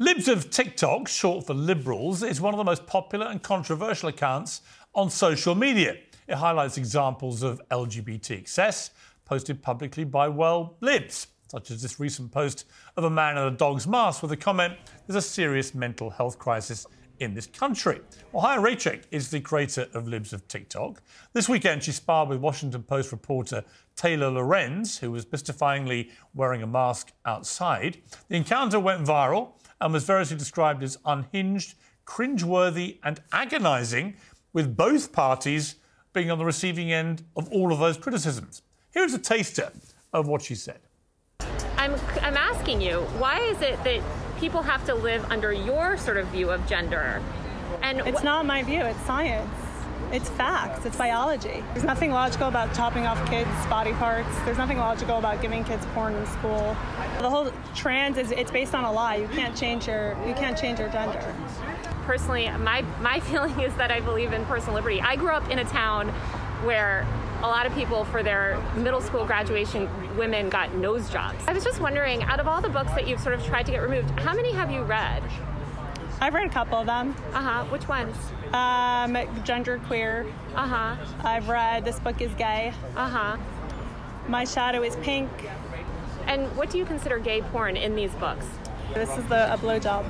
Libs 0.00 0.28
of 0.28 0.48
TikTok, 0.48 1.08
short 1.08 1.44
for 1.44 1.54
liberals, 1.54 2.22
is 2.22 2.40
one 2.40 2.54
of 2.54 2.58
the 2.58 2.62
most 2.62 2.86
popular 2.86 3.26
and 3.26 3.42
controversial 3.42 4.08
accounts 4.08 4.60
on 4.94 5.10
social 5.10 5.56
media. 5.56 5.96
It 6.28 6.36
highlights 6.36 6.78
examples 6.78 7.42
of 7.42 7.60
LGBT 7.72 8.38
excess 8.38 8.92
posted 9.24 9.60
publicly 9.60 10.04
by, 10.04 10.28
well, 10.28 10.76
libs, 10.80 11.26
such 11.48 11.72
as 11.72 11.82
this 11.82 11.98
recent 11.98 12.30
post 12.30 12.66
of 12.96 13.02
a 13.02 13.10
man 13.10 13.38
in 13.38 13.42
a 13.42 13.50
dog's 13.50 13.88
mask 13.88 14.22
with 14.22 14.30
the 14.30 14.36
comment, 14.36 14.74
There's 15.08 15.16
a 15.16 15.28
serious 15.28 15.74
mental 15.74 16.10
health 16.10 16.38
crisis 16.38 16.86
in 17.18 17.34
this 17.34 17.48
country. 17.48 18.00
Well, 18.30 18.44
Chaya 18.44 18.62
Raichik 18.62 19.02
is 19.10 19.32
the 19.32 19.40
creator 19.40 19.88
of 19.94 20.06
Libs 20.06 20.32
of 20.32 20.46
TikTok. 20.46 21.02
This 21.32 21.48
weekend, 21.48 21.82
she 21.82 21.90
sparred 21.90 22.28
with 22.28 22.38
Washington 22.38 22.84
Post 22.84 23.10
reporter 23.10 23.64
Taylor 23.96 24.30
Lorenz, 24.30 24.98
who 24.98 25.10
was 25.10 25.26
mystifyingly 25.26 26.10
wearing 26.34 26.62
a 26.62 26.68
mask 26.68 27.10
outside. 27.26 27.98
The 28.28 28.36
encounter 28.36 28.78
went 28.78 29.04
viral 29.04 29.54
and 29.80 29.92
was 29.92 30.04
variously 30.04 30.36
described 30.36 30.82
as 30.82 30.98
unhinged, 31.04 31.74
cringeworthy, 32.06 32.98
and 33.02 33.20
agonizing, 33.32 34.16
with 34.52 34.76
both 34.76 35.12
parties 35.12 35.76
being 36.12 36.30
on 36.30 36.38
the 36.38 36.44
receiving 36.44 36.92
end 36.92 37.22
of 37.36 37.50
all 37.52 37.72
of 37.72 37.78
those 37.78 37.96
criticisms. 37.96 38.62
Here's 38.90 39.14
a 39.14 39.18
taster 39.18 39.70
of 40.12 40.26
what 40.26 40.42
she 40.42 40.54
said. 40.54 40.80
I'm, 41.76 41.94
I'm 42.22 42.36
asking 42.36 42.80
you, 42.80 43.00
why 43.18 43.38
is 43.40 43.60
it 43.62 43.82
that 43.84 44.02
people 44.40 44.62
have 44.62 44.84
to 44.86 44.94
live 44.94 45.24
under 45.30 45.52
your 45.52 45.96
sort 45.96 46.16
of 46.16 46.26
view 46.28 46.50
of 46.50 46.66
gender? 46.66 47.22
And 47.82 48.00
it's 48.00 48.20
wh- 48.20 48.24
not 48.24 48.46
my 48.46 48.62
view, 48.62 48.80
it's 48.80 49.00
science. 49.02 49.48
It's 50.10 50.30
facts, 50.30 50.86
it's 50.86 50.96
biology. 50.96 51.62
There's 51.74 51.84
nothing 51.84 52.12
logical 52.12 52.48
about 52.48 52.74
chopping 52.74 53.06
off 53.06 53.18
kids' 53.28 53.50
body 53.66 53.92
parts. 53.92 54.34
There's 54.46 54.56
nothing 54.56 54.78
logical 54.78 55.18
about 55.18 55.42
giving 55.42 55.64
kids 55.64 55.84
porn 55.92 56.14
in 56.14 56.24
school. 56.26 56.74
The 57.18 57.28
whole 57.28 57.52
trans 57.74 58.16
is 58.16 58.30
it's 58.30 58.50
based 58.50 58.74
on 58.74 58.84
a 58.84 58.92
lie. 58.92 59.16
You 59.16 59.28
can't 59.28 59.54
change 59.54 59.86
your 59.86 60.16
you 60.26 60.32
can't 60.32 60.56
change 60.56 60.78
your 60.78 60.88
gender. 60.88 61.34
Personally, 62.06 62.48
my 62.48 62.80
my 63.02 63.20
feeling 63.28 63.60
is 63.60 63.74
that 63.74 63.90
I 63.90 64.00
believe 64.00 64.32
in 64.32 64.46
personal 64.46 64.76
liberty. 64.76 65.02
I 65.02 65.14
grew 65.14 65.32
up 65.32 65.50
in 65.50 65.58
a 65.58 65.64
town 65.64 66.08
where 66.64 67.06
a 67.42 67.46
lot 67.46 67.66
of 67.66 67.74
people 67.74 68.06
for 68.06 68.22
their 68.22 68.58
middle 68.76 69.02
school 69.02 69.26
graduation 69.26 69.88
women 70.16 70.48
got 70.48 70.74
nose 70.74 71.10
jobs. 71.10 71.44
I 71.46 71.52
was 71.52 71.64
just 71.64 71.80
wondering, 71.80 72.22
out 72.22 72.40
of 72.40 72.48
all 72.48 72.62
the 72.62 72.70
books 72.70 72.92
that 72.92 73.06
you've 73.06 73.20
sort 73.20 73.34
of 73.34 73.44
tried 73.44 73.66
to 73.66 73.72
get 73.72 73.82
removed, 73.82 74.10
how 74.18 74.34
many 74.34 74.52
have 74.52 74.70
you 74.70 74.82
read? 74.82 75.22
I've 76.20 76.34
read 76.34 76.46
a 76.46 76.52
couple 76.52 76.78
of 76.78 76.86
them. 76.86 77.14
Uh 77.32 77.40
huh. 77.40 77.64
Which 77.66 77.86
ones? 77.86 78.16
Um, 78.52 79.16
gender 79.44 79.78
queer. 79.86 80.26
Uh 80.54 80.66
huh. 80.66 80.96
I've 81.24 81.48
read 81.48 81.84
This 81.84 81.98
Book 82.00 82.20
is 82.20 82.32
Gay. 82.34 82.72
Uh 82.96 83.08
huh. 83.08 83.36
My 84.26 84.44
Shadow 84.44 84.82
is 84.82 84.96
Pink. 84.96 85.30
And 86.26 86.54
what 86.56 86.70
do 86.70 86.78
you 86.78 86.84
consider 86.84 87.18
gay 87.18 87.40
porn 87.40 87.76
in 87.76 87.94
these 87.94 88.10
books? 88.12 88.46
This 88.94 89.16
is 89.16 89.24
the 89.26 89.52
a 89.52 89.56
blowjob. 89.58 90.06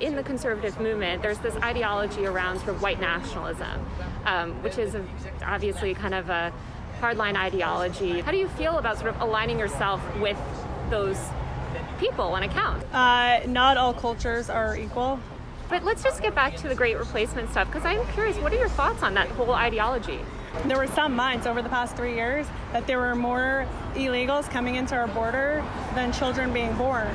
In 0.00 0.16
the 0.16 0.22
conservative 0.22 0.80
movement, 0.80 1.22
there's 1.22 1.38
this 1.38 1.54
ideology 1.56 2.24
around 2.24 2.58
sort 2.58 2.70
of 2.70 2.82
white 2.82 3.00
nationalism, 3.00 3.84
um, 4.24 4.62
which 4.62 4.78
is 4.78 4.96
obviously 5.44 5.92
kind 5.92 6.14
of 6.14 6.30
a 6.30 6.52
hardline 7.00 7.36
ideology. 7.36 8.20
How 8.20 8.30
do 8.30 8.38
you 8.38 8.48
feel 8.48 8.78
about 8.78 8.98
sort 8.98 9.14
of 9.14 9.20
aligning 9.20 9.58
yourself 9.58 10.00
with 10.18 10.38
those 10.88 11.18
people 11.98 12.36
and 12.36 12.44
accounts? 12.44 12.84
Uh, 12.92 13.40
not 13.46 13.76
all 13.76 13.92
cultures 13.92 14.48
are 14.50 14.76
equal. 14.76 15.18
But 15.68 15.84
let's 15.84 16.02
just 16.02 16.22
get 16.22 16.34
back 16.34 16.56
to 16.56 16.68
the 16.68 16.74
great 16.74 16.96
replacement 16.98 17.50
stuff 17.50 17.68
because 17.68 17.84
I'm 17.84 18.06
curious, 18.14 18.38
what 18.38 18.52
are 18.52 18.58
your 18.58 18.70
thoughts 18.70 19.02
on 19.02 19.14
that 19.14 19.28
whole 19.28 19.52
ideology? 19.52 20.20
There 20.64 20.78
were 20.78 20.86
some 20.86 21.14
months 21.14 21.46
over 21.46 21.60
the 21.60 21.68
past 21.68 21.94
three 21.94 22.14
years 22.14 22.46
that 22.72 22.86
there 22.86 22.98
were 22.98 23.14
more 23.14 23.66
illegals 23.94 24.50
coming 24.50 24.76
into 24.76 24.96
our 24.96 25.08
border 25.08 25.62
than 25.94 26.12
children 26.12 26.52
being 26.52 26.74
born. 26.76 27.14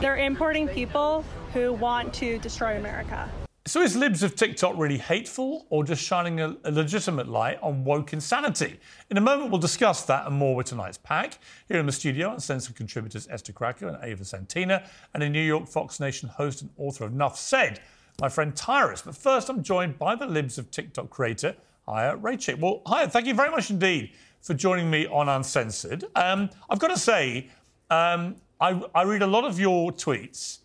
They're 0.00 0.18
importing 0.18 0.68
people 0.68 1.24
who 1.54 1.72
want 1.72 2.12
to 2.14 2.38
destroy 2.38 2.76
America. 2.76 3.30
So 3.66 3.80
is 3.80 3.96
Libs 3.96 4.22
of 4.22 4.36
TikTok 4.36 4.74
really 4.76 4.98
hateful 4.98 5.66
or 5.70 5.84
just 5.84 6.04
shining 6.04 6.38
a, 6.38 6.54
a, 6.64 6.70
legitimate 6.70 7.28
light 7.28 7.58
on 7.62 7.82
woke 7.82 8.12
insanity? 8.12 8.78
In 9.08 9.16
a 9.16 9.22
moment, 9.22 9.50
we'll 9.50 9.58
discuss 9.58 10.02
that 10.04 10.26
and 10.26 10.36
more 10.36 10.54
with 10.54 10.66
tonight's 10.66 10.98
pack. 10.98 11.38
Here 11.66 11.78
in 11.78 11.86
the 11.86 11.92
studio, 11.92 12.34
Uncensored 12.34 12.76
contributors 12.76 13.26
Esther 13.30 13.54
Krakue 13.54 13.88
and 13.88 13.96
Ava 14.04 14.22
Santina, 14.22 14.86
and 15.14 15.22
a 15.22 15.30
New 15.30 15.40
York 15.40 15.66
Fox 15.66 15.98
Nation 15.98 16.28
host 16.28 16.60
and 16.60 16.70
author 16.76 17.06
of 17.06 17.14
Nuff 17.14 17.38
Said, 17.38 17.80
my 18.20 18.28
friend 18.28 18.54
Tyrus. 18.54 19.00
But 19.00 19.16
first, 19.16 19.48
I'm 19.48 19.62
joined 19.62 19.98
by 19.98 20.14
the 20.14 20.26
Libs 20.26 20.58
of 20.58 20.70
TikTok 20.70 21.08
creator, 21.08 21.56
Chaya 21.88 22.20
Raichik. 22.20 22.58
Well, 22.58 22.82
Chaya, 22.84 23.10
thank 23.10 23.24
you 23.24 23.32
very 23.32 23.50
much 23.50 23.70
indeed 23.70 24.12
for 24.42 24.52
joining 24.52 24.90
me 24.90 25.06
on 25.06 25.30
Uncensored. 25.30 26.04
Um, 26.14 26.50
I've 26.68 26.80
got 26.80 26.88
to 26.88 26.98
say, 26.98 27.48
um, 27.88 28.36
I, 28.60 28.82
I 28.94 29.04
read 29.04 29.22
a 29.22 29.26
lot 29.26 29.44
of 29.44 29.58
your 29.58 29.90
tweets. 29.90 30.58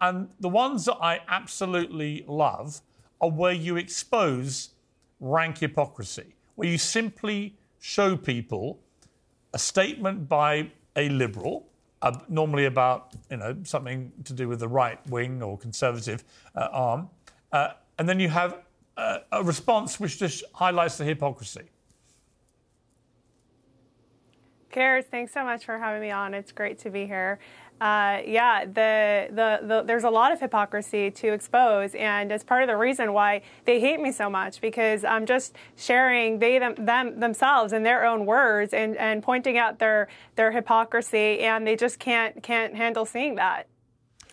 And 0.00 0.28
the 0.40 0.48
ones 0.48 0.84
that 0.84 0.96
I 1.00 1.20
absolutely 1.28 2.24
love 2.28 2.80
are 3.20 3.30
where 3.30 3.52
you 3.52 3.76
expose 3.76 4.70
rank 5.20 5.58
hypocrisy, 5.58 6.34
where 6.54 6.68
you 6.68 6.78
simply 6.78 7.56
show 7.80 8.16
people 8.16 8.78
a 9.54 9.58
statement 9.58 10.28
by 10.28 10.70
a 10.96 11.08
liberal, 11.08 11.66
uh, 12.02 12.18
normally 12.28 12.66
about 12.66 13.14
you 13.30 13.38
know 13.38 13.56
something 13.62 14.12
to 14.24 14.32
do 14.32 14.48
with 14.48 14.60
the 14.60 14.68
right 14.68 14.98
wing 15.08 15.42
or 15.42 15.56
conservative 15.56 16.24
uh, 16.54 16.68
arm, 16.72 17.08
uh, 17.52 17.70
and 17.98 18.08
then 18.08 18.20
you 18.20 18.28
have 18.28 18.58
a, 18.96 19.20
a 19.32 19.42
response 19.42 19.98
which 19.98 20.18
just 20.18 20.44
highlights 20.54 20.98
the 20.98 21.04
hypocrisy. 21.04 21.70
Karis, 24.70 25.06
thanks 25.06 25.32
so 25.32 25.42
much 25.42 25.64
for 25.64 25.78
having 25.78 26.02
me 26.02 26.10
on. 26.10 26.34
It's 26.34 26.52
great 26.52 26.78
to 26.80 26.90
be 26.90 27.06
here. 27.06 27.38
Uh, 27.80 28.22
yeah, 28.26 28.64
the, 28.64 29.28
the, 29.30 29.58
the, 29.66 29.82
there's 29.84 30.04
a 30.04 30.10
lot 30.10 30.32
of 30.32 30.40
hypocrisy 30.40 31.10
to 31.10 31.32
expose, 31.34 31.94
and 31.94 32.32
it's 32.32 32.42
part 32.42 32.62
of 32.62 32.68
the 32.68 32.76
reason 32.76 33.12
why 33.12 33.42
they 33.66 33.78
hate 33.80 34.00
me 34.00 34.10
so 34.10 34.30
much 34.30 34.62
because 34.62 35.04
I'm 35.04 35.26
just 35.26 35.54
sharing 35.76 36.38
they 36.38 36.58
them, 36.58 36.74
them 36.78 37.20
themselves 37.20 37.74
in 37.74 37.82
their 37.82 38.06
own 38.06 38.24
words 38.24 38.72
and, 38.72 38.96
and 38.96 39.22
pointing 39.22 39.58
out 39.58 39.78
their 39.78 40.08
their 40.36 40.52
hypocrisy, 40.52 41.40
and 41.40 41.66
they 41.66 41.76
just 41.76 41.98
can't 41.98 42.42
can't 42.42 42.74
handle 42.74 43.04
seeing 43.04 43.34
that. 43.34 43.66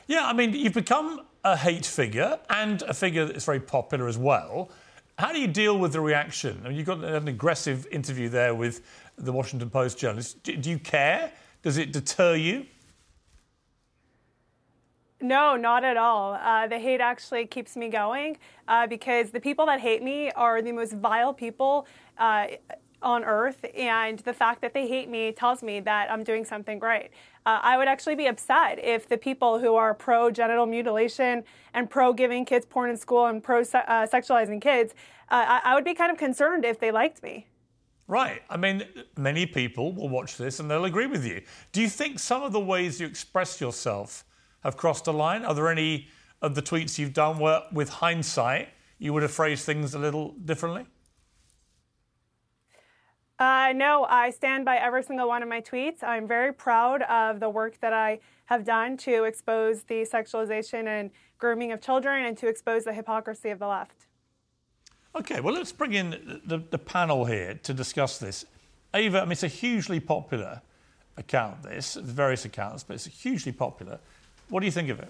Yeah, 0.07 0.25
I 0.25 0.31
mean, 0.31 0.53
you've 0.53 0.73
become 0.73 1.21
a 1.43 1.57
hate 1.57 1.85
figure 1.85 2.39
and 2.49 2.81
a 2.83 2.93
figure 2.93 3.25
that's 3.25 3.45
very 3.45 3.59
popular 3.59 4.07
as 4.07 4.17
well. 4.17 4.71
How 5.19 5.33
do 5.33 5.39
you 5.39 5.47
deal 5.47 5.77
with 5.77 5.91
the 5.91 6.01
reaction? 6.01 6.61
I 6.63 6.69
mean, 6.69 6.77
you've 6.77 6.87
got 6.87 7.03
an 7.03 7.27
aggressive 7.27 7.87
interview 7.91 8.29
there 8.29 8.55
with 8.55 8.81
the 9.17 9.33
Washington 9.33 9.69
Post 9.69 9.97
journalist. 9.97 10.41
Do, 10.43 10.55
do 10.55 10.69
you 10.69 10.79
care? 10.79 11.31
Does 11.61 11.77
it 11.77 11.91
deter 11.91 12.35
you? 12.35 12.65
No, 15.23 15.55
not 15.55 15.85
at 15.85 15.95
all. 15.95 16.33
Uh, 16.33 16.67
the 16.67 16.77
hate 16.77 16.99
actually 16.99 17.45
keeps 17.45 17.77
me 17.77 17.87
going 17.87 18.35
uh, 18.67 18.87
because 18.87 19.31
the 19.31 19.39
people 19.39 19.65
that 19.67 19.79
hate 19.79 20.03
me 20.03 20.29
are 20.31 20.61
the 20.61 20.73
most 20.73 20.91
vile 20.91 21.33
people 21.33 21.87
uh, 22.17 22.47
on 23.01 23.23
earth, 23.23 23.63
and 23.73 24.19
the 24.19 24.33
fact 24.33 24.59
that 24.61 24.73
they 24.73 24.85
hate 24.85 25.09
me 25.09 25.31
tells 25.31 25.63
me 25.63 25.79
that 25.79 26.11
I'm 26.11 26.25
doing 26.25 26.43
something 26.43 26.77
right. 26.79 27.09
Uh, 27.45 27.59
I 27.61 27.77
would 27.77 27.87
actually 27.87 28.15
be 28.15 28.25
upset 28.25 28.83
if 28.83 29.07
the 29.07 29.17
people 29.17 29.59
who 29.59 29.75
are 29.75 29.93
pro 29.93 30.29
genital 30.29 30.65
mutilation 30.65 31.45
and 31.73 31.89
pro 31.89 32.11
giving 32.11 32.43
kids 32.43 32.65
porn 32.65 32.89
in 32.89 32.97
school 32.97 33.27
and 33.27 33.41
pro 33.41 33.61
uh, 33.61 33.63
sexualizing 34.05 34.61
kids, 34.61 34.93
uh, 35.31 35.45
I-, 35.47 35.71
I 35.71 35.75
would 35.75 35.85
be 35.85 35.93
kind 35.93 36.11
of 36.11 36.17
concerned 36.17 36.65
if 36.65 36.81
they 36.81 36.91
liked 36.91 37.23
me. 37.23 37.47
Right. 38.09 38.41
I 38.49 38.57
mean, 38.57 38.83
many 39.17 39.45
people 39.45 39.93
will 39.93 40.09
watch 40.09 40.35
this 40.35 40.59
and 40.59 40.69
they'll 40.69 40.83
agree 40.83 41.07
with 41.07 41.25
you. 41.25 41.41
Do 41.71 41.79
you 41.79 41.87
think 41.87 42.19
some 42.19 42.43
of 42.43 42.51
the 42.51 42.59
ways 42.59 42.99
you 42.99 43.07
express 43.07 43.61
yourself 43.61 44.25
have 44.63 44.77
crossed 44.77 45.07
a 45.07 45.11
line? 45.11 45.45
Are 45.45 45.53
there 45.53 45.69
any 45.69 46.07
of 46.41 46.55
the 46.55 46.61
tweets 46.61 46.97
you've 46.97 47.13
done 47.13 47.39
where, 47.39 47.61
with 47.71 47.89
hindsight, 47.89 48.69
you 48.97 49.13
would 49.13 49.21
have 49.21 49.31
phrased 49.31 49.65
things 49.65 49.93
a 49.93 49.99
little 49.99 50.31
differently? 50.45 50.85
Uh, 53.39 53.73
no, 53.75 54.05
I 54.09 54.29
stand 54.29 54.63
by 54.63 54.77
every 54.77 55.03
single 55.03 55.27
one 55.27 55.43
of 55.43 55.49
my 55.49 55.59
tweets. 55.59 56.03
I'm 56.03 56.27
very 56.27 56.53
proud 56.53 57.01
of 57.03 57.39
the 57.39 57.49
work 57.49 57.79
that 57.81 57.91
I 57.91 58.19
have 58.45 58.63
done 58.63 58.95
to 58.97 59.23
expose 59.23 59.83
the 59.83 60.05
sexualization 60.05 60.87
and 60.87 61.11
grooming 61.39 61.71
of 61.71 61.81
children 61.81 62.25
and 62.25 62.37
to 62.37 62.47
expose 62.47 62.83
the 62.85 62.93
hypocrisy 62.93 63.49
of 63.49 63.59
the 63.59 63.67
left. 63.67 64.05
Okay, 65.15 65.41
well, 65.41 65.53
let's 65.53 65.71
bring 65.71 65.93
in 65.93 66.41
the, 66.45 66.63
the 66.69 66.77
panel 66.77 67.25
here 67.25 67.59
to 67.63 67.73
discuss 67.73 68.17
this. 68.17 68.45
Ava, 68.93 69.19
I 69.19 69.23
mean, 69.23 69.33
it's 69.33 69.43
a 69.43 69.47
hugely 69.47 69.99
popular 69.99 70.61
account, 71.17 71.63
this, 71.63 71.95
various 71.95 72.45
accounts, 72.45 72.83
but 72.83 72.95
it's 72.95 73.05
hugely 73.05 73.51
popular. 73.51 73.99
What 74.49 74.59
do 74.59 74.65
you 74.65 74.71
think 74.71 74.89
of 74.89 74.99
it? 74.99 75.09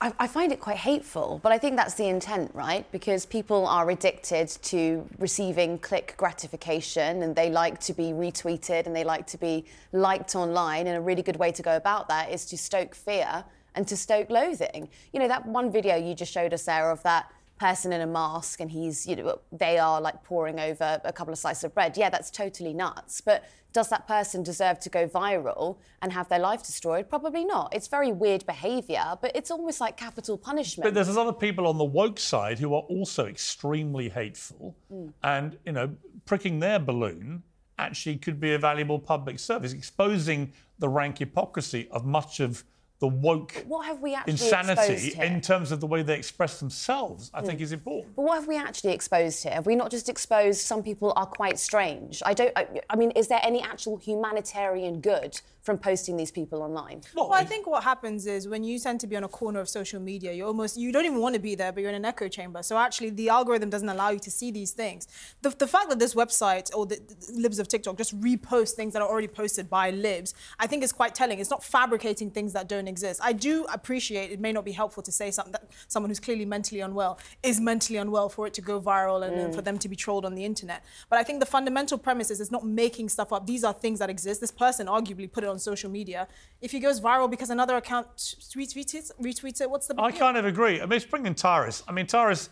I, 0.00 0.12
I, 0.20 0.26
find 0.28 0.52
it 0.52 0.60
quite 0.60 0.76
hateful, 0.76 1.40
but 1.42 1.50
I 1.50 1.58
think 1.58 1.76
that's 1.76 1.94
the 1.94 2.06
intent, 2.06 2.52
right? 2.54 2.90
Because 2.92 3.26
people 3.26 3.66
are 3.66 3.90
addicted 3.90 4.48
to 4.62 5.04
receiving 5.18 5.78
click 5.78 6.14
gratification 6.16 7.22
and 7.22 7.34
they 7.34 7.50
like 7.50 7.80
to 7.80 7.92
be 7.92 8.12
retweeted 8.12 8.86
and 8.86 8.94
they 8.94 9.02
like 9.02 9.26
to 9.28 9.38
be 9.38 9.64
liked 9.92 10.36
online. 10.36 10.86
And 10.86 10.96
a 10.96 11.00
really 11.00 11.22
good 11.22 11.36
way 11.36 11.50
to 11.50 11.62
go 11.62 11.76
about 11.76 12.08
that 12.10 12.30
is 12.30 12.46
to 12.46 12.58
stoke 12.58 12.94
fear 12.94 13.44
and 13.74 13.88
to 13.88 13.96
stoke 13.96 14.30
loathing. 14.30 14.88
You 15.12 15.18
know, 15.18 15.28
that 15.28 15.46
one 15.46 15.72
video 15.72 15.96
you 15.96 16.14
just 16.14 16.32
showed 16.32 16.54
us, 16.54 16.62
Sarah, 16.62 16.92
of 16.92 17.02
that 17.02 17.32
person 17.58 17.92
in 17.92 18.00
a 18.00 18.06
mask 18.06 18.60
and 18.60 18.70
he's, 18.70 19.04
you 19.04 19.16
know, 19.16 19.40
they 19.50 19.78
are 19.78 20.00
like 20.00 20.22
pouring 20.22 20.60
over 20.60 21.00
a 21.04 21.12
couple 21.12 21.32
of 21.32 21.38
slices 21.40 21.64
of 21.64 21.74
bread. 21.74 21.96
Yeah, 21.96 22.08
that's 22.08 22.30
totally 22.30 22.72
nuts. 22.72 23.20
But 23.20 23.44
does 23.78 23.90
that 23.90 24.08
person 24.08 24.42
deserve 24.42 24.80
to 24.80 24.88
go 24.88 25.06
viral 25.06 25.78
and 26.02 26.12
have 26.12 26.28
their 26.28 26.40
life 26.40 26.64
destroyed? 26.64 27.08
Probably 27.08 27.44
not. 27.44 27.72
It's 27.72 27.86
very 27.86 28.10
weird 28.10 28.44
behavior, 28.44 29.16
but 29.22 29.30
it's 29.36 29.52
almost 29.52 29.80
like 29.80 29.96
capital 29.96 30.36
punishment. 30.36 30.84
But 30.84 30.94
there's 30.94 31.06
a 31.06 31.12
lot 31.12 31.28
of 31.28 31.38
people 31.38 31.64
on 31.68 31.78
the 31.78 31.84
woke 31.84 32.18
side 32.18 32.58
who 32.58 32.74
are 32.74 32.82
also 32.96 33.26
extremely 33.26 34.08
hateful 34.08 34.74
mm. 34.92 35.12
and, 35.22 35.56
you 35.64 35.70
know, 35.70 35.94
pricking 36.24 36.58
their 36.58 36.80
balloon 36.80 37.44
actually 37.78 38.16
could 38.16 38.40
be 38.40 38.52
a 38.52 38.58
valuable 38.58 38.98
public 38.98 39.38
service, 39.38 39.72
exposing 39.72 40.52
the 40.80 40.88
rank 40.88 41.18
hypocrisy 41.18 41.86
of 41.92 42.04
much 42.04 42.40
of 42.40 42.64
the 43.00 43.06
woke 43.06 43.64
what 43.68 43.86
have 43.86 44.00
we 44.00 44.14
actually 44.14 44.32
insanity 44.32 45.14
in 45.20 45.40
terms 45.40 45.70
of 45.70 45.80
the 45.80 45.86
way 45.86 46.02
they 46.02 46.16
express 46.16 46.58
themselves, 46.58 47.30
I 47.32 47.40
mm. 47.40 47.46
think 47.46 47.60
is 47.60 47.72
important. 47.72 48.16
But 48.16 48.22
what 48.22 48.38
have 48.38 48.48
we 48.48 48.56
actually 48.56 48.92
exposed 48.92 49.42
here? 49.44 49.52
Have 49.52 49.66
we 49.66 49.76
not 49.76 49.90
just 49.90 50.08
exposed 50.08 50.60
some 50.60 50.82
people 50.82 51.12
are 51.14 51.26
quite 51.26 51.58
strange? 51.60 52.22
I 52.26 52.34
don't. 52.34 52.52
I, 52.56 52.66
I 52.90 52.96
mean, 52.96 53.12
is 53.12 53.28
there 53.28 53.40
any 53.42 53.62
actual 53.62 53.98
humanitarian 53.98 55.00
good 55.00 55.40
from 55.62 55.78
posting 55.78 56.16
these 56.16 56.30
people 56.30 56.62
online? 56.62 57.02
Well, 57.14 57.32
I 57.32 57.44
think 57.44 57.66
what 57.66 57.84
happens 57.84 58.26
is 58.26 58.48
when 58.48 58.64
you 58.64 58.78
tend 58.78 59.00
to 59.00 59.06
be 59.06 59.16
on 59.16 59.24
a 59.24 59.28
corner 59.28 59.60
of 59.60 59.68
social 59.68 60.00
media, 60.00 60.32
you 60.32 60.44
almost 60.44 60.76
you 60.76 60.90
don't 60.90 61.04
even 61.04 61.20
want 61.20 61.34
to 61.36 61.40
be 61.40 61.54
there, 61.54 61.70
but 61.70 61.82
you're 61.82 61.90
in 61.90 61.96
an 61.96 62.04
echo 62.04 62.26
chamber. 62.26 62.64
So 62.64 62.78
actually, 62.78 63.10
the 63.10 63.28
algorithm 63.28 63.70
doesn't 63.70 63.88
allow 63.88 64.10
you 64.10 64.18
to 64.20 64.30
see 64.30 64.50
these 64.50 64.72
things. 64.72 65.06
The, 65.42 65.50
the 65.50 65.68
fact 65.68 65.88
that 65.90 66.00
this 66.00 66.14
website 66.14 66.74
or 66.74 66.86
the, 66.86 66.96
the 66.96 67.40
libs 67.40 67.60
of 67.60 67.68
TikTok 67.68 67.96
just 67.96 68.18
repost 68.20 68.72
things 68.72 68.92
that 68.94 69.02
are 69.02 69.08
already 69.08 69.28
posted 69.28 69.70
by 69.70 69.90
libs, 69.90 70.34
I 70.58 70.66
think 70.66 70.82
is 70.82 70.92
quite 70.92 71.14
telling. 71.14 71.38
It's 71.38 71.50
not 71.50 71.62
fabricating 71.62 72.32
things 72.32 72.52
that 72.54 72.68
don't 72.68 72.87
exist. 72.88 73.20
I 73.22 73.32
do 73.32 73.66
appreciate 73.72 74.30
it 74.30 74.40
may 74.40 74.52
not 74.52 74.64
be 74.64 74.72
helpful 74.72 75.02
to 75.02 75.12
say 75.12 75.30
something 75.30 75.52
that 75.52 75.68
someone 75.88 76.10
who's 76.10 76.20
clearly 76.20 76.44
mentally 76.44 76.80
unwell 76.80 77.18
is 77.42 77.60
mentally 77.60 77.98
unwell 77.98 78.28
for 78.28 78.46
it 78.46 78.54
to 78.54 78.60
go 78.60 78.80
viral 78.80 79.26
and, 79.26 79.36
mm. 79.36 79.44
and 79.44 79.54
for 79.54 79.62
them 79.62 79.78
to 79.78 79.88
be 79.88 79.96
trolled 79.96 80.24
on 80.24 80.34
the 80.34 80.44
internet. 80.44 80.84
But 81.08 81.18
I 81.18 81.22
think 81.22 81.40
the 81.40 81.46
fundamental 81.46 81.98
premise 81.98 82.30
is 82.30 82.40
it's 82.40 82.50
not 82.50 82.66
making 82.66 83.08
stuff 83.08 83.32
up. 83.32 83.46
These 83.46 83.64
are 83.64 83.72
things 83.72 83.98
that 83.98 84.10
exist. 84.10 84.40
This 84.40 84.50
person 84.50 84.86
arguably 84.86 85.30
put 85.30 85.44
it 85.44 85.50
on 85.50 85.58
social 85.58 85.90
media. 85.90 86.28
If 86.60 86.72
he 86.72 86.80
goes 86.80 87.00
viral 87.00 87.30
because 87.30 87.50
another 87.50 87.76
account 87.76 88.16
retweets 88.16 88.94
it, 88.94 89.10
retweets 89.20 89.60
it, 89.60 89.70
what's 89.70 89.86
the? 89.86 89.94
I 89.98 90.12
kind 90.12 90.36
of 90.36 90.44
agree. 90.44 90.80
I 90.80 90.86
mean, 90.86 90.96
it's 90.96 91.04
bringing 91.04 91.34
Tyrus. 91.34 91.82
I 91.88 91.92
mean, 91.92 92.06
Tyrus. 92.06 92.50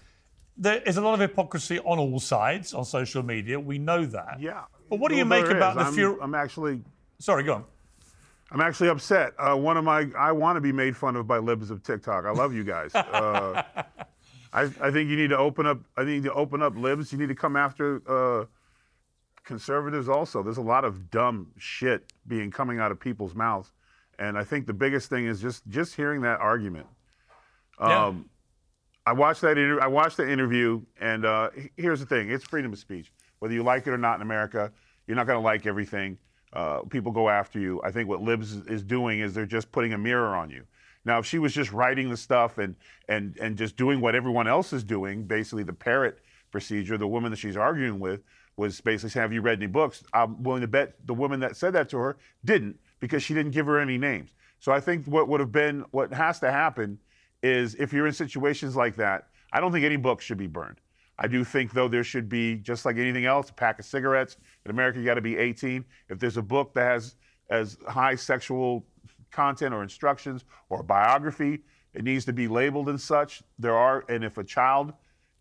There 0.58 0.80
is 0.86 0.96
a 0.96 1.02
lot 1.02 1.12
of 1.12 1.20
hypocrisy 1.20 1.80
on 1.80 1.98
all 1.98 2.18
sides 2.18 2.72
on 2.72 2.86
social 2.86 3.22
media. 3.22 3.60
We 3.60 3.76
know 3.76 4.06
that. 4.06 4.40
Yeah. 4.40 4.62
But 4.88 5.00
what 5.00 5.10
do 5.10 5.16
you 5.18 5.26
make 5.26 5.44
about 5.46 5.76
the 5.76 5.84
fear? 5.86 6.18
I'm 6.18 6.34
actually. 6.34 6.80
Sorry, 7.18 7.42
go 7.42 7.54
on. 7.54 7.64
I'm 8.50 8.60
actually 8.60 8.88
upset. 8.88 9.32
Uh, 9.38 9.56
one 9.56 9.76
of 9.76 9.84
my, 9.84 10.06
I 10.16 10.32
want 10.32 10.56
to 10.56 10.60
be 10.60 10.72
made 10.72 10.96
fun 10.96 11.16
of 11.16 11.26
by 11.26 11.38
libs 11.38 11.70
of 11.70 11.82
TikTok. 11.82 12.24
I 12.24 12.30
love 12.30 12.54
you 12.54 12.64
guys. 12.64 12.92
Uh, 13.16 13.62
I, 14.52 14.62
I, 14.80 14.90
think 14.90 15.10
you 15.10 15.16
need 15.16 15.30
to 15.30 15.38
open 15.38 15.66
up. 15.66 15.80
I 15.96 16.04
need 16.04 16.22
to 16.22 16.32
open 16.32 16.62
up 16.62 16.76
libs. 16.76 17.12
You 17.12 17.18
need 17.18 17.28
to 17.28 17.34
come 17.34 17.56
after 17.56 18.02
uh, 18.08 18.46
conservatives 19.44 20.08
also. 20.08 20.42
There's 20.42 20.56
a 20.56 20.62
lot 20.62 20.84
of 20.84 21.10
dumb 21.10 21.52
shit 21.58 22.12
being 22.26 22.50
coming 22.50 22.78
out 22.78 22.90
of 22.90 22.98
people's 22.98 23.34
mouths, 23.34 23.72
and 24.18 24.38
I 24.38 24.44
think 24.44 24.66
the 24.66 24.72
biggest 24.72 25.10
thing 25.10 25.26
is 25.26 25.40
just 25.40 25.66
just 25.68 25.94
hearing 25.94 26.22
that 26.22 26.40
argument. 26.40 26.86
Um, 27.78 27.90
yeah. 27.90 28.12
I 29.06 29.12
watched 29.12 29.40
that. 29.42 29.58
Inter- 29.58 29.80
I 29.80 29.88
watched 29.88 30.16
the 30.16 30.30
interview, 30.30 30.82
and 31.00 31.24
uh, 31.24 31.50
here's 31.76 32.00
the 32.00 32.06
thing: 32.06 32.30
it's 32.30 32.44
freedom 32.44 32.72
of 32.72 32.78
speech. 32.78 33.12
Whether 33.38 33.54
you 33.54 33.62
like 33.62 33.86
it 33.86 33.90
or 33.90 33.98
not 33.98 34.16
in 34.16 34.22
America, 34.22 34.72
you're 35.06 35.16
not 35.16 35.26
going 35.26 35.38
to 35.38 35.44
like 35.44 35.66
everything. 35.66 36.18
Uh, 36.56 36.80
people 36.88 37.12
go 37.12 37.28
after 37.28 37.60
you. 37.60 37.82
I 37.84 37.90
think 37.90 38.08
what 38.08 38.22
Libs 38.22 38.54
is 38.66 38.82
doing 38.82 39.20
is 39.20 39.34
they're 39.34 39.44
just 39.44 39.70
putting 39.70 39.92
a 39.92 39.98
mirror 39.98 40.34
on 40.34 40.48
you. 40.48 40.64
Now, 41.04 41.18
if 41.18 41.26
she 41.26 41.38
was 41.38 41.52
just 41.52 41.70
writing 41.70 42.08
the 42.08 42.16
stuff 42.16 42.56
and 42.56 42.74
and 43.10 43.36
and 43.38 43.58
just 43.58 43.76
doing 43.76 44.00
what 44.00 44.14
everyone 44.14 44.48
else 44.48 44.72
is 44.72 44.82
doing, 44.82 45.24
basically 45.24 45.64
the 45.64 45.74
parrot 45.74 46.20
procedure, 46.50 46.96
the 46.96 47.06
woman 47.06 47.30
that 47.30 47.36
she's 47.36 47.58
arguing 47.58 48.00
with, 48.00 48.22
was 48.56 48.80
basically 48.80 49.10
saying, 49.10 49.22
Have 49.22 49.32
you 49.34 49.42
read 49.42 49.58
any 49.58 49.66
books? 49.66 50.02
I'm 50.14 50.42
willing 50.42 50.62
to 50.62 50.66
bet 50.66 50.94
the 51.06 51.12
woman 51.12 51.40
that 51.40 51.56
said 51.56 51.74
that 51.74 51.90
to 51.90 51.98
her 51.98 52.16
didn't 52.44 52.80
because 53.00 53.22
she 53.22 53.34
didn't 53.34 53.52
give 53.52 53.66
her 53.66 53.78
any 53.78 53.98
names. 53.98 54.30
So 54.58 54.72
I 54.72 54.80
think 54.80 55.04
what 55.06 55.28
would 55.28 55.40
have 55.40 55.52
been, 55.52 55.84
what 55.90 56.12
has 56.14 56.40
to 56.40 56.50
happen 56.50 56.98
is 57.42 57.74
if 57.74 57.92
you're 57.92 58.06
in 58.06 58.14
situations 58.14 58.74
like 58.74 58.96
that, 58.96 59.28
I 59.52 59.60
don't 59.60 59.72
think 59.72 59.84
any 59.84 59.96
book 59.96 60.22
should 60.22 60.38
be 60.38 60.46
burned. 60.46 60.80
I 61.18 61.28
do 61.28 61.44
think, 61.44 61.72
though, 61.72 61.88
there 61.88 62.04
should 62.04 62.28
be, 62.28 62.56
just 62.56 62.84
like 62.84 62.96
anything 62.96 63.24
else, 63.24 63.50
a 63.50 63.54
pack 63.54 63.78
of 63.78 63.84
cigarettes. 63.84 64.36
In 64.64 64.70
America, 64.70 64.98
you 64.98 65.04
got 65.04 65.14
to 65.14 65.22
be 65.22 65.36
18. 65.36 65.84
If 66.08 66.18
there's 66.18 66.36
a 66.36 66.42
book 66.42 66.74
that 66.74 66.84
has 66.84 67.16
as 67.48 67.78
high 67.88 68.16
sexual 68.16 68.84
content 69.30 69.72
or 69.72 69.82
instructions 69.82 70.44
or 70.68 70.80
a 70.80 70.84
biography, 70.84 71.60
it 71.94 72.04
needs 72.04 72.24
to 72.26 72.32
be 72.32 72.48
labeled 72.48 72.88
and 72.88 73.00
such. 73.00 73.42
There 73.58 73.76
are, 73.76 74.04
and 74.08 74.24
if 74.24 74.36
a 74.36 74.44
child 74.44 74.92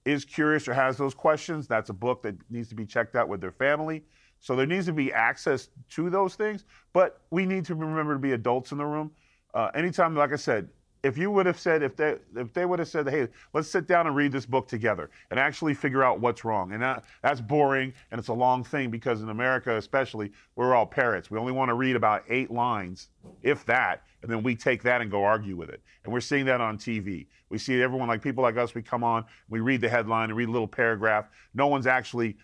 is 0.05 0.23
curious 0.23 0.67
or 0.67 0.73
has 0.73 0.97
those 0.97 1.13
questions, 1.13 1.67
that's 1.67 1.89
a 1.89 1.93
book 1.93 2.21
that 2.23 2.35
needs 2.49 2.69
to 2.69 2.75
be 2.75 2.85
checked 2.85 3.15
out 3.15 3.27
with 3.27 3.41
their 3.41 3.51
family. 3.51 4.03
So 4.39 4.55
there 4.55 4.67
needs 4.67 4.85
to 4.85 4.93
be 4.93 5.11
access 5.11 5.69
to 5.91 6.09
those 6.09 6.35
things, 6.35 6.65
but 6.93 7.21
we 7.31 7.45
need 7.45 7.65
to 7.65 7.75
remember 7.75 8.13
to 8.13 8.19
be 8.19 8.33
adults 8.33 8.71
in 8.71 8.77
the 8.77 8.85
room. 8.85 9.11
Uh, 9.53 9.71
anytime, 9.73 10.15
like 10.15 10.31
I 10.31 10.35
said, 10.35 10.69
if 11.05 11.19
you 11.19 11.29
would 11.29 11.45
have 11.45 11.59
said 11.59 11.83
if 11.83 11.95
they 11.95 12.17
if 12.35 12.51
they 12.53 12.65
would 12.65 12.79
have 12.79 12.87
said, 12.87 13.07
hey, 13.07 13.27
let's 13.53 13.69
sit 13.69 13.87
down 13.87 14.07
and 14.07 14.15
read 14.15 14.31
this 14.31 14.45
book 14.47 14.67
together 14.67 15.11
and 15.29 15.39
actually 15.39 15.75
figure 15.75 16.03
out 16.03 16.19
what's 16.19 16.43
wrong, 16.43 16.71
and 16.71 16.81
that 16.81 17.03
that's 17.21 17.39
boring 17.39 17.93
and 18.09 18.17
it's 18.17 18.29
a 18.29 18.33
long 18.33 18.63
thing 18.63 18.89
because 18.89 19.21
in 19.21 19.29
America 19.29 19.77
especially 19.77 20.31
we're 20.55 20.73
all 20.73 20.85
parrots. 20.87 21.29
We 21.29 21.37
only 21.37 21.51
want 21.51 21.69
to 21.69 21.75
read 21.75 21.95
about 21.95 22.23
eight 22.27 22.49
lines, 22.49 23.09
if 23.43 23.63
that, 23.65 24.01
and 24.23 24.31
then 24.31 24.41
we 24.41 24.55
take 24.55 24.81
that 24.83 25.01
and 25.01 25.11
go 25.11 25.23
argue 25.23 25.55
with 25.55 25.69
it. 25.69 25.81
And 26.03 26.11
we're 26.11 26.21
seeing 26.21 26.45
that 26.45 26.59
on 26.59 26.79
TV. 26.79 27.27
We 27.49 27.59
see 27.59 27.83
everyone 27.83 28.07
like 28.07 28.23
people 28.23 28.41
like 28.41 28.57
us. 28.57 28.73
We 28.73 28.81
come 28.81 29.03
on, 29.03 29.25
we 29.47 29.59
read 29.59 29.81
the 29.81 29.89
headline 29.89 30.29
and 30.29 30.37
read 30.37 30.49
a 30.49 30.51
little 30.51 30.67
paragraph. 30.67 31.27
No 31.53 31.67
one's 31.67 31.85
actually 31.85 32.35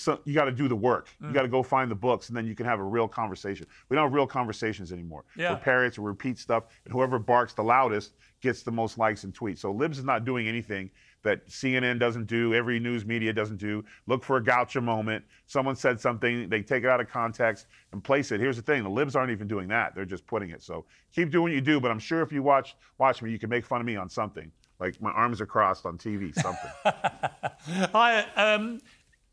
so 0.00 0.20
you 0.24 0.34
got 0.34 0.44
to 0.44 0.52
do 0.52 0.68
the 0.68 0.76
work. 0.76 1.08
Mm. 1.22 1.28
You 1.28 1.34
got 1.34 1.42
to 1.42 1.48
go 1.48 1.62
find 1.62 1.90
the 1.90 1.94
books, 1.96 2.28
and 2.28 2.36
then 2.36 2.46
you 2.46 2.54
can 2.54 2.66
have 2.66 2.80
a 2.80 2.84
real 2.84 3.08
conversation. 3.08 3.66
We 3.88 3.96
don't 3.96 4.04
have 4.04 4.14
real 4.14 4.26
conversations 4.26 4.92
anymore. 4.92 5.24
Yeah. 5.36 5.52
We're 5.52 5.58
parrots, 5.58 5.98
we 5.98 6.06
repeat 6.06 6.38
stuff, 6.38 6.64
and 6.84 6.92
whoever 6.92 7.18
barks 7.18 7.52
the 7.52 7.62
loudest 7.62 8.14
gets 8.40 8.62
the 8.62 8.72
most 8.72 8.98
likes 8.98 9.24
and 9.24 9.34
tweets. 9.34 9.58
So 9.58 9.72
Libs 9.72 9.98
is 9.98 10.04
not 10.04 10.24
doing 10.24 10.48
anything 10.48 10.90
that 11.22 11.46
CNN 11.48 11.98
doesn't 11.98 12.26
do, 12.26 12.54
every 12.54 12.80
news 12.80 13.04
media 13.04 13.32
doesn't 13.32 13.58
do. 13.58 13.84
Look 14.06 14.24
for 14.24 14.38
a 14.38 14.42
gotcha 14.42 14.80
moment. 14.80 15.24
Someone 15.46 15.76
said 15.76 16.00
something, 16.00 16.48
they 16.48 16.62
take 16.62 16.84
it 16.84 16.88
out 16.88 17.00
of 17.00 17.08
context 17.08 17.66
and 17.92 18.02
place 18.02 18.32
it. 18.32 18.40
Here's 18.40 18.56
the 18.56 18.62
thing: 18.62 18.82
the 18.82 18.88
Libs 18.90 19.14
aren't 19.14 19.30
even 19.30 19.46
doing 19.46 19.68
that; 19.68 19.94
they're 19.94 20.06
just 20.06 20.26
putting 20.26 20.50
it. 20.50 20.62
So 20.62 20.86
keep 21.14 21.30
doing 21.30 21.42
what 21.42 21.52
you 21.52 21.60
do. 21.60 21.80
But 21.80 21.90
I'm 21.90 21.98
sure 21.98 22.22
if 22.22 22.32
you 22.32 22.42
watch 22.42 22.76
watch 22.98 23.20
me, 23.20 23.30
you 23.30 23.38
can 23.38 23.50
make 23.50 23.66
fun 23.66 23.80
of 23.80 23.86
me 23.86 23.96
on 23.96 24.08
something. 24.08 24.50
Like 24.78 25.00
my 25.02 25.10
arms 25.10 25.42
are 25.42 25.46
crossed 25.46 25.84
on 25.84 25.98
TV, 25.98 26.34
something. 26.34 26.70
Hi. 27.92 28.24
Um, 28.34 28.80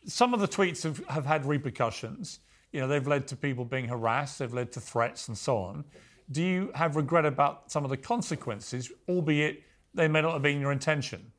some 0.08 0.34
of 0.34 0.40
the 0.40 0.48
tweets 0.48 0.84
have, 0.84 1.06
have 1.08 1.26
had 1.26 1.46
repercussions. 1.46 2.40
You 2.72 2.82
know, 2.82 2.88
they've 2.88 3.08
led 3.08 3.28
to 3.28 3.36
people 3.36 3.66
being 3.66 3.88
harassed, 3.88 4.40
they've 4.40 4.54
led 4.54 4.72
to 4.74 4.82
threats 4.82 5.28
and 5.28 5.38
so 5.38 5.58
on. 5.58 5.86
Do 6.32 6.44
you 6.44 6.72
have 6.76 6.96
regret 6.96 7.26
about 7.26 7.72
some 7.72 7.84
of 7.84 7.90
the 7.90 7.98
consequences, 7.98 8.92
albeit 9.08 9.64
they 9.94 10.08
may 10.08 10.22
not 10.22 10.34
have 10.34 10.42
been 10.42 10.60
your 10.60 10.72
intention? 10.72 11.32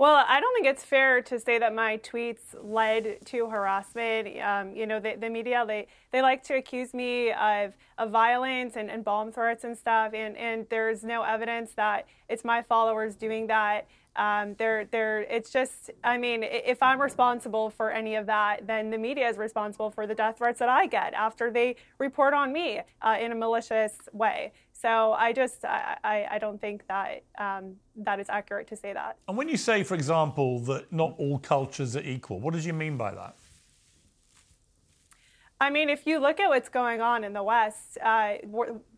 Well, 0.00 0.24
I 0.26 0.40
don't 0.40 0.54
think 0.54 0.66
it's 0.66 0.82
fair 0.82 1.20
to 1.20 1.38
say 1.38 1.58
that 1.58 1.74
my 1.74 1.98
tweets 1.98 2.54
led 2.58 3.18
to 3.26 3.50
harassment. 3.50 4.40
Um, 4.40 4.74
you 4.74 4.86
know, 4.86 4.98
the, 4.98 5.16
the, 5.20 5.28
media, 5.28 5.62
they, 5.66 5.88
they 6.10 6.22
like 6.22 6.42
to 6.44 6.54
accuse 6.54 6.94
me 6.94 7.32
of, 7.32 7.74
of 7.98 8.10
violence 8.10 8.76
and, 8.76 8.90
and 8.90 9.04
bomb 9.04 9.30
threats 9.30 9.64
and 9.64 9.76
stuff, 9.76 10.14
and, 10.14 10.38
and 10.38 10.64
there's 10.70 11.04
no 11.04 11.22
evidence 11.22 11.72
that 11.72 12.06
it's 12.30 12.46
my 12.46 12.62
followers 12.62 13.14
doing 13.14 13.48
that. 13.48 13.88
Um, 14.16 14.54
they're, 14.56 14.86
they're, 14.86 15.20
it's 15.20 15.52
just, 15.52 15.90
I 16.02 16.16
mean, 16.16 16.44
if 16.44 16.82
I'm 16.82 16.98
responsible 16.98 17.68
for 17.68 17.90
any 17.90 18.14
of 18.14 18.24
that, 18.24 18.66
then 18.66 18.88
the 18.88 18.98
media 18.98 19.28
is 19.28 19.36
responsible 19.36 19.90
for 19.90 20.06
the 20.06 20.14
death 20.14 20.38
threats 20.38 20.60
that 20.60 20.70
I 20.70 20.86
get 20.86 21.12
after 21.12 21.50
they 21.50 21.76
report 21.98 22.32
on 22.32 22.54
me 22.54 22.80
uh, 23.02 23.18
in 23.20 23.32
a 23.32 23.34
malicious 23.34 23.98
way. 24.14 24.52
So 24.80 25.12
I 25.12 25.32
just, 25.32 25.64
I, 25.64 25.96
I, 26.02 26.26
I 26.32 26.38
don't 26.38 26.60
think 26.60 26.86
that 26.88 27.22
um, 27.38 27.74
that 27.96 28.18
is 28.18 28.28
accurate 28.30 28.66
to 28.68 28.76
say 28.76 28.92
that. 28.92 29.18
And 29.28 29.36
when 29.36 29.48
you 29.48 29.56
say, 29.56 29.82
for 29.82 29.94
example, 29.94 30.60
that 30.60 30.90
not 30.92 31.14
all 31.18 31.38
cultures 31.38 31.96
are 31.96 32.02
equal, 32.02 32.40
what 32.40 32.54
did 32.54 32.64
you 32.64 32.72
mean 32.72 32.96
by 32.96 33.14
that? 33.14 33.36
I 35.62 35.68
mean, 35.68 35.90
if 35.90 36.06
you 36.06 36.18
look 36.18 36.40
at 36.40 36.48
what's 36.48 36.70
going 36.70 37.02
on 37.02 37.22
in 37.22 37.34
the 37.34 37.42
West, 37.42 37.98
uh, 38.02 38.36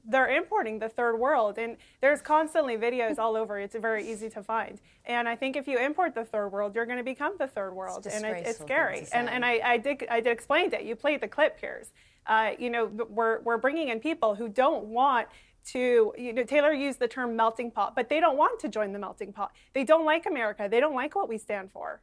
they're 0.04 0.28
importing 0.28 0.78
the 0.78 0.88
third 0.88 1.16
world, 1.16 1.58
and 1.58 1.76
there's 2.00 2.22
constantly 2.22 2.76
videos 2.76 3.18
all 3.18 3.34
over. 3.34 3.58
It's 3.58 3.74
very 3.74 4.08
easy 4.08 4.30
to 4.30 4.44
find, 4.44 4.80
and 5.04 5.28
I 5.28 5.34
think 5.34 5.56
if 5.56 5.66
you 5.66 5.78
import 5.78 6.14
the 6.14 6.24
third 6.24 6.50
world, 6.50 6.76
you're 6.76 6.86
going 6.86 6.98
to 6.98 7.04
become 7.04 7.32
the 7.36 7.48
third 7.48 7.72
world, 7.72 8.06
and 8.06 8.24
it, 8.24 8.46
it's 8.46 8.60
scary. 8.60 9.06
to 9.06 9.16
And 9.16 9.28
and 9.28 9.44
I, 9.44 9.60
I 9.64 9.76
did 9.78 10.06
I 10.08 10.20
did 10.20 10.30
explain 10.30 10.72
it. 10.72 10.82
You 10.82 10.94
played 10.94 11.20
the 11.20 11.26
clip 11.26 11.58
here. 11.58 11.82
Uh, 12.28 12.52
you 12.56 12.70
know, 12.70 12.86
we're 13.08 13.40
we're 13.40 13.58
bringing 13.58 13.88
in 13.88 13.98
people 13.98 14.36
who 14.36 14.48
don't 14.48 14.84
want. 14.84 15.26
To 15.64 16.12
you 16.18 16.32
know, 16.32 16.42
Taylor 16.42 16.72
used 16.72 16.98
the 16.98 17.08
term 17.08 17.36
melting 17.36 17.70
pot, 17.70 17.94
but 17.94 18.08
they 18.08 18.18
don't 18.18 18.36
want 18.36 18.58
to 18.60 18.68
join 18.68 18.92
the 18.92 18.98
melting 18.98 19.32
pot. 19.32 19.52
They 19.74 19.84
don't 19.84 20.04
like 20.04 20.26
America. 20.26 20.68
They 20.70 20.80
don't 20.80 20.94
like 20.94 21.14
what 21.14 21.28
we 21.28 21.38
stand 21.38 21.70
for. 21.70 22.02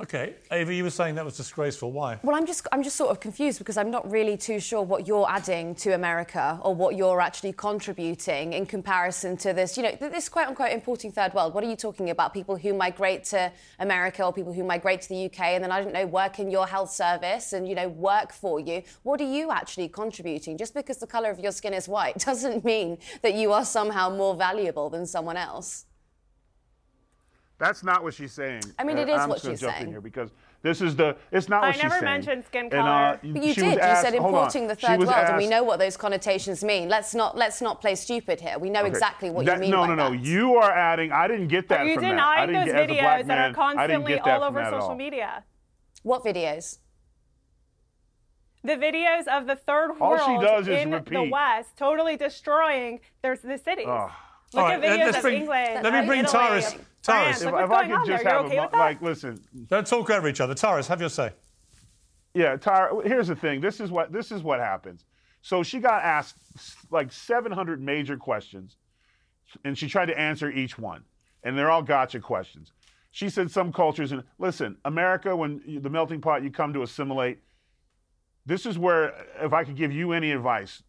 Okay, 0.00 0.36
Ava, 0.52 0.72
you 0.72 0.84
were 0.84 0.90
saying 0.90 1.16
that 1.16 1.24
was 1.24 1.36
disgraceful. 1.36 1.90
Why? 1.90 2.20
Well, 2.22 2.36
I'm 2.36 2.46
just 2.46 2.68
I'm 2.70 2.84
just 2.84 2.94
sort 2.94 3.10
of 3.10 3.18
confused 3.18 3.58
because 3.58 3.76
I'm 3.76 3.90
not 3.90 4.08
really 4.08 4.36
too 4.36 4.60
sure 4.60 4.80
what 4.80 5.08
you're 5.08 5.28
adding 5.28 5.74
to 5.76 5.90
America 5.90 6.60
or 6.62 6.72
what 6.72 6.94
you're 6.94 7.20
actually 7.20 7.52
contributing 7.52 8.52
in 8.52 8.64
comparison 8.64 9.36
to 9.38 9.52
this, 9.52 9.76
you 9.76 9.82
know, 9.82 9.96
this 9.98 10.28
quote 10.28 10.46
unquote 10.46 10.70
importing 10.70 11.10
third 11.10 11.34
world. 11.34 11.52
What 11.52 11.64
are 11.64 11.68
you 11.68 11.74
talking 11.74 12.10
about? 12.10 12.32
People 12.32 12.56
who 12.56 12.74
migrate 12.74 13.24
to 13.24 13.50
America 13.80 14.22
or 14.22 14.32
people 14.32 14.52
who 14.52 14.62
migrate 14.62 15.02
to 15.02 15.08
the 15.08 15.24
UK 15.26 15.40
and 15.40 15.64
then 15.64 15.72
I 15.72 15.82
don't 15.82 15.92
know 15.92 16.06
work 16.06 16.38
in 16.38 16.48
your 16.48 16.68
health 16.68 16.92
service 16.92 17.52
and 17.52 17.66
you 17.66 17.74
know 17.74 17.88
work 17.88 18.32
for 18.32 18.60
you. 18.60 18.84
What 19.02 19.20
are 19.20 19.32
you 19.32 19.50
actually 19.50 19.88
contributing? 19.88 20.56
Just 20.58 20.74
because 20.74 20.98
the 20.98 21.08
color 21.08 21.28
of 21.28 21.40
your 21.40 21.50
skin 21.50 21.74
is 21.74 21.88
white 21.88 22.18
doesn't 22.24 22.64
mean 22.64 22.98
that 23.22 23.34
you 23.34 23.52
are 23.52 23.64
somehow 23.64 24.10
more 24.10 24.36
valuable 24.36 24.90
than 24.90 25.06
someone 25.06 25.36
else. 25.36 25.86
That's 27.58 27.82
not 27.82 28.02
what 28.04 28.14
she's 28.14 28.32
saying. 28.32 28.62
I 28.78 28.84
mean, 28.84 28.98
Uh, 28.98 29.02
it 29.02 29.08
is 29.08 29.18
I'm 29.18 29.28
what 29.28 29.36
just 29.36 29.44
gonna 29.44 29.54
she's 29.56 29.60
jump 29.62 29.74
in 29.74 29.80
saying. 29.82 29.90
here 29.92 30.00
because 30.00 30.30
this 30.62 30.80
is 30.80 30.94
the. 30.94 31.16
It's 31.32 31.48
not 31.48 31.64
I 31.64 31.66
what 31.68 31.74
she's 31.74 31.80
saying. 31.82 31.92
I 31.92 31.94
never 31.96 32.04
mentioned 32.04 32.44
skin 32.46 32.64
And, 32.66 32.74
uh, 32.74 32.76
color. 32.82 33.18
But 33.20 33.24
you 33.24 33.32
did. 33.32 33.46
was 33.46 33.56
You 33.74 33.78
asked- 33.80 34.02
said 34.02 34.14
hold 34.14 34.34
on. 34.34 34.40
importing 34.42 34.66
the 34.68 34.74
third 34.76 34.98
was 35.00 35.08
world, 35.08 35.24
and 35.26 35.36
we 35.36 35.46
know 35.48 35.64
what 35.64 35.78
those 35.80 35.96
connotations 35.96 36.62
mean. 36.62 36.88
Let's 36.88 37.14
not 37.16 37.36
let's 37.36 37.60
not 37.60 37.80
play 37.80 37.96
stupid 37.96 38.40
here. 38.40 38.58
We 38.60 38.70
know 38.70 38.80
Okay. 38.80 38.88
exactly 38.90 39.30
what 39.30 39.44
That- 39.46 39.54
you 39.56 39.60
mean 39.62 39.70
No, 39.72 39.78
by 39.82 39.86
no, 39.88 39.94
no. 39.96 40.10
that. 40.10 40.20
You 40.20 40.54
are 40.56 40.70
adding. 40.70 41.10
I 41.10 41.26
didn't 41.26 41.48
get 41.48 41.68
that 41.68 41.84
you 41.84 41.94
from 41.94 42.04
that. 42.04 42.08
I 42.12 42.12
denied 42.12 42.46
didn't 42.46 42.54
those 42.54 42.64
get, 42.66 42.74
as 42.76 42.82
a 42.82 42.86
black 42.86 42.94
videos 42.94 43.02
that 43.02 43.08
are 43.22 43.26
man, 43.26 43.38
I 43.38 43.46
didn't 43.46 43.56
constantly 43.56 44.12
get 44.14 44.24
that 44.24 44.40
all 44.40 44.44
over 44.48 44.64
social 44.64 44.80
all. 44.90 44.94
media. 44.94 45.44
What 46.04 46.24
videos? 46.24 46.78
the 48.64 48.74
videos 48.76 49.26
of 49.28 49.46
the 49.46 49.56
third 49.56 49.92
All 50.00 50.10
world 50.10 50.20
she 50.26 50.46
does 50.46 50.68
is 50.68 50.82
in 50.82 50.90
the. 50.90 51.28
West, 51.30 51.76
totally 51.76 52.16
destroying 52.16 53.00
their 53.22 53.36
the 53.36 53.56
cities. 53.58 53.86
Ugh. 53.88 54.10
Look 54.54 54.64
All 54.64 54.70
at 54.70 54.80
videos 54.80 54.98
let's 54.98 55.16
of 55.18 55.22
bring- 55.22 55.40
England. 55.42 55.84
let 55.84 55.92
me 55.92 56.06
bring 56.06 56.20
Italy, 56.20 56.32
Tyrus- 56.32 56.76
Tyrus. 57.02 57.44
Look 57.44 57.54
If, 57.54 57.60
if 57.64 57.70
I 57.70 57.86
could 57.88 58.06
just 58.06 58.24
there. 58.24 58.32
Have 58.32 58.46
okay 58.46 58.56
a, 58.56 58.62
with 58.62 58.72
like, 58.72 59.02
listen, 59.02 59.40
Don't 59.68 59.86
talk 59.86 60.10
over 60.10 60.28
each 60.28 60.40
other. 60.40 60.54
Tyrus, 60.54 60.86
have 60.88 61.00
your 61.00 61.10
say. 61.10 61.32
Yeah, 62.34 62.56
Tyra. 62.56 63.04
Here's 63.06 63.28
the 63.28 63.36
thing. 63.36 63.60
This 63.60 63.80
is 63.80 63.90
what 63.90 64.12
this 64.12 64.30
is 64.32 64.42
what 64.42 64.60
happens. 64.60 65.04
So 65.42 65.62
she 65.62 65.80
got 65.80 66.02
asked 66.02 66.36
like 66.90 67.12
700 67.12 67.80
major 67.82 68.16
questions, 68.16 68.76
and 69.64 69.76
she 69.76 69.88
tried 69.88 70.06
to 70.06 70.18
answer 70.18 70.50
each 70.50 70.78
one, 70.78 71.04
and 71.42 71.56
they're 71.56 71.70
all 71.70 71.82
gotcha 71.82 72.20
questions. 72.20 72.72
She 73.10 73.28
said 73.30 73.50
some 73.50 73.72
cultures 73.72 74.12
and 74.12 74.22
listen, 74.38 74.76
America, 74.84 75.34
when 75.34 75.62
you, 75.66 75.80
the 75.80 75.90
melting 75.90 76.20
pot, 76.20 76.42
you 76.42 76.50
come 76.50 76.72
to 76.74 76.82
assimilate. 76.82 77.38
This 78.46 78.64
is 78.66 78.78
where, 78.78 79.14
if 79.42 79.52
I 79.52 79.64
could 79.64 79.76
give 79.76 79.92
you 79.92 80.12
any 80.12 80.32
advice, 80.32 80.82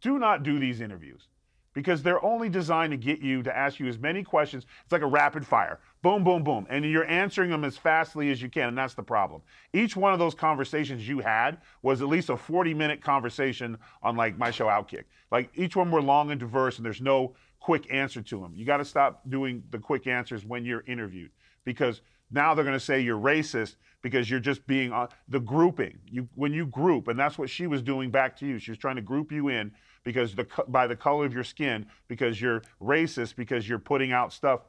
do 0.00 0.18
not 0.18 0.42
do 0.42 0.58
these 0.58 0.80
interviews 0.80 1.28
because 1.74 2.02
they're 2.02 2.24
only 2.24 2.48
designed 2.48 2.92
to 2.92 2.96
get 2.96 3.20
you 3.20 3.42
to 3.42 3.54
ask 3.54 3.78
you 3.78 3.86
as 3.86 3.98
many 3.98 4.22
questions. 4.22 4.64
It's 4.84 4.92
like 4.92 5.02
a 5.02 5.06
rapid 5.06 5.46
fire. 5.46 5.80
Boom, 6.02 6.24
boom, 6.24 6.42
boom. 6.42 6.66
And 6.70 6.84
you're 6.84 7.06
answering 7.06 7.50
them 7.50 7.64
as 7.64 7.76
fastly 7.76 8.30
as 8.30 8.40
you 8.40 8.48
can. 8.48 8.68
And 8.68 8.78
that's 8.78 8.94
the 8.94 9.02
problem. 9.02 9.42
Each 9.72 9.96
one 9.96 10.12
of 10.12 10.18
those 10.18 10.34
conversations 10.34 11.06
you 11.06 11.18
had 11.18 11.58
was 11.82 12.00
at 12.00 12.08
least 12.08 12.30
a 12.30 12.36
40 12.36 12.72
minute 12.72 13.02
conversation 13.02 13.76
on 14.02 14.16
like 14.16 14.38
my 14.38 14.50
show 14.50 14.66
Outkick. 14.66 15.04
Like 15.30 15.50
each 15.54 15.76
one 15.76 15.90
were 15.90 16.02
long 16.02 16.30
and 16.30 16.40
diverse 16.40 16.76
and 16.76 16.86
there's 16.86 17.00
no 17.00 17.34
quick 17.58 17.92
answer 17.92 18.22
to 18.22 18.40
them. 18.40 18.52
You 18.54 18.64
got 18.64 18.76
to 18.76 18.84
stop 18.84 19.22
doing 19.28 19.62
the 19.70 19.78
quick 19.78 20.06
answers 20.06 20.44
when 20.44 20.64
you're 20.64 20.84
interviewed 20.86 21.30
because 21.64 22.02
now 22.30 22.54
they're 22.54 22.64
going 22.64 22.78
to 22.78 22.84
say 22.84 23.00
you're 23.00 23.18
racist 23.18 23.76
because 24.02 24.28
you're 24.28 24.40
just 24.40 24.66
being 24.66 24.92
uh, 24.92 25.06
the 25.28 25.40
grouping. 25.40 25.98
You 26.10 26.28
when 26.34 26.52
you 26.52 26.66
group, 26.66 27.08
and 27.08 27.18
that's 27.18 27.38
what 27.38 27.48
she 27.48 27.66
was 27.66 27.80
doing 27.80 28.10
back 28.10 28.36
to 28.38 28.46
you. 28.46 28.58
She 28.58 28.70
was 28.70 28.78
trying 28.78 28.96
to 28.96 29.02
group 29.02 29.32
you 29.32 29.48
in 29.48 29.72
because 30.04 30.34
the 30.34 30.46
by 30.68 30.86
the 30.86 30.96
color 30.96 31.26
of 31.26 31.34
your 31.34 31.44
skin, 31.44 31.86
because 32.08 32.40
you're 32.40 32.62
racist, 32.80 33.36
because 33.36 33.68
you're 33.68 33.78
putting 33.78 34.12
out 34.12 34.32
stuff, 34.32 34.60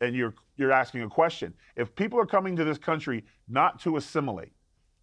and 0.00 0.14
you're 0.14 0.34
you're 0.56 0.72
asking 0.72 1.02
a 1.02 1.08
question. 1.08 1.52
If 1.76 1.94
people 1.94 2.18
are 2.18 2.26
coming 2.26 2.56
to 2.56 2.64
this 2.64 2.78
country 2.78 3.24
not 3.48 3.80
to 3.80 3.96
assimilate, 3.96 4.52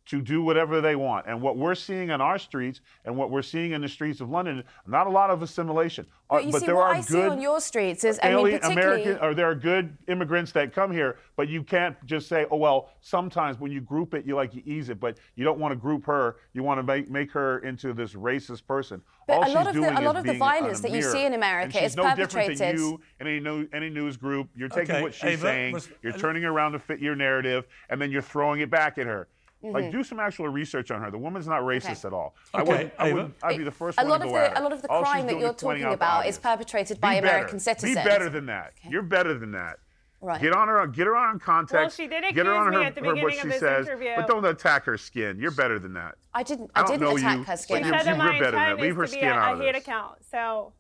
to 0.08 0.22
do 0.22 0.42
whatever 0.42 0.82
they 0.82 0.96
want. 0.96 1.28
And 1.28 1.42
what 1.42 1.58
we're 1.58 1.76
seeing 1.76 2.12
on 2.12 2.22
our 2.22 2.38
streets 2.40 2.82
and 3.06 3.16
what 3.16 3.30
we're 3.30 3.42
seeing 3.42 3.72
in 3.72 3.82
the 3.82 3.88
streets 3.88 4.20
of 4.20 4.30
London, 4.30 4.64
not 4.88 5.08
a 5.08 5.10
lot 5.10 5.30
of 5.30 5.42
assimilation. 5.42 6.06
Uh, 6.30 6.36
But 6.38 6.46
you 6.46 6.52
see, 6.54 6.66
there 6.66 6.76
what 6.76 6.84
are 6.88 6.94
I 6.96 7.02
see 7.02 7.14
good 7.14 7.32
on 7.34 7.42
your 7.42 7.60
streets 7.62 8.04
is, 8.04 8.20
I 8.24 8.30
mean, 8.30 8.38
alien 8.40 8.60
particularly. 8.62 9.02
American, 9.04 9.26
or 9.26 9.34
there 9.36 9.50
are 9.50 9.56
good 9.56 9.98
immigrants 10.08 10.52
that 10.54 10.74
come 10.74 10.92
here, 10.92 11.18
but 11.36 11.50
you 11.50 11.64
can't 11.64 11.96
just 12.06 12.28
say, 12.28 12.46
oh 12.52 12.58
well. 12.58 12.90
Sometimes 13.02 13.60
when 13.60 13.72
you 13.72 13.82
group 13.82 14.14
it, 14.14 14.26
you 14.26 14.36
like 14.36 14.54
you 14.56 14.62
ease 14.66 14.90
it, 14.90 15.00
but 15.00 15.18
you 15.36 15.44
don't 15.44 15.60
want 15.60 15.72
to 15.72 15.76
group 15.76 16.06
her. 16.06 16.38
You 16.54 16.64
want 16.64 16.80
to 16.80 16.84
make 16.84 17.10
make 17.10 17.32
her 17.32 17.60
into 17.60 17.94
this 17.94 18.14
racist 18.14 18.66
person. 18.66 19.02
But 19.28 19.34
All 19.38 19.44
a 19.44 19.46
she's 19.48 19.56
lot 19.56 19.68
of 19.68 19.74
the- 19.76 19.82
a 19.82 20.02
lot 20.02 20.16
is 20.16 20.20
of 20.22 20.26
the 20.26 20.34
violence 20.38 20.80
that 20.82 20.92
you 20.92 21.02
see 21.02 21.26
in 21.26 21.34
America 21.34 21.66
and 21.66 21.74
she's 21.74 21.92
is 21.92 21.96
no 21.98 22.16
different 22.16 22.58
than 22.58 22.78
you 22.78 23.02
and 23.20 23.28
any 23.28 23.40
news 23.40 23.68
any 23.74 23.90
news 23.90 24.18
group. 24.18 24.50
You're 24.56 24.70
taking 24.70 24.96
Okay, 24.96 25.02
what 25.02 25.14
she's 25.14 25.24
Ava, 25.32 25.42
saying, 25.42 25.74
res- 25.76 25.90
you're 26.02 26.14
turning 26.14 26.44
it 26.44 26.48
around 26.48 26.72
to 26.74 26.80
fit 26.80 27.00
your 27.00 27.16
narrative, 27.16 27.66
and 27.90 28.02
then 28.02 28.12
you're 28.12 28.22
throwing 28.22 28.62
it 28.62 28.70
back 28.70 28.98
at 28.98 29.06
her. 29.08 29.28
Mm-hmm. 29.64 29.76
Like 29.76 29.92
do 29.92 30.04
some 30.04 30.20
actual 30.20 30.48
research 30.50 30.90
on 30.90 31.02
her. 31.02 31.12
The 31.12 31.18
woman's 31.20 31.48
not 31.48 31.62
racist 31.62 32.04
at 32.04 32.14
all. 32.14 32.36
I 32.54 32.62
Okay, 32.62 32.72
wouldn't. 32.72 32.94
I 32.98 33.14
would. 33.14 33.34
I'd 33.44 33.58
be 33.58 33.64
the 33.64 33.72
first 33.72 34.00
a 34.00 34.02
one 34.02 34.10
lot 34.10 34.18
to 34.20 34.24
of 34.26 34.30
go 34.32 34.38
at 34.38 34.56
the 34.56 34.62
a 34.62 34.64
lot 34.64 34.74
of 34.74 34.82
the 34.82 34.90
All 34.90 35.04
crime 35.04 35.28
that 35.28 35.40
you're 35.40 35.54
talking 35.54 35.84
about 35.84 36.26
is 36.26 36.40
perpetrated 36.40 37.00
by 37.00 37.14
Be 37.14 37.20
American 37.20 37.60
citizens. 37.60 37.96
Be 37.96 38.04
better 38.04 38.30
than 38.30 38.48
that. 38.48 38.74
You're 38.90 39.04
better 39.04 39.38
than 39.38 39.52
that. 39.52 39.78
Right. 40.24 40.40
Get 40.42 40.54
on 40.54 40.68
her. 40.68 40.86
Get 40.88 41.08
her 41.08 41.16
on 41.16 41.40
context. 41.40 41.74
Well, 41.74 41.90
she 41.90 42.08
did 42.08 42.24
Get 42.36 42.46
her 42.46 42.52
accuse 42.54 42.66
on 42.66 42.70
me 42.72 42.76
her, 42.78 42.84
at 42.84 42.96
the 42.96 43.02
her 43.02 43.08
what 43.08 43.16
beginning 43.16 43.36
she 43.38 43.42
of 43.42 43.50
this 43.50 43.60
says, 43.60 43.88
interview. 43.88 44.12
but 44.16 44.28
don't 44.28 44.46
attack 44.46 44.84
her 44.86 44.96
skin. 44.98 45.40
You're 45.40 45.50
better 45.52 45.80
than 45.80 45.94
that. 45.94 46.16
I 46.34 46.44
didn't. 46.44 46.70
I 46.76 46.80
I, 46.80 46.84
don't 46.84 46.92
didn't 47.00 47.02
know 47.10 47.18
attack 47.18 47.38
you, 47.38 47.44
her 47.44 47.58
skin. 47.58 47.78
She 47.78 47.84
you're- 47.90 47.98
said 47.98 48.06
that 48.08 48.18
you're 48.18 48.18
my 48.18 48.32
better 48.40 48.46
than 48.46 48.52
that. 48.54 48.72
intent 48.72 48.82
Leave 48.82 48.92
is 48.92 48.98
her 48.98 49.06
to 49.06 49.12
be 49.12 49.18
skin 49.18 49.30
a, 49.30 49.34
out 49.34 49.52
a 49.52 49.54
of 49.54 49.60
hate 49.62 49.76
account. 49.76 50.18
So 50.30 50.74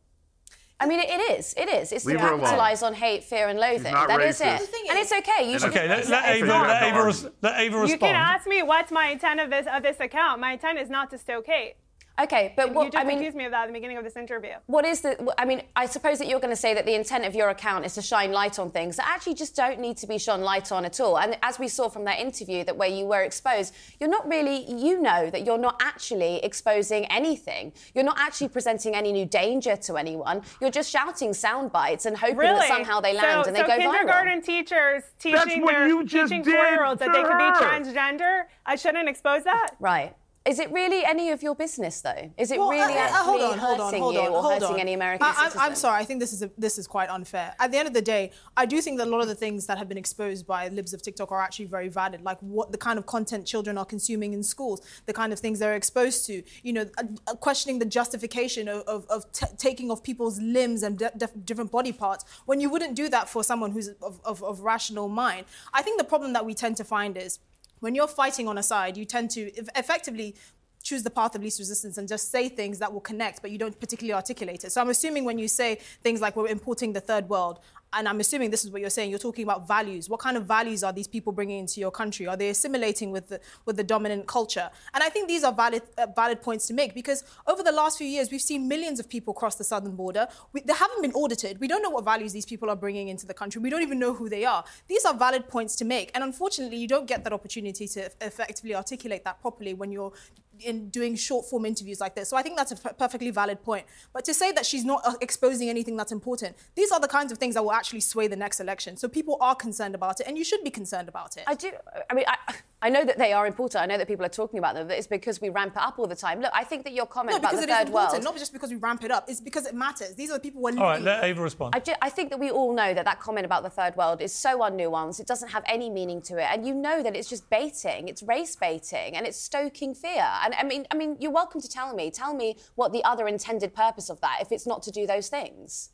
I 0.82 0.88
mean, 0.88 1.00
it 1.00 1.38
is. 1.38 1.54
It 1.56 1.70
is. 1.70 1.92
It's 1.92 2.06
Leave 2.06 2.18
to 2.18 2.24
capitalize 2.24 2.82
on 2.82 2.96
hate, 2.96 3.24
fear, 3.24 3.48
and 3.48 3.60
loathing. 3.60 3.94
not 3.94 4.08
That 4.08 4.20
is 4.22 4.40
racist. 4.40 4.64
it. 4.64 4.90
And 4.90 4.98
it's 4.98 5.12
okay. 5.12 5.52
You 5.52 5.60
should. 5.60 5.70
Okay, 5.70 5.88
let, 5.88 6.08
let 6.10 6.36
it's 6.36 6.44
Ava, 6.44 6.48
let 6.52 6.84
Ava, 6.84 7.32
let 7.42 7.60
Ava 7.60 7.76
you 7.76 7.82
respond. 7.84 8.00
can 8.00 8.16
ask 8.16 8.48
me 8.48 8.64
what's 8.64 8.92
my 8.92 9.10
intent 9.10 9.40
of 9.40 9.52
this 9.52 9.68
of 9.72 9.84
this 9.84 10.00
account. 10.00 10.42
My 10.42 10.54
intent 10.54 10.80
is 10.80 10.90
not 10.90 11.12
to 11.12 11.20
stoke 11.20 11.46
hate. 11.46 11.76
Okay, 12.22 12.54
but 12.56 12.68
you 12.70 12.74
what 12.74 12.92
just 12.92 13.04
I 13.04 13.08
mean. 13.08 13.18
accused 13.18 13.36
me 13.36 13.46
of 13.46 13.52
that 13.52 13.64
at 13.64 13.68
the 13.68 13.74
beginning 13.74 13.98
of 13.98 14.04
this 14.04 14.16
interview. 14.16 14.52
What 14.68 14.86
is 14.86 15.02
the? 15.02 15.34
I 15.38 15.46
mean, 15.46 15.64
I 15.76 15.86
suppose 15.86 16.20
that 16.20 16.28
you're 16.28 16.40
going 16.40 16.54
to 16.54 16.60
say 16.60 16.74
that 16.74 16.86
the 16.86 16.94
intent 16.94 17.26
of 17.26 17.34
your 17.34 17.50
account 17.50 17.86
is 17.86 17.94
to 17.96 18.02
shine 18.02 18.32
light 18.32 18.60
on 18.60 18.70
things 18.72 18.98
that 18.98 19.08
actually 19.08 19.34
just 19.34 19.56
don't 19.56 19.80
need 19.80 19.98
to 19.98 20.08
be 20.08 20.18
shone 20.18 20.42
light 20.42 20.72
on 20.72 20.86
at 20.86 21.00
all. 21.00 21.18
And 21.18 21.38
as 21.42 21.58
we 21.58 21.68
saw 21.68 21.90
from 21.90 22.04
that 22.06 22.20
interview, 22.20 22.64
that 22.66 22.78
where 22.78 22.90
you 22.90 23.06
were 23.06 23.22
exposed, 23.22 23.74
you're 24.00 24.10
not 24.10 24.28
really. 24.28 24.70
You 24.72 25.02
know 25.02 25.30
that 25.30 25.46
you're 25.46 25.58
not 25.58 25.82
actually 25.82 26.38
exposing 26.44 27.06
anything. 27.06 27.74
You're 27.96 28.04
not 28.04 28.20
actually 28.20 28.50
presenting 28.50 28.96
any 28.96 29.12
new 29.12 29.26
danger 29.26 29.76
to 29.78 29.98
anyone. 29.98 30.42
You're 30.60 30.72
just 30.72 30.92
shouting 30.92 31.34
sound 31.34 31.72
bites 31.72 32.06
and 32.06 32.16
hoping 32.16 32.38
Really? 32.38 32.60
that 32.60 32.68
somehow 32.68 33.00
they 33.00 33.14
land 33.14 33.46
so, 33.46 33.48
and 33.48 33.56
they 33.56 33.62
so 33.62 33.68
go 33.68 33.78
kindergarten 33.78 34.42
viral. 34.42 34.46
teachers 34.46 35.04
teaching 35.20 35.62
what 35.62 35.72
their 35.74 35.88
you 35.88 36.04
just 36.06 36.32
teaching 36.32 36.44
four-year-olds 36.44 37.00
that 37.00 37.12
they 37.12 37.24
could 37.24 37.38
be 37.38 37.92
transgender. 37.92 38.44
I 38.66 38.76
shouldn't 38.76 39.10
expose 39.10 39.44
that. 39.46 39.76
Right. 39.80 40.16
Is 40.44 40.58
it 40.58 40.72
really 40.72 41.06
any 41.06 41.30
of 41.30 41.44
your 41.44 41.54
business, 41.54 42.02
though? 42.02 42.32
Is 42.36 42.50
it 42.50 42.58
Well, 42.58 42.72
really 42.72 42.94
uh, 42.94 42.98
uh, 42.98 43.00
actually 43.02 43.26
hold 43.26 43.42
on, 43.44 43.58
hold 43.60 43.80
on, 43.80 43.86
hurting 43.86 44.02
hold 44.02 44.14
you 44.16 44.20
or 44.22 44.42
hold 44.42 44.54
hurting 44.54 44.74
on. 44.74 44.80
any 44.80 44.94
American 44.94 45.24
I, 45.24 45.30
I'm- 45.30 45.38
citizen? 45.52 45.60
I'm 45.62 45.76
sorry. 45.76 46.02
I 46.02 46.06
think 46.06 46.20
this 46.20 46.34
is 46.34 46.42
a, 46.42 46.50
this 46.58 46.80
is 46.80 46.88
quite 46.88 47.10
unfair. 47.10 47.54
At 47.60 47.72
the 47.72 47.78
end 47.78 47.88
of 47.88 47.94
the 47.94 48.02
day, 48.02 48.32
I 48.58 48.66
do 48.66 48.82
think 48.82 48.98
that 48.98 49.06
a 49.08 49.10
lot 49.12 49.22
of 49.22 49.28
the 49.28 49.36
things 49.36 49.68
that 49.68 49.78
have 49.78 49.88
been 49.88 50.00
exposed 50.00 50.48
by 50.48 50.68
libs 50.70 50.96
of 50.96 51.04
TikTok 51.04 51.32
are 51.32 51.40
actually 51.40 51.66
very 51.66 51.90
valid. 51.90 52.24
Like 52.24 52.40
what 52.40 52.72
the 52.72 52.80
kind 52.80 52.98
of 52.98 53.06
content 53.06 53.46
children 53.46 53.78
are 53.78 53.86
consuming 53.86 54.34
in 54.34 54.42
schools, 54.42 54.82
the 55.06 55.14
kind 55.14 55.32
of 55.32 55.40
things 55.40 55.60
they're 55.60 55.76
exposed 55.76 56.26
to. 56.26 56.42
You 56.64 56.74
know, 56.74 56.86
uh, 56.98 57.04
uh, 57.28 57.36
questioning 57.36 57.78
the 57.78 57.86
justification 57.86 58.68
of, 58.68 58.82
of, 58.88 59.06
of 59.12 59.32
t- 59.34 59.46
taking 59.60 59.92
off 59.92 60.02
people's 60.02 60.42
limbs 60.42 60.82
and 60.82 60.98
de- 60.98 61.12
def- 61.18 61.46
different 61.46 61.72
body 61.72 61.92
parts 61.92 62.26
when 62.48 62.60
you 62.60 62.68
wouldn't 62.72 62.96
do 62.96 63.10
that 63.10 63.30
for 63.30 63.44
someone 63.44 63.70
who's 63.74 63.90
of, 64.02 64.20
of, 64.26 64.44
of 64.44 64.62
rational 64.62 65.08
mind. 65.08 65.46
I 65.72 65.84
think 65.84 66.00
the 66.00 66.04
problem 66.04 66.34
that 66.34 66.48
we 66.48 66.56
tend 66.56 66.78
to 66.78 66.84
find 66.84 67.16
is 67.16 67.38
when 67.82 67.94
you're 67.94 68.08
fighting 68.08 68.48
on 68.48 68.58
a 68.58 68.64
side, 68.64 68.96
you 68.96 69.06
tend 69.06 69.30
to 69.32 69.52
effectively 69.76 70.36
choose 70.82 71.04
the 71.04 71.10
path 71.10 71.36
of 71.36 71.44
least 71.44 71.60
resistance 71.60 71.98
and 71.98 72.08
just 72.08 72.32
say 72.32 72.50
things 72.50 72.80
that 72.80 72.92
will 72.92 73.02
connect, 73.02 73.42
but 73.42 73.52
you 73.52 73.58
don't 73.58 73.80
particularly 73.80 74.14
articulate 74.14 74.64
it. 74.64 74.72
So 74.72 74.82
I'm 74.82 74.90
assuming 74.90 75.26
when 75.26 75.38
you 75.38 75.48
say 75.48 75.76
things 76.04 76.22
like 76.22 76.36
we're 76.36 76.48
importing 76.48 76.94
the 76.94 77.02
third 77.02 77.30
world, 77.30 77.60
and 77.94 78.08
I'm 78.08 78.20
assuming 78.20 78.52
this 78.52 78.64
is 78.64 78.72
what 78.72 78.82
you're 78.82 78.90
saying. 78.90 79.10
You're 79.10 79.20
talking 79.20 79.44
about 79.44 79.68
values. 79.68 80.10
What 80.10 80.20
kind 80.20 80.38
of 80.38 80.46
values 80.46 80.84
are 80.84 80.94
these 80.94 81.08
people 81.08 81.34
bringing 81.34 81.60
into 81.60 81.80
your 81.80 81.92
country? 81.92 82.26
Are 82.26 82.38
they 82.38 82.50
assimilating 82.50 83.12
with 83.12 83.30
the 83.30 83.40
with 83.66 83.76
the 83.78 83.84
dominant 83.84 84.28
culture? 84.28 84.70
And 84.94 85.04
I 85.04 85.10
think 85.10 85.28
these 85.28 85.44
are 85.44 85.54
valid 85.54 85.82
uh, 85.98 86.08
valid 86.16 86.42
points 86.42 86.68
to 86.68 86.74
make 86.74 86.94
because 86.94 87.24
over 87.48 87.64
the 87.64 87.72
last 87.72 87.98
few 87.98 88.08
years, 88.08 88.32
we've 88.32 88.42
seen 88.42 88.68
millions 88.68 89.00
of 89.00 89.10
people 89.10 89.34
cross 89.34 89.56
the 89.56 89.64
southern 89.64 89.96
border. 89.96 90.28
We, 90.54 90.62
they 90.62 90.74
haven't 90.74 91.02
been 91.02 91.14
audited. 91.14 91.60
We 91.60 91.68
don't 91.68 91.82
know 91.82 91.90
what 91.90 92.06
values 92.06 92.32
these 92.32 92.46
people 92.46 92.70
are 92.70 92.76
bringing 92.76 93.10
into 93.10 93.26
the 93.26 93.34
country. 93.34 93.62
We 93.62 93.70
don't 93.70 93.82
even 93.82 94.00
know 94.00 94.14
who 94.14 94.30
they 94.30 94.46
are. 94.46 94.64
These 94.88 95.04
are 95.06 95.14
valid 95.14 95.48
points 95.50 95.76
to 95.78 95.86
make, 95.86 96.12
and 96.16 96.24
unfortunately, 96.24 96.78
you 96.78 96.88
don't 96.88 97.08
get 97.08 97.24
that 97.26 97.34
opportunity 97.34 97.88
to 97.90 98.10
effectively 98.22 98.74
articulate 98.74 99.26
that 99.26 99.42
properly 99.42 99.74
when 99.74 99.92
you're 99.92 100.14
in 100.60 100.90
doing 100.90 101.16
short 101.16 101.46
form 101.50 101.66
interviews 101.66 102.00
like 102.00 102.16
this. 102.16 102.30
So 102.30 102.38
I 102.38 102.42
think 102.42 102.58
that's 102.58 102.72
a 102.72 102.76
f- 102.86 102.98
perfectly 102.98 103.32
valid 103.32 103.64
point. 103.64 103.86
But 104.14 104.26
to 104.26 104.34
say 104.34 104.52
that 104.52 104.66
she's 104.66 104.86
not 104.86 105.02
uh, 105.06 105.14
exposing 105.22 105.70
anything 105.70 105.98
that's 105.98 106.12
important, 106.12 106.56
these 106.76 106.92
are 106.92 107.00
the 107.00 107.08
kinds 107.08 107.32
of 107.32 107.38
things 107.38 107.56
that 107.56 107.64
will 107.64 107.72
actually 107.72 108.02
sway 108.02 108.28
the 108.28 108.36
next 108.36 108.60
election. 108.60 108.98
So 108.98 109.08
people 109.08 109.38
are 109.42 109.56
concerned 109.56 109.96
about 109.96 110.20
it, 110.20 110.28
and 110.28 110.38
you 110.38 110.44
should 110.44 110.64
be 110.64 110.70
concerned 110.70 111.10
about 111.10 111.38
it. 111.38 111.44
I 111.48 111.56
do. 111.56 111.72
I 112.10 112.14
mean, 112.14 112.26
I, 112.28 112.56
I 112.84 112.90
know 112.90 113.06
that 113.06 113.18
they 113.18 113.32
are 113.32 113.48
important. 113.48 113.84
I 113.84 113.86
know 113.86 113.98
that 113.98 114.08
people 114.08 114.26
are 114.26 114.30
talking 114.30 114.60
about 114.60 114.76
them. 114.76 114.88
But 114.88 114.98
it's 114.98 115.08
because 115.08 115.40
we 115.40 115.50
ramp 115.50 115.74
it 115.76 115.82
up 115.82 116.00
all 116.00 116.08
the 116.08 116.16
time. 116.16 116.42
Look, 116.42 116.52
I 116.54 116.64
think 116.64 116.84
that 116.84 116.94
your 116.94 117.06
comment 117.06 117.34
no, 117.34 117.38
about 117.40 117.52
the 117.54 117.64
it 117.64 117.70
third 117.70 117.84
is 117.84 117.88
important, 117.90 118.14
world. 118.14 118.24
not 118.24 118.38
just 118.38 118.54
because 118.54 118.72
we 118.72 118.78
ramp 118.78 119.04
it 119.04 119.12
up. 119.12 119.30
It's 119.30 119.40
because 119.40 119.66
it 119.66 119.76
matters. 119.76 120.16
These 120.16 120.32
are 120.32 120.34
the 120.34 120.40
people 120.40 120.62
we're 120.62 120.78
All 120.78 120.86
right, 120.86 121.02
let 121.02 121.24
Ava 121.24 121.42
respond. 121.42 121.76
I, 121.76 121.80
ju- 121.80 121.94
I 122.02 122.10
think 122.10 122.30
that 122.32 122.40
we 122.40 122.50
all 122.50 122.74
know 122.74 122.94
that 122.94 123.06
that 123.06 123.20
comment 123.20 123.46
about 123.46 123.64
the 123.64 123.70
third 123.70 123.96
world 123.96 124.22
is 124.22 124.34
so 124.34 124.60
unnuanced. 124.60 125.20
It 125.20 125.28
doesn't 125.28 125.50
have 125.50 125.64
any 125.68 125.90
meaning 125.90 126.22
to 126.24 126.38
it, 126.38 126.48
and 126.52 126.66
you 126.66 126.74
know 126.74 127.04
that 127.04 127.16
it's 127.16 127.30
just 127.30 127.50
baiting. 127.50 128.08
It's 128.08 128.24
race 128.24 128.56
baiting, 128.56 129.16
and 129.16 129.26
it's 129.28 129.38
stoking 129.38 129.94
fear. 129.94 130.28
And 130.44 130.54
I 130.56 130.64
mean, 130.64 130.86
I 130.92 130.96
mean, 130.96 131.18
you're 131.20 131.32
welcome 131.32 131.62
to 131.62 131.70
tell 131.70 131.94
me. 131.96 132.12
Tell 132.12 132.34
me 132.34 132.58
what 132.76 132.92
the 132.92 133.04
other 133.04 133.28
intended 133.28 133.74
purpose 133.74 134.10
of 134.10 134.22
that, 134.22 134.40
if 134.42 134.52
it's 134.52 134.66
not 134.68 134.82
to 134.84 134.92
do 134.92 135.06
those 135.08 135.28
things. 135.30 135.90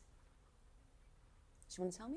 Do 1.70 1.74
you 1.78 1.84
want 1.84 1.92
to 1.92 1.98
tell 1.98 2.08
me? 2.08 2.16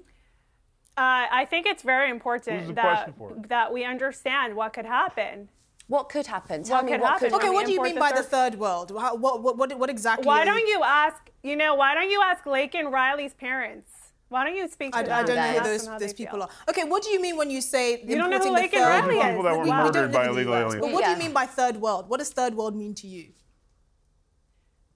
Uh, 0.97 1.25
I 1.31 1.45
think 1.49 1.65
it's 1.65 1.83
very 1.83 2.09
important 2.09 2.75
that 2.75 3.13
that 3.47 3.73
we 3.73 3.83
understand 3.85 4.55
what 4.55 4.73
could 4.73 4.85
happen. 4.85 5.49
What 5.87 6.09
could 6.09 6.27
happen? 6.27 6.63
Tell 6.63 6.77
What 6.77 6.85
me 6.85 6.91
could 6.93 7.01
what 7.01 7.09
happen? 7.13 7.29
could 7.31 7.39
Okay, 7.41 7.49
what 7.49 7.65
do 7.65 7.73
you 7.73 7.81
mean 7.83 7.99
by 7.99 8.11
the 8.11 8.23
third- 8.23 8.53
third 8.53 8.55
world? 8.59 8.91
How, 8.97 9.15
what, 9.15 9.41
what, 9.43 9.57
what, 9.57 9.77
what 9.77 9.89
exactly? 9.89 10.25
Why 10.25 10.45
don't 10.45 10.65
you 10.67 10.81
ask? 10.83 11.29
You 11.43 11.55
know, 11.57 11.75
why 11.75 11.93
don't 11.95 12.09
you 12.09 12.21
ask 12.21 12.45
Laken 12.45 12.91
Riley's 12.91 13.33
parents? 13.33 14.00
Why 14.31 14.45
don't 14.45 14.55
you 14.55 14.65
speak 14.69 14.93
to 14.93 14.99
I, 14.99 15.03
them? 15.03 15.11
I 15.11 15.23
don't 15.23 15.35
know 15.35 15.41
who 15.59 15.63
those, 15.65 15.85
those 15.99 16.13
people 16.13 16.37
feel? 16.39 16.43
are. 16.43 16.49
Okay, 16.69 16.85
what 16.85 17.03
do 17.03 17.09
you 17.09 17.21
mean 17.21 17.35
when 17.35 17.49
you 17.51 17.59
say 17.59 18.01
You 18.01 18.15
don't 18.15 18.29
know 18.29 18.37
who 18.39 18.45
importing 18.47 18.53
Lake 18.53 18.71
the 18.71 18.77
and 18.77 18.85
third 18.85 19.01
Riley 19.03 19.15
world? 19.17 19.25
is. 19.25 19.29
People 19.29 19.43
that 19.43 19.51
were 19.51 19.57
We- 19.57 19.63
we 19.63 19.69
don't 19.71 19.77
murdered 19.83 20.01
live 20.03 20.11
by 20.13 20.21
in 20.21 20.27
the 20.27 20.33
illegal 20.35 20.53
US. 20.53 20.59
aliens. 20.61 20.75
But 20.85 20.91
what 20.93 21.03
do 21.03 21.11
you 21.11 21.17
mean 21.17 21.33
by 21.33 21.45
third 21.47 21.75
world? 21.81 22.07
What 22.07 22.19
does 22.19 22.29
third 22.31 22.55
world 22.55 22.73
mean 22.73 22.95
to 22.95 23.07
you? 23.07 23.33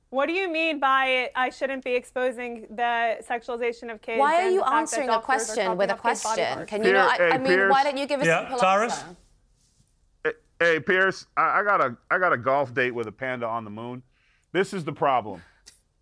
What 0.09 0.27
do 0.27 0.31
you 0.33 0.49
mean 0.49 0.79
by 0.79 1.31
I 1.35 1.49
shouldn't 1.49 1.83
be 1.83 1.95
exposing 1.95 2.67
the 2.69 3.17
sexualization 3.29 3.91
of 3.91 4.01
kids? 4.01 4.19
Why 4.19 4.35
are 4.45 4.49
you 4.49 4.59
the 4.59 4.61
fact 4.61 4.71
that 4.71 4.77
answering 4.77 5.09
a 5.09 5.19
question 5.19 5.75
with 5.77 5.89
a 5.89 5.93
chopping 5.95 5.99
off 5.99 6.03
kids' 6.13 6.23
body 6.23 6.41
question? 6.41 6.65
Can 6.67 6.79
you? 6.79 6.83
Pierre- 6.91 6.95
Not, 7.03 7.19
I, 7.19 7.29
I 7.31 7.37
mean, 7.37 7.47
Piers. 7.47 7.71
why 7.71 7.83
don't 7.83 7.97
you 7.97 8.05
give 8.05 8.21
us 8.21 8.25
Yeah, 8.25 8.37
a 8.37 8.41
simple 8.43 8.59
Tyrus? 8.59 8.93
answer? 9.03 9.15
Hey, 10.61 10.79
Piers, 10.79 11.27
I, 11.35 11.59
I 11.59 11.63
got 11.63 11.81
a 11.81 11.97
I 12.09 12.17
got 12.19 12.31
a 12.31 12.37
golf 12.37 12.73
date 12.73 12.91
with 12.91 13.07
a 13.07 13.11
panda 13.11 13.45
on 13.45 13.65
the 13.65 13.69
moon. 13.69 14.01
This 14.53 14.73
is 14.73 14.85
the 14.85 14.93
problem. 14.93 15.41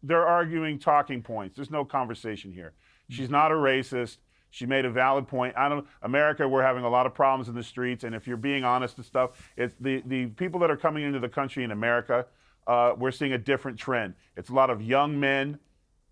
They're 0.03 0.27
arguing 0.27 0.77
talking 0.77 1.23
points. 1.23 1.55
There's 1.55 1.71
no 1.71 1.83
conversation 1.83 2.51
here. 2.51 2.73
She's 3.09 3.29
not 3.29 3.51
a 3.51 3.55
racist. 3.55 4.17
She 4.49 4.67
made 4.67 4.85
a 4.85 4.89
valid 4.89 5.27
point. 5.27 5.55
I 5.57 5.67
don't 5.67 5.87
America, 6.03 6.47
we're 6.47 6.61
having 6.61 6.83
a 6.83 6.89
lot 6.89 7.07
of 7.07 7.13
problems 7.15 7.49
in 7.49 7.55
the 7.55 7.63
streets, 7.63 8.03
and 8.03 8.13
if 8.13 8.27
you're 8.27 8.37
being 8.37 8.63
honest 8.63 8.97
and 8.97 9.05
stuff, 9.05 9.31
it's 9.57 9.73
the, 9.79 10.03
the 10.05 10.27
people 10.27 10.59
that 10.59 10.69
are 10.69 10.77
coming 10.77 11.03
into 11.03 11.19
the 11.19 11.27
country 11.29 11.63
in 11.63 11.71
America, 11.71 12.27
uh, 12.67 12.93
we're 12.95 13.11
seeing 13.11 13.33
a 13.33 13.37
different 13.37 13.79
trend. 13.79 14.13
It's 14.37 14.49
a 14.49 14.53
lot 14.53 14.69
of 14.69 14.81
young 14.81 15.19
men, 15.19 15.57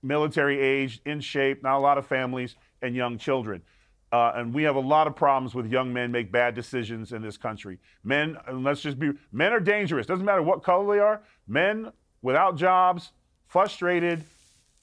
military 0.02 0.60
age, 0.60 1.02
in 1.06 1.22
shape, 1.22 1.62
not 1.62 1.78
a 1.78 1.80
lot 1.80 2.00
of 2.00 2.08
families, 2.08 2.56
and 2.82 2.96
young 2.96 3.20
children. 3.20 3.62
Uh, 4.12 4.34
and 4.36 4.54
we 4.54 4.64
have 4.64 4.76
a 4.76 4.80
lot 4.80 5.08
of 5.08 5.16
problems 5.16 5.54
with 5.54 5.68
young 5.68 5.94
men 5.94 6.12
make 6.12 6.32
bad 6.32 6.56
decisions 6.56 7.14
in 7.14 7.22
this 7.22 7.38
country. 7.38 7.78
Men, 8.04 8.38
let's 8.52 8.82
just 8.82 9.00
be, 9.00 9.12
men 9.32 9.54
are 9.54 9.60
dangerous. 9.60 10.08
Doesn't 10.08 10.26
matter 10.26 10.42
what 10.42 10.64
color 10.64 10.96
they 10.96 11.00
are. 11.00 11.22
Men 11.48 11.92
without 12.22 12.58
jobs, 12.58 13.12
frustrated, 13.46 14.24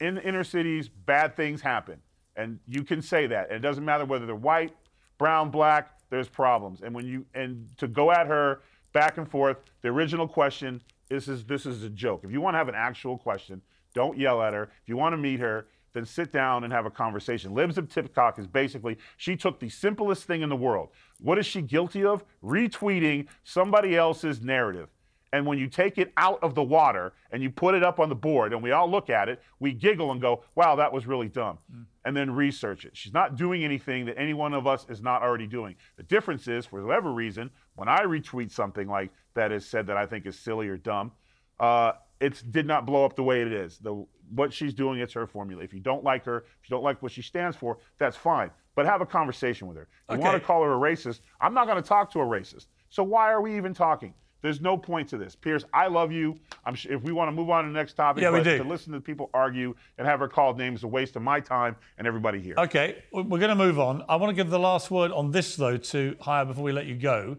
in 0.00 0.18
inner 0.18 0.44
cities, 0.44 0.88
bad 0.88 1.36
things 1.36 1.60
happen. 1.60 2.00
And 2.36 2.60
you 2.68 2.84
can 2.84 3.02
say 3.02 3.26
that. 3.26 3.48
And 3.48 3.56
it 3.56 3.60
doesn't 3.60 3.84
matter 3.84 4.04
whether 4.04 4.26
they're 4.26 4.34
white, 4.34 4.74
brown, 5.18 5.50
black, 5.50 5.98
there's 6.10 6.28
problems. 6.28 6.82
And 6.82 6.94
when 6.94 7.06
you, 7.06 7.26
and 7.34 7.68
to 7.78 7.88
go 7.88 8.10
at 8.10 8.26
her 8.26 8.62
back 8.92 9.18
and 9.18 9.28
forth, 9.28 9.58
the 9.82 9.88
original 9.88 10.28
question, 10.28 10.80
this 11.08 11.28
is, 11.28 11.44
this 11.44 11.66
is 11.66 11.82
a 11.82 11.90
joke. 11.90 12.22
If 12.24 12.30
you 12.30 12.40
want 12.40 12.54
to 12.54 12.58
have 12.58 12.68
an 12.68 12.74
actual 12.76 13.18
question, 13.18 13.60
don't 13.94 14.16
yell 14.16 14.40
at 14.42 14.54
her. 14.54 14.64
If 14.64 14.88
you 14.88 14.96
want 14.96 15.14
to 15.14 15.16
meet 15.16 15.40
her, 15.40 15.66
then 15.92 16.04
sit 16.04 16.30
down 16.30 16.64
and 16.64 16.72
have 16.72 16.86
a 16.86 16.90
conversation. 16.90 17.54
Libs 17.54 17.78
of 17.78 17.88
TikTok 17.88 18.38
is 18.38 18.46
basically 18.46 18.98
she 19.16 19.36
took 19.36 19.58
the 19.58 19.68
simplest 19.68 20.24
thing 20.24 20.42
in 20.42 20.48
the 20.48 20.56
world. 20.56 20.90
What 21.20 21.38
is 21.38 21.46
she 21.46 21.62
guilty 21.62 22.04
of? 22.04 22.24
Retweeting 22.44 23.26
somebody 23.42 23.96
else's 23.96 24.40
narrative. 24.40 24.88
And 25.32 25.44
when 25.44 25.58
you 25.58 25.68
take 25.68 25.98
it 25.98 26.12
out 26.16 26.42
of 26.42 26.54
the 26.54 26.62
water 26.62 27.12
and 27.32 27.42
you 27.42 27.50
put 27.50 27.74
it 27.74 27.82
up 27.82 28.00
on 28.00 28.08
the 28.08 28.14
board 28.14 28.52
and 28.52 28.62
we 28.62 28.72
all 28.72 28.90
look 28.90 29.10
at 29.10 29.28
it, 29.28 29.42
we 29.60 29.72
giggle 29.72 30.10
and 30.12 30.20
go, 30.20 30.42
wow, 30.54 30.74
that 30.76 30.90
was 30.92 31.06
really 31.06 31.28
dumb. 31.28 31.58
And 32.04 32.16
then 32.16 32.30
research 32.30 32.86
it. 32.86 32.96
She's 32.96 33.12
not 33.12 33.36
doing 33.36 33.62
anything 33.62 34.06
that 34.06 34.18
any 34.18 34.32
one 34.32 34.54
of 34.54 34.66
us 34.66 34.86
is 34.88 35.02
not 35.02 35.22
already 35.22 35.46
doing. 35.46 35.76
The 35.96 36.02
difference 36.04 36.48
is, 36.48 36.64
for 36.64 36.82
whatever 36.82 37.12
reason, 37.12 37.50
when 37.76 37.88
I 37.88 38.00
retweet 38.04 38.50
something 38.50 38.88
like 38.88 39.10
that 39.34 39.52
is 39.52 39.66
said 39.66 39.86
that 39.88 39.98
I 39.98 40.06
think 40.06 40.24
is 40.24 40.38
silly 40.38 40.68
or 40.68 40.78
dumb, 40.78 41.12
uh, 41.60 41.92
it 42.20 42.42
did 42.50 42.66
not 42.66 42.86
blow 42.86 43.04
up 43.04 43.14
the 43.14 43.22
way 43.22 43.42
it 43.42 43.52
is. 43.52 43.78
The, 43.78 44.06
what 44.34 44.52
she's 44.52 44.72
doing, 44.72 45.00
it's 45.00 45.12
her 45.12 45.26
formula. 45.26 45.62
If 45.62 45.74
you 45.74 45.80
don't 45.80 46.02
like 46.02 46.24
her, 46.24 46.38
if 46.38 46.70
you 46.70 46.74
don't 46.74 46.82
like 46.82 47.02
what 47.02 47.12
she 47.12 47.22
stands 47.22 47.56
for, 47.56 47.78
that's 47.98 48.16
fine. 48.16 48.50
But 48.74 48.86
have 48.86 49.00
a 49.00 49.06
conversation 49.06 49.66
with 49.68 49.76
her. 49.76 49.88
You 50.10 50.18
want 50.18 50.40
to 50.40 50.40
call 50.40 50.62
her 50.62 50.72
a 50.72 50.78
racist? 50.78 51.20
I'm 51.40 51.52
not 51.52 51.66
going 51.66 51.82
to 51.82 51.86
talk 51.86 52.10
to 52.12 52.20
a 52.20 52.24
racist. 52.24 52.66
So 52.88 53.02
why 53.02 53.30
are 53.30 53.42
we 53.42 53.56
even 53.56 53.74
talking? 53.74 54.14
There's 54.40 54.60
no 54.60 54.76
point 54.76 55.08
to 55.08 55.18
this. 55.18 55.34
Piers, 55.34 55.64
I 55.74 55.88
love 55.88 56.12
you. 56.12 56.38
I'm 56.64 56.74
sure 56.74 56.92
if 56.92 57.02
we 57.02 57.12
want 57.12 57.28
to 57.28 57.32
move 57.32 57.50
on 57.50 57.64
to 57.64 57.70
the 57.72 57.76
next 57.76 57.94
topic, 57.94 58.22
Yeah, 58.22 58.30
we 58.30 58.42
do. 58.42 58.58
to 58.58 58.64
listen 58.64 58.92
to 58.92 59.00
people 59.00 59.30
argue 59.34 59.74
and 59.98 60.06
have 60.06 60.20
her 60.20 60.28
called 60.28 60.56
names 60.58 60.80
is 60.80 60.84
a 60.84 60.88
waste 60.88 61.16
of 61.16 61.22
my 61.22 61.40
time 61.40 61.74
and 61.98 62.06
everybody 62.06 62.40
here. 62.40 62.54
Okay, 62.58 63.02
we- 63.12 63.22
we're 63.22 63.38
going 63.40 63.48
to 63.48 63.54
move 63.56 63.78
on. 63.80 64.04
I 64.08 64.14
want 64.16 64.30
to 64.30 64.34
give 64.34 64.50
the 64.50 64.58
last 64.58 64.90
word 64.90 65.10
on 65.10 65.32
this, 65.32 65.56
though, 65.56 65.76
to 65.76 66.14
Chaya 66.20 66.46
before 66.46 66.62
we 66.62 66.72
let 66.72 66.86
you 66.86 66.94
go. 66.94 67.36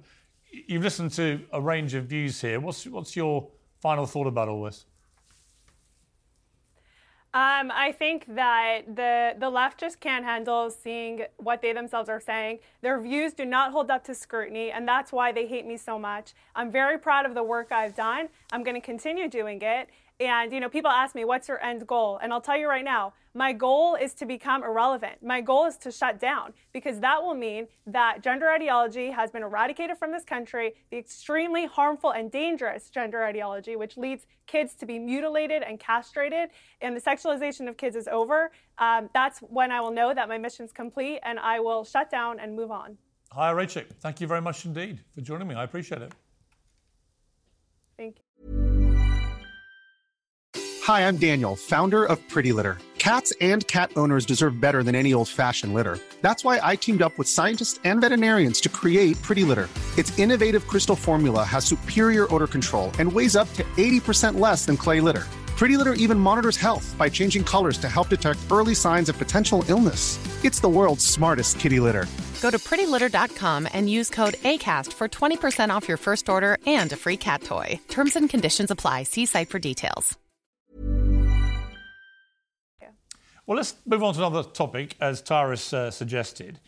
You've 0.51 0.83
listened 0.83 1.11
to 1.13 1.41
a 1.53 1.61
range 1.61 1.93
of 1.93 2.05
views 2.05 2.41
here. 2.41 2.59
What's, 2.59 2.85
what's 2.87 3.15
your 3.15 3.47
final 3.79 4.05
thought 4.05 4.27
about 4.27 4.49
all 4.49 4.63
this? 4.63 4.85
Um, 7.31 7.71
I 7.71 7.91
think 7.91 8.25
that 8.33 8.95
the 8.95 9.35
the 9.37 9.51
left 9.51 9.79
just 9.79 9.99
can't 9.99 10.25
handle 10.25 10.71
seeing 10.71 11.25
what 11.37 11.61
they 11.61 11.73
themselves 11.73 12.09
are 12.09 12.19
saying. 12.19 12.57
Their 12.81 12.99
views 12.99 13.33
do 13.33 13.45
not 13.45 13.71
hold 13.71 13.91
up 13.91 14.03
to 14.05 14.15
scrutiny, 14.15 14.71
and 14.71 14.87
that's 14.87 15.11
why 15.11 15.31
they 15.31 15.45
hate 15.45 15.67
me 15.67 15.77
so 15.77 15.99
much. 15.99 16.33
I'm 16.55 16.71
very 16.71 16.97
proud 16.97 17.27
of 17.27 17.35
the 17.35 17.43
work 17.43 17.71
I've 17.71 17.95
done. 17.95 18.29
I'm 18.51 18.63
going 18.63 18.73
to 18.73 18.81
continue 18.81 19.29
doing 19.29 19.61
it. 19.61 19.89
And 20.19 20.51
you 20.51 20.59
know, 20.59 20.69
people 20.69 20.89
ask 20.89 21.13
me, 21.13 21.23
"What's 21.23 21.47
your 21.47 21.63
end 21.63 21.85
goal?" 21.85 22.17
And 22.19 22.33
I'll 22.33 22.41
tell 22.41 22.57
you 22.57 22.67
right 22.67 22.83
now, 22.83 23.13
my 23.35 23.53
goal 23.53 23.93
is 23.93 24.15
to 24.15 24.25
become 24.25 24.63
irrelevant. 24.63 25.21
My 25.21 25.39
goal 25.39 25.65
is 25.67 25.77
to 25.77 25.91
shut 25.91 26.19
down 26.19 26.53
because 26.73 26.99
that 26.99 27.21
will 27.21 27.35
mean 27.35 27.67
that 27.85 28.21
gender 28.23 28.49
ideology 28.49 29.11
has 29.11 29.29
been 29.29 29.43
eradicated 29.43 29.97
from 29.99 30.11
this 30.11 30.25
country. 30.25 30.73
The 30.89 30.97
extremely 30.97 31.67
harmful 31.67 32.09
and 32.09 32.31
dangerous 32.31 32.89
gender 32.89 33.23
ideology, 33.23 33.75
which 33.75 33.97
leads 33.97 34.25
kids 34.47 34.73
to 34.73 34.85
be 34.87 34.97
mutilated 34.97 35.61
and 35.61 35.79
castrated, 35.79 36.49
and 36.81 36.95
the 36.97 36.99
sexualization 37.19 37.67
of 37.67 37.77
kids 37.77 37.95
is 37.95 38.07
over. 38.07 38.51
Um, 38.77 39.09
that's 39.13 39.39
when 39.39 39.71
I 39.71 39.81
will 39.81 39.91
know 39.91 40.13
that 40.13 40.27
my 40.27 40.37
mission's 40.37 40.71
complete, 40.71 41.19
and 41.23 41.39
I 41.39 41.59
will 41.59 41.83
shut 41.83 42.09
down 42.09 42.39
and 42.39 42.55
move 42.55 42.71
on. 42.71 42.97
Hi, 43.31 43.53
Raichik, 43.53 43.87
thank 43.99 44.21
you 44.21 44.27
very 44.27 44.41
much 44.41 44.65
indeed 44.65 44.99
for 45.13 45.21
joining 45.21 45.47
me. 45.47 45.55
I 45.55 45.63
appreciate 45.63 46.01
it. 46.01 46.13
Thank 47.97 48.17
you. 48.17 48.23
Hi, 50.83 51.07
I'm 51.07 51.17
Daniel, 51.17 51.55
founder 51.55 52.05
of 52.05 52.27
Pretty 52.29 52.51
Litter. 52.51 52.79
Cats 52.97 53.31
and 53.39 53.65
cat 53.67 53.91
owners 53.95 54.25
deserve 54.25 54.59
better 54.59 54.81
than 54.83 54.95
any 54.95 55.13
old 55.13 55.29
fashioned 55.29 55.73
litter. 55.73 55.99
That's 56.21 56.43
why 56.43 56.59
I 56.61 56.75
teamed 56.75 57.01
up 57.01 57.17
with 57.17 57.27
scientists 57.27 57.79
and 57.83 58.01
veterinarians 58.01 58.59
to 58.61 58.69
create 58.69 59.21
Pretty 59.21 59.43
Litter. 59.43 59.69
Its 59.97 60.17
innovative 60.17 60.67
crystal 60.67 60.95
formula 60.95 61.43
has 61.43 61.63
superior 61.63 62.33
odor 62.33 62.47
control 62.47 62.91
and 62.97 63.11
weighs 63.11 63.35
up 63.35 63.51
to 63.53 63.63
80% 63.77 64.39
less 64.39 64.65
than 64.65 64.77
clay 64.77 64.99
litter. 64.99 65.27
Pretty 65.59 65.75
Litter 65.75 65.91
even 65.95 66.17
monitors 66.17 66.55
health 66.55 66.95
by 66.97 67.09
changing 67.09 67.43
colors 67.43 67.77
to 67.79 67.89
help 67.89 68.07
detect 68.07 68.39
early 68.49 68.73
signs 68.73 69.09
of 69.09 69.17
potential 69.17 69.65
illness. 69.67 70.17
It's 70.45 70.61
the 70.61 70.69
world's 70.69 71.05
smartest 71.05 71.59
kitty 71.59 71.81
litter. 71.81 72.05
Go 72.41 72.49
to 72.49 72.57
prettylitter.com 72.57 73.67
and 73.73 73.89
use 73.89 74.09
code 74.09 74.35
ACAST 74.35 74.93
for 74.93 75.09
20% 75.09 75.69
off 75.69 75.85
your 75.85 75.97
first 75.97 76.29
order 76.29 76.59
and 76.65 76.89
a 76.93 76.95
free 76.95 77.17
cat 77.17 77.43
toy. 77.43 77.77
Terms 77.89 78.15
and 78.15 78.29
conditions 78.29 78.71
apply. 78.71 79.03
See 79.03 79.25
site 79.25 79.49
for 79.49 79.59
details. 79.59 80.17
Well, 83.45 83.57
let's 83.57 83.75
move 83.85 84.01
on 84.01 84.13
to 84.13 84.19
another 84.25 84.43
topic, 84.43 84.95
as 85.01 85.21
Tyrus 85.21 85.73
uh, 85.73 85.91
suggested. 85.91 86.61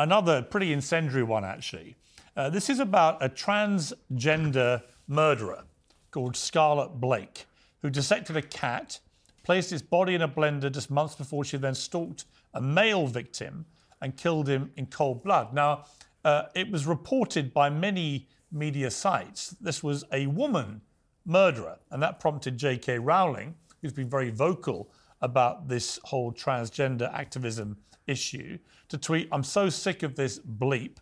Another 0.00 0.42
pretty 0.42 0.72
incendiary 0.72 1.22
one, 1.22 1.44
actually. 1.44 1.94
Uh, 2.36 2.50
this 2.50 2.70
is 2.70 2.80
about 2.80 3.22
a 3.22 3.28
transgender 3.28 4.82
murderer 5.06 5.62
called 6.10 6.36
Scarlett 6.36 7.00
Blake, 7.00 7.46
who 7.82 7.90
dissected 7.90 8.36
a 8.36 8.42
cat, 8.42 9.00
placed 9.42 9.72
its 9.72 9.82
body 9.82 10.14
in 10.14 10.22
a 10.22 10.28
blender 10.28 10.72
just 10.72 10.90
months 10.90 11.14
before 11.14 11.44
she 11.44 11.56
then 11.56 11.74
stalked 11.74 12.24
a 12.54 12.60
male 12.60 13.06
victim 13.06 13.66
and 14.00 14.16
killed 14.16 14.48
him 14.48 14.70
in 14.76 14.86
cold 14.86 15.22
blood. 15.22 15.52
Now, 15.54 15.84
uh, 16.24 16.44
it 16.54 16.70
was 16.70 16.86
reported 16.86 17.54
by 17.54 17.70
many 17.70 18.28
media 18.50 18.90
sites 18.90 19.50
this 19.60 19.82
was 19.82 20.04
a 20.12 20.26
woman 20.26 20.80
murderer, 21.24 21.78
and 21.90 22.02
that 22.02 22.20
prompted 22.20 22.56
J.K. 22.56 22.98
Rowling, 22.98 23.54
who's 23.82 23.92
been 23.92 24.08
very 24.08 24.30
vocal 24.30 24.90
about 25.20 25.68
this 25.68 25.98
whole 26.04 26.32
transgender 26.32 27.12
activism 27.12 27.76
issue, 28.06 28.58
to 28.88 28.98
tweet, 28.98 29.28
I'm 29.32 29.42
so 29.42 29.68
sick 29.68 30.02
of 30.02 30.14
this 30.14 30.38
bleep. 30.38 30.98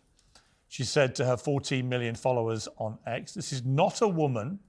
She 0.67 0.83
said 0.83 1.15
to 1.15 1.25
her 1.25 1.37
14 1.37 1.87
million 1.87 2.15
followers 2.15 2.67
on 2.77 2.97
X, 3.05 3.33
This 3.33 3.53
is 3.53 3.63
not 3.63 4.01
a 4.01 4.07
woman. 4.07 4.59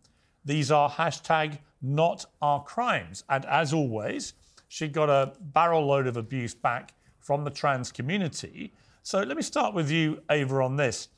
These 0.45 0.71
are 0.71 0.91
hashtag 0.91 1.59
not 1.83 2.27
our 2.43 2.63
crimes. 2.63 3.25
And 3.29 3.45
as 3.47 3.73
always, 3.73 4.35
she 4.69 4.89
got 4.89 5.09
a 5.09 5.33
barrel 5.41 5.87
load 5.87 6.07
of 6.07 6.17
abuse 6.17 6.55
back 6.55 6.95
from 7.21 7.45
the 7.45 7.51
trans 7.51 7.93
community. 7.93 8.73
So 9.03 9.21
let 9.23 9.37
me 9.37 9.43
start 9.43 9.75
with 9.75 9.91
you, 9.91 10.23
Ava, 10.31 10.63
on 10.63 10.77
this. 10.77 11.09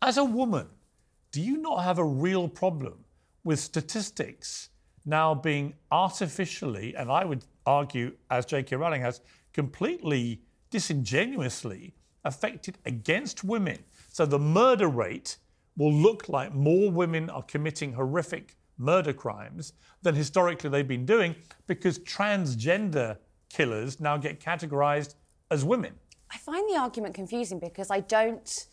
As 0.00 0.18
a 0.18 0.24
woman, 0.24 0.66
do 1.30 1.40
you 1.40 1.58
not 1.58 1.84
have 1.84 1.98
a 1.98 2.04
real 2.04 2.48
problem 2.48 3.04
with 3.44 3.58
statistics 3.58 4.70
now 5.04 5.34
being 5.34 5.74
artificially, 5.90 6.94
and 6.96 7.10
I 7.10 7.24
would 7.24 7.44
argue, 7.66 8.12
as 8.30 8.46
J.K. 8.46 8.76
Rowling 8.76 9.02
has, 9.02 9.20
completely 9.52 10.42
disingenuously 10.70 11.94
affected 12.24 12.78
against 12.84 13.44
women? 13.44 13.78
So 14.08 14.26
the 14.26 14.38
murder 14.38 14.88
rate 14.88 15.38
will 15.76 15.92
look 15.92 16.28
like 16.28 16.54
more 16.54 16.90
women 16.90 17.30
are 17.30 17.42
committing 17.42 17.92
horrific 17.92 18.56
murder 18.82 19.12
crimes 19.12 19.72
than 20.02 20.14
historically 20.14 20.68
they've 20.68 20.88
been 20.88 21.06
doing 21.06 21.34
because 21.66 21.98
transgender 22.00 23.16
killers 23.48 24.00
now 24.00 24.16
get 24.16 24.40
categorized 24.40 25.14
as 25.50 25.64
women. 25.64 25.92
I 26.30 26.38
find 26.38 26.68
the 26.68 26.78
argument 26.78 27.14
confusing 27.14 27.58
because 27.58 27.90
I 27.90 28.00
don't. 28.00 28.66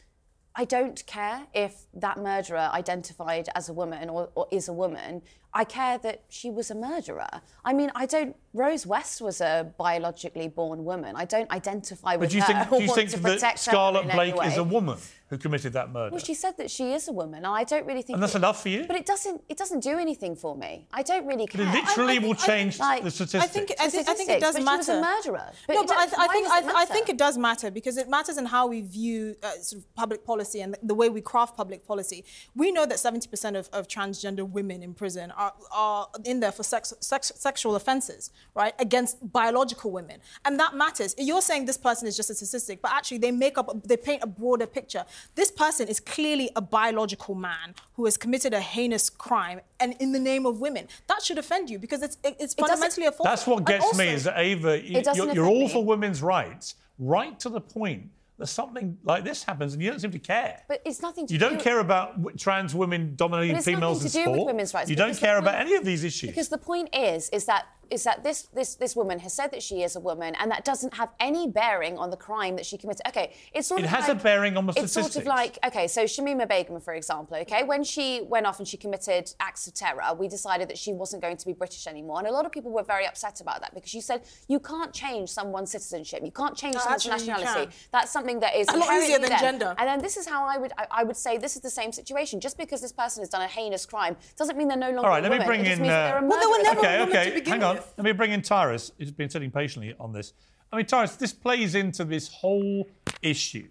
I 0.55 0.65
don't 0.65 1.05
care 1.05 1.45
if 1.53 1.85
that 1.93 2.17
murderer 2.17 2.69
identified 2.73 3.47
as 3.55 3.69
a 3.69 3.73
woman 3.73 4.09
or, 4.09 4.29
or, 4.35 4.47
is 4.51 4.67
a 4.67 4.73
woman. 4.73 5.21
I 5.53 5.63
care 5.63 5.99
that 5.99 6.23
she 6.27 6.49
was 6.49 6.69
a 6.71 6.75
murderer. 6.75 7.29
I 7.63 7.71
mean, 7.71 7.91
I 7.95 8.05
don't. 8.07 8.35
Rose 8.53 8.85
West 8.85 9.21
was 9.21 9.41
a 9.41 9.71
biologically 9.77 10.47
born 10.47 10.83
woman. 10.83 11.15
I 11.15 11.25
don't 11.25 11.49
identify 11.51 12.15
with 12.15 12.21
but 12.21 12.31
do 12.31 12.37
you 12.37 12.43
her. 12.43 12.65
think, 12.65 12.69
do 12.77 12.83
you 12.83 12.93
think 12.93 13.39
that 13.39 13.59
Scarlett 13.59 14.11
Blake 14.11 14.35
is 14.43 14.57
a 14.57 14.63
woman 14.63 14.97
who 15.29 15.37
committed 15.37 15.73
that 15.73 15.91
murder? 15.91 16.11
Well, 16.11 16.23
she 16.23 16.33
said 16.33 16.57
that 16.57 16.71
she 16.71 16.93
is 16.93 17.07
a 17.07 17.11
woman, 17.11 17.37
and 17.39 17.47
I 17.47 17.63
don't 17.63 17.85
really 17.85 18.01
think. 18.01 18.15
And 18.15 18.23
that's 18.23 18.35
it, 18.35 18.39
enough 18.39 18.61
for 18.63 18.69
you? 18.69 18.85
But 18.87 18.95
it 18.95 19.05
doesn't. 19.05 19.43
It 19.47 19.57
doesn't 19.57 19.81
do 19.81 19.97
anything 19.99 20.35
for 20.35 20.55
me. 20.55 20.87
I 20.91 21.03
don't 21.03 21.25
really 21.27 21.45
care. 21.47 21.65
But 21.65 21.75
it 21.75 21.83
literally 21.85 22.13
I- 22.13 22.15
I 22.15 22.19
will 22.19 22.33
think- 22.33 22.43
I 22.43 22.47
change 22.47 22.73
think- 22.73 22.79
like- 22.89 23.03
the 23.03 23.11
statistics. 23.11 23.43
I 23.43 23.47
think 23.47 23.71
I 23.79 23.89
think, 23.89 24.09
I 24.09 24.13
think 24.15 24.29
it 24.29 24.39
does 24.39 24.55
but 24.55 24.63
matter. 24.63 24.83
she 24.83 24.91
was 24.91 24.97
a 24.97 25.01
murderer. 25.01 25.51
But 25.67 25.73
no, 25.75 25.83
but 25.83 25.97
I, 25.97 26.05
th- 26.07 26.17
I 26.19 26.27
think 26.27 26.47
I, 26.49 26.57
it 26.59 26.61
th- 26.63 26.73
I 26.75 26.85
think 26.85 27.09
it 27.09 27.17
does 27.17 27.37
matter 27.37 27.69
because 27.71 27.97
it 27.97 28.09
matters 28.09 28.37
in 28.37 28.45
how 28.45 28.67
we 28.67 28.81
view 28.81 29.35
uh, 29.43 29.51
sort 29.61 29.81
of 29.83 29.95
public 29.95 30.25
policy 30.25 30.61
and 30.61 30.73
the, 30.73 30.79
the 30.83 30.95
way 30.95 31.09
we 31.09 31.21
craft 31.21 31.55
public 31.55 31.85
policy. 31.85 32.25
We 32.55 32.71
know 32.71 32.85
that 32.85 32.97
70% 32.97 33.57
of, 33.57 33.69
of 33.71 33.87
transgender 33.87 34.49
women 34.49 34.81
in 34.81 34.93
prison 34.93 35.31
are, 35.31 35.53
are 35.71 36.07
in 36.25 36.39
there 36.39 36.51
for 36.51 36.63
sex, 36.63 36.93
sex, 37.01 37.31
sexual 37.35 37.75
offences, 37.75 38.31
right, 38.55 38.73
against 38.79 39.31
biological 39.31 39.91
women, 39.91 40.19
and 40.45 40.59
that 40.59 40.73
matters. 40.75 41.13
You're 41.17 41.41
saying 41.41 41.65
this 41.65 41.77
person 41.77 42.07
is 42.07 42.17
just 42.17 42.29
a 42.29 42.35
statistic, 42.35 42.81
but 42.81 42.91
actually 42.91 43.19
they 43.19 43.31
make 43.31 43.57
up, 43.57 43.69
they 43.83 43.97
paint 43.97 44.23
a 44.23 44.27
broader 44.27 44.65
picture. 44.65 45.05
This 45.35 45.51
person 45.51 45.87
is 45.87 45.99
clearly 45.99 46.49
a 46.55 46.61
biological 46.61 47.35
man 47.35 47.75
who 47.95 48.05
has 48.05 48.17
committed 48.17 48.53
a 48.53 48.61
heinous 48.61 49.09
crime, 49.09 49.61
and 49.79 49.95
in 49.99 50.11
the 50.11 50.19
name 50.19 50.45
of 50.45 50.59
women, 50.61 50.87
that 51.07 51.21
should 51.23 51.37
offend 51.37 51.69
you 51.69 51.79
because 51.79 52.01
it's 52.01 52.17
it's 52.23 52.53
doesn't- 52.55 52.67
fundamentally 52.69 53.05
a 53.07 53.11
fault. 53.11 53.27
That's 53.29 53.45
what 53.47 53.57
And 53.59 53.65
gets 53.67 53.97
me 53.97 54.07
is 54.09 54.23
that 54.25 54.37
Ava, 54.37 54.81
you, 54.83 55.01
you're, 55.15 55.33
you're 55.33 55.45
all 55.47 55.67
me. 55.67 55.69
for 55.69 55.83
women's 55.83 56.21
rights, 56.21 56.75
right 56.97 57.39
to 57.39 57.49
the 57.49 57.61
point 57.61 58.09
that 58.37 58.47
something 58.47 58.97
like 59.03 59.25
this 59.25 59.43
happens 59.43 59.73
and 59.73 59.83
you 59.83 59.89
don't 59.89 59.99
seem 59.99 60.11
to 60.11 60.19
care. 60.19 60.61
But 60.69 60.81
it's 60.85 61.01
nothing 61.01 61.27
to 61.27 61.33
you 61.33 61.39
do. 61.39 61.49
don't 61.49 61.59
care 61.59 61.79
about 61.79 62.37
trans 62.37 62.73
women 62.73 63.13
dominating 63.17 63.53
But 63.55 63.57
it's 63.59 63.65
females 63.65 64.01
nothing 64.03 64.05
in 64.05 64.11
to 64.11 64.17
do 64.17 64.23
sport. 64.23 64.37
with 64.39 64.45
women's 64.47 64.73
rights 64.73 64.89
You 64.89 64.95
don't 64.95 65.07
because 65.09 65.19
the 65.19 65.25
care 65.25 65.37
about 65.39 65.55
any 65.55 65.75
of 65.75 65.83
these 65.83 66.05
issues. 66.05 66.29
Because 66.29 66.47
the 66.47 66.57
point 66.57 66.87
is, 66.95 67.29
is 67.31 67.43
that 67.45 67.65
is 67.91 68.03
that 68.03 68.23
this 68.23 68.43
this 68.53 68.75
this 68.75 68.95
woman 68.95 69.19
has 69.19 69.33
said 69.33 69.51
that 69.51 69.61
she 69.63 69.83
is 69.83 69.95
a 69.95 69.99
woman, 69.99 70.35
and 70.39 70.51
that 70.51 70.65
doesn't 70.65 70.93
have 70.95 71.09
any 71.19 71.47
bearing 71.47 71.97
on 71.97 72.09
the 72.09 72.17
crime 72.17 72.55
that 72.57 72.65
she 72.65 72.77
committed. 72.77 73.01
Okay, 73.07 73.33
it's 73.53 73.67
sort 73.67 73.79
of 73.81 73.85
It 73.85 73.91
of 73.91 73.95
has 73.99 74.09
a 74.09 74.13
like, 74.13 74.23
bearing 74.23 74.57
on 74.57 74.65
the 74.65 74.73
It's 74.75 74.93
sort 74.93 75.15
of 75.15 75.25
like 75.25 75.57
okay, 75.65 75.87
so 75.87 76.03
Shamima 76.03 76.47
Begum, 76.47 76.79
for 76.79 76.93
example. 76.93 77.37
Okay, 77.37 77.63
when 77.63 77.83
she 77.83 78.21
went 78.27 78.45
off 78.45 78.59
and 78.59 78.67
she 78.67 78.77
committed 78.77 79.33
acts 79.39 79.67
of 79.67 79.73
terror, 79.73 80.03
we 80.17 80.27
decided 80.27 80.69
that 80.69 80.77
she 80.77 80.93
wasn't 80.93 81.21
going 81.21 81.37
to 81.37 81.45
be 81.45 81.53
British 81.53 81.87
anymore, 81.87 82.19
and 82.19 82.27
a 82.27 82.31
lot 82.31 82.45
of 82.45 82.51
people 82.51 82.71
were 82.71 82.83
very 82.83 83.05
upset 83.07 83.41
about 83.41 83.61
that 83.61 83.73
because 83.73 83.89
she 83.89 84.01
said 84.01 84.21
you 84.47 84.59
can't 84.59 84.93
change 84.93 85.29
someone's 85.29 85.71
citizenship, 85.71 86.21
you 86.23 86.31
can't 86.31 86.55
change 86.55 86.75
No, 86.75 86.81
someone's 86.81 87.07
actually 87.07 87.27
nationality. 87.27 87.71
That's 87.91 88.11
something 88.11 88.39
that 88.41 88.55
is 88.55 88.67
A 88.69 88.77
lot 88.77 88.91
easier 88.93 89.19
than 89.19 89.29
them. 89.29 89.39
gender. 89.39 89.75
And 89.77 89.87
then 89.87 89.99
this 90.01 90.17
is 90.17 90.27
how 90.27 90.45
I 90.45 90.57
would 90.57 90.73
I, 90.77 90.87
I 90.91 91.03
would 91.03 91.17
say 91.17 91.37
this 91.37 91.55
is 91.55 91.61
the 91.61 91.69
same 91.69 91.91
situation. 91.91 92.39
Just 92.39 92.57
because 92.57 92.81
this 92.81 92.91
person 92.91 93.21
has 93.21 93.29
done 93.29 93.41
a 93.41 93.47
heinous 93.47 93.85
crime 93.85 94.15
doesn't 94.37 94.57
mean 94.57 94.67
they're 94.67 94.77
no 94.77 94.91
longer 94.91 95.07
All 95.07 95.09
right, 95.09 95.23
a 95.25 95.29
let 95.29 95.39
me 95.39 95.45
bring 95.45 95.61
it 95.61 95.71
in. 95.73 95.79
means 95.81 95.89
that 95.89 96.11
they're 96.11 96.17
a 96.21 96.25
uh, 96.25 96.27
Well, 96.29 96.39
they 96.39 96.45
were 96.45 96.57
murderer. 96.57 96.63
never 96.63 96.79
okay, 96.79 96.95
a 96.95 96.99
woman 96.99 97.17
okay. 97.17 97.29
to 97.29 97.35
begin 97.35 97.53
Hang 97.53 97.63
on. 97.63 97.78
Let 97.97 98.03
me 98.03 98.11
bring 98.11 98.31
in 98.31 98.41
Tyrus, 98.41 98.91
who's 98.97 99.11
been 99.11 99.29
sitting 99.29 99.51
patiently 99.51 99.95
on 99.99 100.13
this. 100.13 100.33
I 100.71 100.77
mean, 100.77 100.85
Tyrus, 100.85 101.15
this 101.15 101.33
plays 101.33 101.75
into 101.75 102.05
this 102.05 102.27
whole 102.27 102.87
issue 103.21 103.67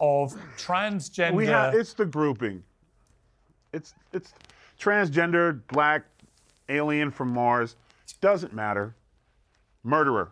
of 0.00 0.34
transgender. 0.56 1.34
We 1.34 1.46
have 1.46 1.74
it's 1.74 1.94
the 1.94 2.04
grouping. 2.04 2.62
It's 3.72 3.94
it's 4.12 4.34
transgender, 4.78 5.60
black, 5.68 6.02
alien 6.68 7.10
from 7.10 7.28
Mars. 7.28 7.76
Doesn't 8.20 8.52
matter. 8.52 8.94
Murderer. 9.82 10.30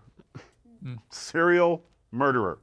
Hmm. 0.83 0.95
Serial 1.11 1.83
murderer. 2.13 2.59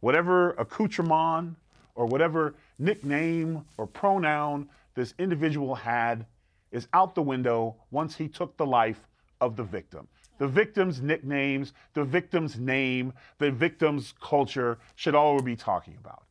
Whatever 0.00 0.52
accoutrement 0.52 1.56
or 1.94 2.06
whatever 2.06 2.54
nickname 2.78 3.64
or 3.76 3.86
pronoun 3.86 4.68
this 4.94 5.14
individual 5.18 5.74
had 5.74 6.26
is 6.70 6.88
out 6.94 7.14
the 7.14 7.22
window 7.22 7.76
once 7.90 8.16
he 8.16 8.28
took 8.28 8.56
the 8.56 8.66
life 8.66 9.06
of 9.42 9.56
the 9.56 9.64
victim. 9.64 10.08
The 10.38 10.46
victim's 10.48 11.02
nicknames, 11.02 11.72
the 11.92 12.04
victim's 12.04 12.58
name, 12.58 13.12
the 13.38 13.50
victim's 13.50 14.14
culture 14.22 14.78
should 14.94 15.14
all 15.14 15.36
we 15.36 15.42
be 15.42 15.56
talking 15.56 15.96
about. 16.00 16.22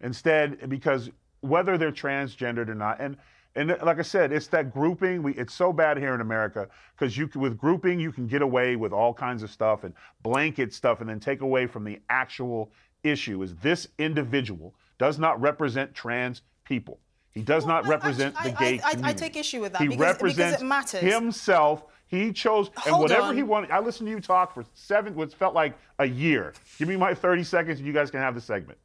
Instead, 0.00 0.68
because 0.68 1.10
whether 1.40 1.78
they're 1.78 1.92
transgendered 1.92 2.68
or 2.68 2.74
not, 2.74 2.98
and 3.00 3.16
and 3.56 3.68
like 3.84 4.00
I 4.00 4.02
said, 4.02 4.32
it's 4.32 4.48
that 4.48 4.72
grouping. 4.72 5.22
We 5.22 5.34
it's 5.34 5.54
so 5.54 5.72
bad 5.72 5.96
here 5.98 6.12
in 6.14 6.20
America 6.20 6.66
because 6.96 7.16
you 7.16 7.30
with 7.36 7.56
grouping 7.56 8.00
you 8.00 8.10
can 8.10 8.26
get 8.26 8.42
away 8.42 8.74
with 8.74 8.92
all 8.92 9.14
kinds 9.14 9.42
of 9.44 9.50
stuff 9.50 9.84
and 9.84 9.94
blanket 10.22 10.74
stuff, 10.74 11.00
and 11.00 11.08
then 11.08 11.20
take 11.20 11.40
away 11.42 11.66
from 11.66 11.84
the 11.84 12.00
actual 12.10 12.72
issue. 13.04 13.42
Is 13.42 13.54
this 13.56 13.86
individual 13.98 14.74
does 14.98 15.18
not 15.18 15.40
represent 15.40 15.94
trans 15.94 16.42
people? 16.64 16.98
He 17.30 17.42
does 17.42 17.64
not 17.66 17.82
Well, 17.84 17.92
I- 17.92 17.94
represent 17.96 18.34
I- 18.38 18.48
the 18.50 18.56
gay 18.56 18.80
I- 18.80 18.88
I- 19.02 19.08
I 19.10 19.12
take 19.12 19.36
issue 19.36 19.60
with 19.60 19.72
that 19.72 19.82
He 19.82 19.88
because- 19.88 19.98
because 19.98 20.16
it 20.16 20.22
represents 20.22 20.62
matters. 20.62 21.00
himself. 21.00 21.84
He 22.14 22.32
chose, 22.32 22.68
and 22.68 22.94
Hold 22.94 23.02
whatever 23.02 23.28
on. 23.28 23.36
he 23.36 23.42
wanted. 23.42 23.70
I 23.70 23.80
listened 23.80 24.06
to 24.06 24.10
you 24.10 24.20
talk 24.20 24.54
for 24.54 24.64
seven, 24.74 25.14
what 25.14 25.32
felt 25.32 25.54
like 25.54 25.76
a 25.98 26.06
year. 26.06 26.54
Give 26.78 26.88
me 26.88 26.96
my 26.96 27.14
30 27.14 27.44
seconds, 27.44 27.78
and 27.78 27.86
you 27.86 27.92
guys 27.92 28.10
can 28.10 28.20
have 28.20 28.34
the 28.34 28.40
segment 28.40 28.78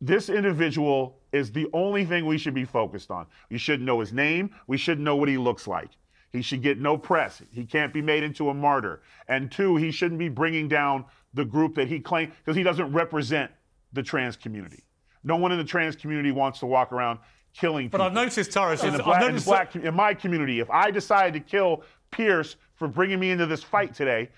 this 0.00 0.28
individual 0.30 1.18
is 1.32 1.52
the 1.52 1.68
only 1.72 2.04
thing 2.04 2.24
we 2.24 2.38
should 2.38 2.54
be 2.54 2.64
focused 2.64 3.10
on. 3.10 3.26
We 3.50 3.58
shouldn't 3.58 3.86
know 3.86 4.00
his 4.00 4.12
name. 4.12 4.50
We 4.66 4.78
shouldn't 4.78 5.04
know 5.04 5.16
what 5.16 5.28
he 5.28 5.36
looks 5.36 5.66
like. 5.66 5.90
He 6.32 6.42
should 6.42 6.62
get 6.62 6.78
no 6.80 6.96
press. 6.96 7.42
He 7.52 7.64
can't 7.64 7.92
be 7.92 8.00
made 8.00 8.22
into 8.22 8.50
a 8.50 8.54
martyr. 8.54 9.02
And 9.28 9.50
two, 9.50 9.76
he 9.76 9.90
shouldn't 9.90 10.18
be 10.18 10.28
bringing 10.28 10.68
down 10.68 11.04
the 11.34 11.44
group 11.44 11.74
that 11.74 11.88
he 11.88 12.00
claims 12.00 12.32
because 12.44 12.56
he 12.56 12.62
doesn't 12.62 12.92
represent 12.92 13.50
the 13.92 14.02
trans 14.02 14.36
community. 14.36 14.84
No 15.22 15.36
one 15.36 15.52
in 15.52 15.58
the 15.58 15.64
trans 15.64 15.96
community 15.96 16.30
wants 16.30 16.60
to 16.60 16.66
walk 16.66 16.92
around 16.92 17.18
killing 17.52 17.86
people. 17.86 17.98
But 17.98 18.06
I've 18.06 18.12
noticed, 18.12 18.52
Tyrus, 18.52 18.82
in, 18.82 18.92
the 18.92 19.00
I've 19.00 19.04
black, 19.04 19.28
in, 19.28 19.34
the 19.34 19.40
black, 19.42 19.76
in 19.76 19.94
my 19.94 20.14
community, 20.14 20.60
if 20.60 20.70
I 20.70 20.90
decided 20.90 21.34
to 21.34 21.40
kill 21.40 21.82
Piers 22.10 22.56
for 22.74 22.88
bringing 22.88 23.20
me 23.20 23.30
into 23.30 23.46
this 23.46 23.62
fight 23.62 23.94
today, 23.94 24.28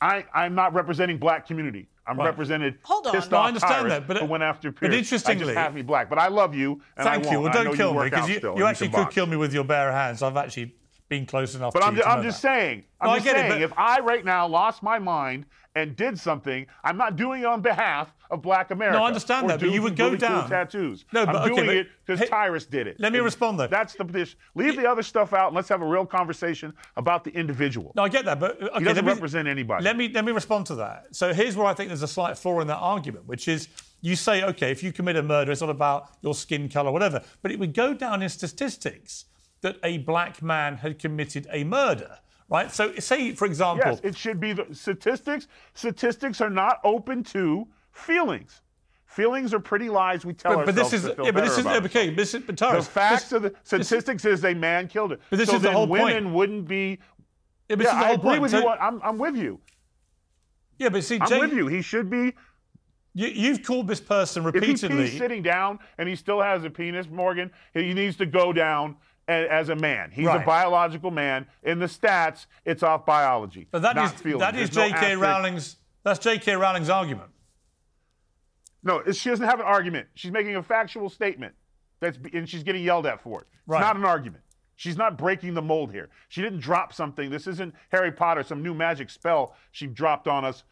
I, 0.00 0.24
I'm 0.34 0.54
not 0.54 0.74
representing 0.74 1.18
black 1.18 1.46
community. 1.46 1.88
I'm 2.06 2.18
Right. 2.18 2.26
represented 2.26 2.78
Hold 2.82 3.06
on. 3.06 3.12
pissed 3.14 3.30
No, 3.30 3.38
I 3.38 3.40
off 3.40 3.46
understand 3.48 3.74
Tyrus 3.88 3.92
that, 3.92 4.06
but- 4.06 4.16
who 4.18 4.26
went 4.26 4.42
after 4.42 4.70
but 4.70 4.80
Piers. 4.80 4.94
I 4.94 4.98
interestingly- 4.98 5.44
just 5.46 5.56
have 5.56 5.74
me 5.74 5.82
black, 5.82 6.10
but 6.10 6.18
I 6.18 6.28
love 6.28 6.54
you. 6.54 6.72
And 6.96 7.06
Thank 7.06 7.26
I 7.26 7.30
you. 7.30 7.40
won't. 7.40 7.42
Well, 7.44 7.52
I 7.52 7.54
know 7.54 7.64
don't 7.70 7.76
kill 7.76 7.94
me 7.94 8.04
because 8.04 8.22
out 8.24 8.28
you, 8.28 8.34
still, 8.38 8.58
you 8.58 8.66
actually 8.66 8.88
can 8.88 8.96
could 8.96 9.02
box. 9.04 9.14
kill 9.14 9.26
me 9.26 9.36
with 9.36 9.54
your 9.54 9.64
bare 9.64 9.90
hands. 9.92 10.22
I've 10.22 10.36
actually 10.36 10.74
been 11.08 11.24
close 11.24 11.54
enough 11.54 11.72
But 11.72 11.80
to 11.80 11.86
I'm, 11.86 11.92
you 11.94 11.98
ju- 12.00 12.02
to 12.02 12.08
I'm 12.10 12.18
know 12.18 12.22
just 12.24 12.42
that. 12.42 12.48
saying. 12.48 12.84
I'm 13.00 13.06
No, 13.06 13.12
I 13.12 13.16
just 13.16 13.24
get 13.24 13.36
it, 13.36 13.38
saying. 13.40 13.52
but- 13.52 13.62
if 13.62 13.72
I 13.78 14.00
right 14.00 14.24
now 14.24 14.46
lost 14.46 14.82
my 14.82 14.98
mind 14.98 15.46
and 15.74 15.96
did 15.96 16.18
something, 16.18 16.66
I'm 16.84 16.96
not 16.96 17.16
doing 17.16 17.42
it 17.42 17.46
on 17.46 17.60
behalf 17.60 18.14
of 18.30 18.42
Black 18.42 18.70
America. 18.70 18.98
No, 18.98 19.04
I 19.04 19.08
understand 19.08 19.50
that, 19.50 19.60
but 19.60 19.70
you 19.70 19.82
would 19.82 19.96
go 19.96 20.06
really 20.06 20.18
cool 20.18 20.28
down- 20.28 20.48
tattoos. 20.48 21.04
No, 21.12 21.26
but 21.26 21.36
I'm 21.36 21.52
okay, 21.52 21.64
doing 21.64 21.78
it 21.78 21.88
because 22.04 22.20
hey, 22.20 22.26
Tyrus 22.26 22.66
did 22.66 22.86
it. 22.86 23.00
let 23.00 23.12
me 23.12 23.18
And 23.18 23.24
respond, 23.24 23.58
though. 23.58 23.66
That's 23.66 23.94
the 23.94 24.04
position. 24.04 24.38
Leave 24.54 24.76
the 24.76 24.88
other 24.88 25.02
stuff 25.02 25.32
out 25.32 25.48
and 25.48 25.56
let's 25.56 25.68
have 25.68 25.82
a 25.82 25.86
real 25.86 26.06
conversation 26.06 26.72
about 26.96 27.24
the 27.24 27.30
individual. 27.32 27.92
No, 27.96 28.04
I 28.04 28.08
get 28.08 28.24
that, 28.24 28.38
but 28.38 28.62
uh, 28.62 28.66
okay, 28.66 28.78
he 28.78 28.84
doesn't 28.84 29.04
me, 29.04 29.12
represent 29.12 29.48
anybody. 29.48 29.84
Let 29.84 29.96
me 29.96 30.08
let 30.08 30.24
me 30.24 30.32
respond 30.32 30.66
to 30.66 30.76
that. 30.76 31.06
So 31.12 31.32
here's 31.34 31.56
where 31.56 31.66
I 31.66 31.74
think 31.74 31.88
there's 31.88 32.02
a 32.02 32.08
slight 32.08 32.38
flaw 32.38 32.60
in 32.60 32.68
that 32.68 32.78
argument, 32.78 33.26
which 33.26 33.48
is 33.48 33.68
you 34.00 34.16
say, 34.16 34.44
okay, 34.44 34.70
if 34.70 34.82
you 34.82 34.92
commit 34.92 35.16
a 35.16 35.22
murder, 35.22 35.50
it's 35.50 35.60
not 35.60 35.70
about 35.70 36.10
your 36.22 36.34
skin 36.34 36.68
color, 36.68 36.92
whatever, 36.92 37.22
but 37.42 37.50
it 37.50 37.58
would 37.58 37.74
go 37.74 37.94
down 37.94 38.22
in 38.22 38.28
statistics 38.28 39.24
that 39.62 39.76
a 39.82 39.98
black 39.98 40.42
man 40.42 40.76
had 40.76 40.98
committed 40.98 41.46
a 41.50 41.64
murder 41.64 42.18
right? 42.48 42.70
So 42.70 42.94
say, 42.96 43.34
for 43.34 43.46
example, 43.46 43.90
Yes, 43.92 44.00
it 44.02 44.16
should 44.16 44.40
be 44.40 44.52
the 44.52 44.66
statistics. 44.72 45.48
Statistics 45.74 46.40
are 46.40 46.50
not 46.50 46.80
open 46.84 47.22
to 47.24 47.66
feelings. 47.92 48.62
Feelings 49.06 49.54
are 49.54 49.60
pretty 49.60 49.88
lies 49.88 50.24
we 50.24 50.32
tell 50.32 50.56
but, 50.56 50.66
but 50.66 50.74
this 50.74 50.92
is 50.92 51.02
to 51.04 51.14
feel 51.14 51.24
yeah, 51.26 51.30
but 51.30 51.44
this 51.44 51.56
is 51.56 51.66
okay. 51.66 52.10
This 52.10 52.34
is 52.34 52.42
but 52.42 52.56
The 52.56 52.82
facts 52.82 53.24
this- 53.24 53.32
of 53.32 53.42
the 53.42 53.54
statistics 53.62 54.24
is 54.24 54.44
a 54.44 54.54
man 54.54 54.88
killed 54.88 55.12
it. 55.12 55.20
But 55.30 55.38
this 55.38 55.48
so 55.48 55.56
is 55.56 55.62
the 55.62 55.70
whole 55.70 55.86
point. 55.86 56.04
women 56.04 56.32
wouldn't 56.32 56.66
be. 56.66 56.98
Yeah, 57.68 57.76
this 57.76 57.86
yeah, 57.86 57.92
I 57.92 58.04
whole 58.06 58.14
agree 58.16 58.30
point. 58.30 58.42
with 58.42 58.50
So- 58.50 58.60
you. 58.60 58.68
I'm, 58.68 59.00
I'm 59.02 59.18
with 59.18 59.36
you. 59.36 59.60
Yeah, 60.78 60.88
but 60.88 61.04
see, 61.04 61.18
I'm 61.20 61.28
Jake, 61.28 61.40
with 61.40 61.52
you. 61.52 61.68
He 61.68 61.80
should 61.80 62.10
be. 62.10 62.34
You, 63.16 63.28
you've 63.28 63.62
called 63.62 63.86
this 63.86 64.00
person 64.00 64.42
repeatedly. 64.42 64.72
If 64.72 64.80
he 64.80 64.86
repeatedly. 64.86 65.10
pees 65.10 65.18
sitting 65.18 65.42
down 65.42 65.78
and 65.98 66.08
he 66.08 66.16
still 66.16 66.42
has 66.42 66.64
a 66.64 66.70
penis, 66.70 67.08
Morgan, 67.08 67.52
he 67.72 67.94
needs 67.94 68.16
to 68.16 68.26
go 68.26 68.52
down 68.52 68.96
as 69.28 69.68
a 69.68 69.76
man. 69.76 70.10
He's 70.10 70.26
Right. 70.26 70.42
a 70.42 70.44
biological 70.44 71.10
man. 71.10 71.46
In 71.62 71.78
the 71.78 71.86
stats, 71.86 72.46
it's 72.64 72.82
off 72.82 73.06
biology. 73.06 73.68
but 73.70 73.82
that 73.82 73.96
not 73.96 74.14
is 74.14 74.20
feelings. 74.20 74.40
that 74.40 74.54
is 74.54 74.70
There's 74.70 74.76
no 74.76 74.84
J.K. 74.88 74.96
asterisk. 75.12 75.22
Rowling's. 75.22 75.76
That's 76.02 76.18
J.K. 76.18 76.56
Rowling's 76.56 76.90
argument. 76.90 77.30
No, 78.82 79.02
she 79.12 79.30
doesn't 79.30 79.46
have 79.46 79.60
an 79.60 79.66
argument. 79.66 80.08
She's 80.14 80.30
making 80.30 80.56
a 80.56 80.62
factual 80.62 81.08
statement. 81.08 81.54
That's 82.00 82.18
and 82.34 82.48
she's 82.48 82.62
getting 82.62 82.82
yelled 82.84 83.06
at 83.06 83.22
for 83.22 83.40
it. 83.42 83.46
It's 83.66 83.80
not 83.80 83.96
an 83.96 84.04
argument. 84.04 84.42
She's 84.76 84.96
not 84.98 85.16
breaking 85.16 85.54
the 85.54 85.62
mold 85.62 85.92
here. 85.92 86.10
She 86.28 86.42
didn't 86.42 86.58
drop 86.60 86.92
something. 86.92 87.30
This 87.30 87.46
isn't 87.46 87.74
Harry 87.90 88.12
Potter, 88.12 88.42
some 88.42 88.62
new 88.62 88.74
magic 88.74 89.08
spell 89.08 89.54
she 89.70 89.86
dropped 89.86 90.28
on 90.28 90.44
us. 90.44 90.64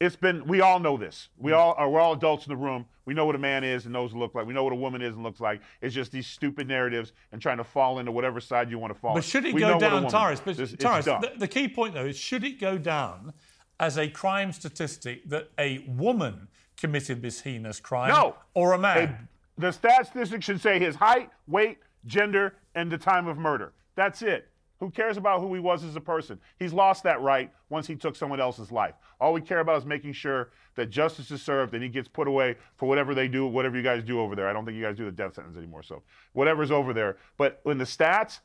It's 0.00 0.16
been 0.16 0.44
we 0.46 0.60
all 0.60 0.78
know 0.80 0.96
this. 0.98 1.28
We 1.38 1.52
all 1.52 1.74
are 1.78 1.88
we're 1.88 2.00
all 2.00 2.12
adults 2.12 2.46
in 2.46 2.50
the 2.50 2.56
room. 2.56 2.86
We 3.06 3.14
know 3.14 3.26
what 3.26 3.34
a 3.34 3.38
man 3.38 3.64
is 3.64 3.84
and 3.84 3.92
knows 3.92 4.12
what 4.14 4.20
look 4.20 4.34
like. 4.34 4.46
We 4.46 4.54
know 4.54 4.64
what 4.64 4.72
a 4.72 4.76
woman 4.76 5.02
is 5.02 5.14
and 5.14 5.22
looks 5.22 5.40
like. 5.40 5.60
It's 5.80 5.94
just 5.94 6.10
these 6.10 6.26
stupid 6.26 6.68
narratives 6.68 7.12
and 7.32 7.40
trying 7.42 7.58
to 7.58 7.64
fall 7.64 7.98
into 7.98 8.12
whatever 8.12 8.40
side 8.40 8.70
you 8.70 8.78
want 8.78 8.94
to 8.94 8.98
fall. 8.98 9.14
But 9.14 9.24
should 9.24 9.44
it 9.44 9.54
We 9.54 9.60
go 9.60 9.78
down, 9.78 10.08
Tyrus? 10.08 10.40
But 10.40 10.56
This- 10.56 10.74
Tyrus, 10.78 11.04
the, 11.04 11.32
the 11.36 11.48
key 11.48 11.68
point 11.68 11.94
though 11.94 12.06
is 12.06 12.16
should 12.16 12.44
it 12.44 12.58
go 12.60 12.78
down 12.78 13.32
as 13.78 13.98
a 13.98 14.08
crime 14.08 14.52
statistic 14.52 15.28
that 15.28 15.50
a 15.58 15.80
woman 15.88 16.48
committed 16.76 17.22
this 17.22 17.40
heinous 17.40 17.80
crime, 17.80 18.08
No. 18.08 18.36
or 18.54 18.72
a 18.72 18.78
man? 18.78 19.08
A- 19.08 19.28
the 19.60 19.70
statistic 19.72 20.42
should 20.42 20.60
say 20.60 20.78
his 20.78 20.96
height, 20.96 21.30
weight, 21.46 21.78
gender, 22.06 22.54
and 22.74 22.90
the 22.90 22.98
time 22.98 23.26
of 23.28 23.36
murder. 23.38 23.72
That's 23.96 24.22
it. 24.22 24.48
Who 24.84 24.90
cares 24.90 25.16
about 25.16 25.40
who 25.40 25.54
he 25.54 25.60
was 25.60 25.82
as 25.82 25.96
a 25.96 26.00
person? 26.00 26.38
He's 26.58 26.74
lost 26.74 27.04
that 27.04 27.18
right 27.22 27.50
once 27.70 27.86
he 27.86 27.96
took 27.96 28.14
someone 28.14 28.38
else's 28.38 28.70
life. 28.70 28.92
All 29.18 29.32
we 29.32 29.40
care 29.40 29.60
about 29.60 29.78
is 29.78 29.86
making 29.86 30.12
sure 30.12 30.50
that 30.74 30.90
justice 30.90 31.30
is 31.30 31.40
served 31.40 31.72
and 31.72 31.82
he 31.82 31.88
gets 31.88 32.06
put 32.06 32.28
away 32.28 32.56
for 32.76 32.86
whatever 32.86 33.14
they 33.14 33.26
do, 33.26 33.46
whatever 33.46 33.78
you 33.78 33.82
guys 33.82 34.04
do 34.04 34.20
over 34.20 34.36
there. 34.36 34.46
I 34.46 34.52
don't 34.52 34.66
think 34.66 34.76
you 34.76 34.82
guys 34.82 34.94
do 34.94 35.06
the 35.06 35.10
death 35.10 35.36
sentence 35.36 35.56
anymore, 35.56 35.82
so 35.82 36.02
whatever's 36.34 36.70
over 36.70 36.92
there. 36.92 37.16
But 37.38 37.62
in 37.64 37.78
the 37.78 37.86
stats, 37.86 38.40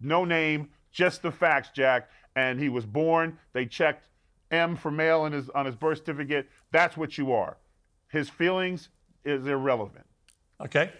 no 0.00 0.24
name, 0.24 0.68
just 0.92 1.22
the 1.22 1.32
facts, 1.32 1.70
Jack. 1.74 2.08
And 2.36 2.60
he 2.60 2.68
was 2.68 2.86
born. 2.86 3.36
They 3.52 3.66
checked 3.66 4.06
M 4.52 4.76
for 4.76 4.92
male 4.92 5.24
his 5.24 5.50
on 5.50 5.66
his 5.66 5.74
birth 5.74 5.98
certificate. 5.98 6.48
That's 6.70 6.96
what 6.96 7.18
you 7.18 7.32
are. 7.32 7.56
His 8.12 8.28
feelings 8.28 8.90
is 9.24 9.44
irrelevant, 9.44 10.06
okay. 10.60 10.92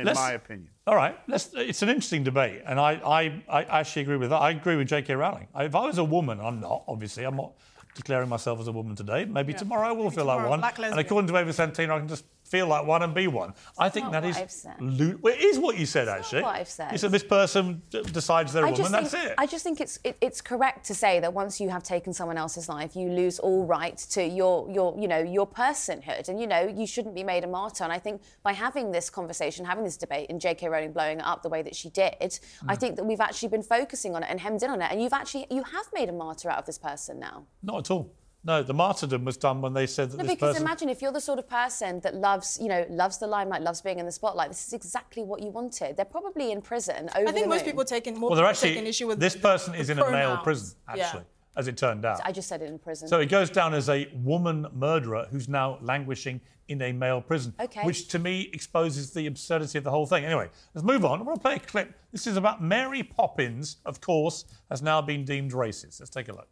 In 0.00 0.06
Let's- 0.06 0.18
my 0.18 0.32
opinion. 0.32 0.70
All 0.86 0.96
right, 0.96 1.16
let's, 1.28 1.50
it's 1.54 1.82
an 1.82 1.88
interesting 1.88 2.24
debate, 2.24 2.62
and 2.66 2.80
I, 2.80 2.92
I, 2.94 3.42
I 3.48 3.80
actually 3.80 4.02
agree 4.02 4.16
with 4.16 4.30
that. 4.30 4.38
I 4.38 4.50
agree 4.50 4.74
with 4.74 4.88
J.K. 4.88 5.14
Rowling. 5.14 5.46
If 5.54 5.74
I 5.74 5.86
was 5.86 5.98
a 5.98 6.04
woman, 6.04 6.40
I'm 6.40 6.58
not, 6.58 6.82
obviously. 6.88 7.22
I'm 7.24 7.36
not 7.36 7.52
declaring 7.94 8.28
myself 8.28 8.58
as 8.60 8.66
a 8.66 8.72
woman 8.72 8.96
today. 8.96 9.24
Maybe 9.24 9.52
tomorrow 9.52 9.88
I 9.88 9.92
will 9.92 10.10
feel 10.10 10.24
like 10.24 10.48
one. 10.48 10.64
And 10.64 10.98
according 10.98 11.28
to 11.28 11.36
Ava 11.36 11.52
Santina, 11.52 11.94
I 11.94 11.98
can 11.98 12.08
just 12.08 12.24
feel 12.50 12.66
like 12.66 12.84
one 12.84 13.02
and 13.02 13.14
be 13.14 13.26
one. 13.28 13.54
I 13.78 13.88
think 13.88 14.06
not 14.06 14.12
that 14.12 14.22
what 14.24 14.30
is. 14.30 14.36
I've 14.36 14.50
said. 14.50 14.74
lo- 14.80 15.16
well, 15.22 15.32
it 15.34 15.40
is 15.40 15.58
what 15.58 15.78
you 15.78 15.86
said, 15.86 16.08
actually. 16.08 16.42
what 16.42 16.56
I've 16.56 16.68
said. 16.68 16.90
You 16.92 16.98
said 16.98 17.12
this 17.12 17.22
person 17.24 17.80
d- 17.90 18.02
decides 18.02 18.52
they're 18.52 18.64
a 18.64 18.68
I 18.68 18.72
woman, 18.72 18.90
just 18.90 19.12
that's 19.12 19.14
it. 19.26 19.34
I 19.38 19.46
just 19.46 19.62
think 19.64 19.80
it's 19.80 19.98
it, 20.04 20.16
it's 20.20 20.40
correct 20.40 20.84
to 20.86 20.94
say 20.94 21.20
that 21.20 21.32
once 21.32 21.60
you 21.60 21.68
have 21.70 21.82
taken 21.84 22.12
someone 22.12 22.36
else's 22.36 22.68
life, 22.68 22.96
you 22.96 23.08
lose 23.08 23.38
all 23.38 23.64
right 23.66 23.96
to 24.10 24.22
your 24.24 24.68
your 24.70 24.98
you 24.98 25.06
know 25.08 25.20
your 25.20 25.46
personhood, 25.46 26.28
and 26.28 26.40
you 26.40 26.46
know 26.46 26.60
you 26.66 26.86
shouldn't 26.86 27.14
be 27.14 27.22
made 27.24 27.44
a 27.44 27.46
martyr. 27.46 27.84
And 27.84 27.92
I 27.92 27.98
think 27.98 28.20
by 28.42 28.52
having 28.52 28.90
this 28.92 29.08
conversation, 29.10 29.64
having 29.64 29.84
this 29.84 29.96
debate, 29.96 30.26
and 30.30 30.40
J.K. 30.40 30.68
Rowling 30.68 30.92
blowing 30.92 31.18
it 31.20 31.24
up 31.24 31.42
the 31.42 31.48
way 31.48 31.62
that 31.62 31.74
she 31.76 31.88
did, 31.90 32.14
I 32.20 32.74
Mm. 32.74 32.80
think 32.80 32.96
that 32.96 33.04
we've 33.04 33.20
actually 33.20 33.48
been 33.50 33.62
focusing 33.62 34.14
on 34.16 34.22
it 34.24 34.28
and 34.30 34.40
hemmed 34.40 34.62
in 34.62 34.70
on 34.70 34.82
it, 34.82 34.90
and 34.90 35.00
you've 35.00 35.12
actually 35.12 35.46
you 35.50 35.62
have 35.62 35.86
made 35.94 36.08
a 36.08 36.12
martyr 36.12 36.50
out 36.50 36.58
of 36.58 36.66
this 36.66 36.78
person 36.78 37.18
now. 37.20 37.44
Not 37.62 37.78
at 37.78 37.90
all. 37.90 38.10
No, 38.42 38.62
the 38.62 38.72
martyrdom 38.72 39.24
was 39.26 39.36
done 39.36 39.60
when 39.60 39.74
they 39.74 39.86
said 39.86 40.10
that 40.12 40.16
No, 40.16 40.22
this 40.24 40.32
because 40.34 40.54
person. 40.54 40.66
imagine 40.66 40.88
if 40.88 41.02
you're 41.02 41.12
the 41.12 41.20
sort 41.20 41.38
of 41.38 41.46
person 41.48 42.00
that 42.00 42.14
loves, 42.14 42.58
you 42.60 42.68
know, 42.68 42.86
loves 42.88 43.18
the 43.18 43.26
limelight, 43.26 43.60
loves 43.60 43.82
being 43.82 43.98
in 43.98 44.06
the 44.06 44.12
spotlight. 44.12 44.48
This 44.48 44.66
is 44.66 44.72
exactly 44.72 45.22
what 45.22 45.42
you 45.42 45.50
wanted. 45.50 45.96
They're 45.96 46.06
probably 46.06 46.50
in 46.50 46.62
prison 46.62 47.10
over 47.14 47.28
I 47.28 47.32
think 47.32 47.44
the 47.44 47.48
most 47.50 47.60
moon. 47.60 47.64
people 47.72 47.84
taking 47.84 48.18
more 48.18 48.30
well, 48.30 48.36
they're 48.38 48.46
actually. 48.46 48.70
taking 48.70 48.86
issue 48.86 49.06
with 49.06 49.20
this 49.20 49.34
the- 49.34 49.40
person 49.40 49.72
the 49.74 49.78
is 49.80 49.90
in 49.90 49.98
a 49.98 50.02
male 50.02 50.10
pronouns. 50.10 50.42
prison, 50.42 50.76
Yeah. 50.96 51.04
actually, 51.04 51.24
as 51.56 51.68
it 51.68 51.76
turned 51.76 52.04
out. 52.06 52.20
I 52.24 52.32
just 52.32 52.48
said 52.48 52.62
it 52.62 52.68
in 52.70 52.78
prison. 52.78 53.08
So 53.08 53.20
it 53.20 53.26
goes 53.26 53.50
down 53.50 53.74
as 53.74 53.90
a 53.90 54.08
woman 54.14 54.66
murderer 54.72 55.26
who's 55.30 55.48
now 55.48 55.78
languishing 55.82 56.40
in 56.68 56.80
a 56.80 56.92
male 56.92 57.20
prison. 57.20 57.52
Okay. 57.60 57.82
Which 57.82 58.08
to 58.08 58.18
me 58.18 58.48
exposes 58.54 59.12
the 59.12 59.26
absurdity 59.26 59.76
of 59.76 59.84
the 59.84 59.90
whole 59.90 60.06
thing. 60.06 60.24
Anyway, 60.24 60.48
let's 60.72 60.84
move 60.86 61.04
on. 61.04 61.18
I 61.18 61.22
want 61.24 61.40
to 61.40 61.42
play 61.42 61.56
a 61.56 61.58
clip. 61.58 61.92
This 62.12 62.26
is 62.26 62.36
about 62.38 62.62
Mary 62.62 63.02
Poppins, 63.02 63.78
of 63.84 64.00
course, 64.00 64.44
has 64.70 64.80
now 64.80 65.02
been 65.02 65.24
deemed 65.26 65.52
racist. 65.52 66.00
Let's 66.00 66.10
take 66.10 66.28
a 66.28 66.32
look. 66.32 66.48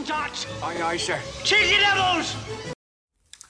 By 0.00 0.06
Hottentots! 0.06 0.62
Aye, 0.62 0.82
aye, 0.82 0.96
sir. 0.96 1.20
Cheesy 1.44 1.76
devils! 1.76 2.34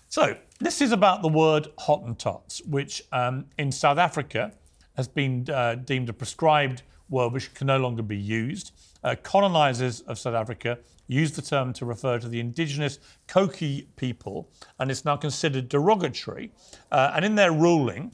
So, 0.08 0.36
this 0.58 0.80
is 0.80 0.90
about 0.90 1.22
the 1.22 1.28
word 1.28 1.68
Hottentots, 1.78 2.66
which 2.66 3.02
um, 3.12 3.44
in 3.58 3.70
South 3.70 3.98
Africa 3.98 4.52
has 4.96 5.06
been 5.06 5.46
uh, 5.48 5.76
deemed 5.76 6.08
a 6.08 6.12
prescribed 6.12 6.82
word 7.08 7.32
which 7.32 7.54
can 7.54 7.68
no 7.68 7.78
longer 7.78 8.02
be 8.02 8.16
used. 8.16 8.72
Uh, 9.04 9.14
colonisers 9.22 10.00
of 10.02 10.18
South 10.18 10.34
Africa 10.34 10.78
used 11.06 11.36
the 11.36 11.42
term 11.42 11.72
to 11.74 11.84
refer 11.84 12.18
to 12.18 12.28
the 12.28 12.40
indigenous 12.40 12.98
Khoikhoi 13.28 13.86
people, 13.94 14.50
and 14.80 14.90
it's 14.90 15.04
now 15.04 15.16
considered 15.16 15.68
derogatory. 15.68 16.50
Uh, 16.90 17.12
and 17.14 17.24
in 17.24 17.36
their 17.36 17.52
ruling, 17.52 18.12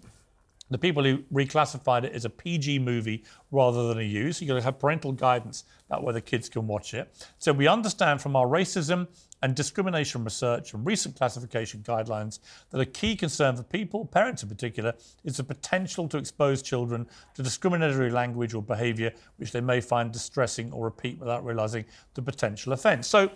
the 0.70 0.78
people 0.78 1.04
who 1.04 1.18
reclassified 1.32 2.04
it 2.04 2.12
as 2.12 2.24
a 2.24 2.30
PG 2.30 2.80
movie 2.80 3.24
rather 3.50 3.88
than 3.88 3.98
a 3.98 4.02
U. 4.02 4.32
So 4.32 4.44
you've 4.44 4.48
got 4.48 4.56
to 4.56 4.62
have 4.62 4.78
parental 4.78 5.12
guidance 5.12 5.64
Uh, 5.88 5.94
about 5.94 6.04
whether 6.04 6.20
kids 6.20 6.48
can 6.48 6.66
watch 6.66 6.94
it. 6.94 7.28
So 7.38 7.52
we 7.52 7.68
understand 7.68 8.20
from 8.20 8.34
our 8.34 8.46
racism 8.46 9.06
and 9.42 9.54
discrimination 9.54 10.24
research 10.24 10.74
and 10.74 10.84
recent 10.84 11.16
classification 11.16 11.82
guidelines 11.82 12.40
that 12.70 12.80
a 12.80 12.86
key 12.86 13.14
concern 13.14 13.56
for 13.56 13.62
people, 13.62 14.04
parents 14.04 14.42
in 14.42 14.48
particular, 14.48 14.94
is 15.24 15.36
the 15.36 15.44
potential 15.44 16.08
to 16.08 16.18
expose 16.18 16.60
children 16.60 17.06
to 17.34 17.42
discriminatory 17.42 18.10
language 18.10 18.52
or 18.52 18.62
behaviour 18.62 19.12
which 19.36 19.52
they 19.52 19.60
may 19.60 19.80
find 19.80 20.12
distressing 20.12 20.72
or 20.72 20.84
repeat 20.84 21.18
without 21.18 21.44
realising 21.44 21.84
the 22.14 22.22
potential 22.22 22.72
offence. 22.72 23.06
So 23.06 23.30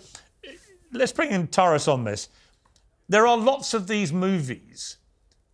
let's 0.92 1.12
bring 1.12 1.30
in 1.30 1.46
Tyrus 1.46 1.86
on 1.86 2.04
this. 2.04 2.28
There 3.08 3.26
are 3.26 3.36
lots 3.36 3.74
of 3.74 3.86
these 3.86 4.12
movies 4.12 4.96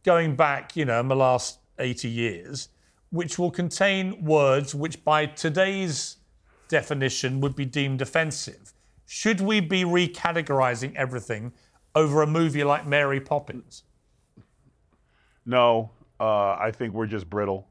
going 0.02 0.34
back, 0.34 0.76
you 0.76 0.84
know, 0.84 1.00
in 1.00 1.08
the 1.08 1.16
last 1.16 1.58
80 1.78 2.08
years, 2.08 2.68
which 3.10 3.38
will 3.38 3.50
contain 3.50 4.24
words 4.24 4.74
which, 4.74 5.04
by 5.04 5.26
today's 5.26 6.16
definition, 6.68 7.40
would 7.40 7.54
be 7.56 7.64
deemed 7.64 8.02
offensive. 8.02 8.72
Should 9.06 9.40
we 9.40 9.60
be 9.60 9.84
recategorizing 9.84 10.94
everything 10.96 11.52
over 11.94 12.22
a 12.22 12.26
movie 12.26 12.64
like 12.64 12.86
Mary 12.86 13.20
Poppins? 13.20 13.84
No, 15.44 15.90
uh, 16.18 16.52
I 16.54 16.72
think 16.72 16.92
we're 16.94 17.06
just 17.06 17.28
brittle. 17.30 17.68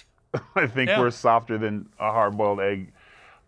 I 0.54 0.66
think 0.66 0.88
Yeah. 0.90 1.00
we're 1.00 1.10
softer 1.10 1.58
than 1.58 1.88
a 1.98 2.12
hard-boiled 2.12 2.60
egg. 2.60 2.92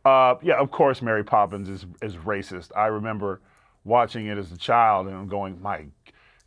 Uh, 0.04 0.36
yeah, 0.42 0.54
of 0.54 0.70
course, 0.70 1.02
Mary 1.02 1.22
Poppins 1.22 1.68
is 1.68 1.84
is 2.00 2.16
racist. 2.16 2.70
I 2.74 2.86
remember 2.86 3.40
watching 3.84 4.26
it 4.26 4.38
as 4.38 4.50
a 4.50 4.56
child 4.56 5.06
and 5.06 5.14
I'm 5.16 5.28
going, 5.28 5.60
my 5.60 5.84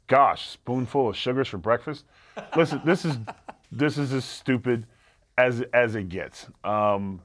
gosh, 0.08 0.49
spoonful 0.49 1.10
of 1.10 1.15
sugars 1.15 1.47
for 1.47 1.60
breakfast. 1.60 2.06
Listen, 2.58 2.82
this 2.84 3.06
is 3.06 3.15
this 3.71 3.97
is 3.99 4.12
as 4.12 4.25
stupid 4.25 4.88
as 5.38 5.62
as 5.71 5.93
it 5.95 6.10
gets. 6.10 6.47
Um, 6.63 7.21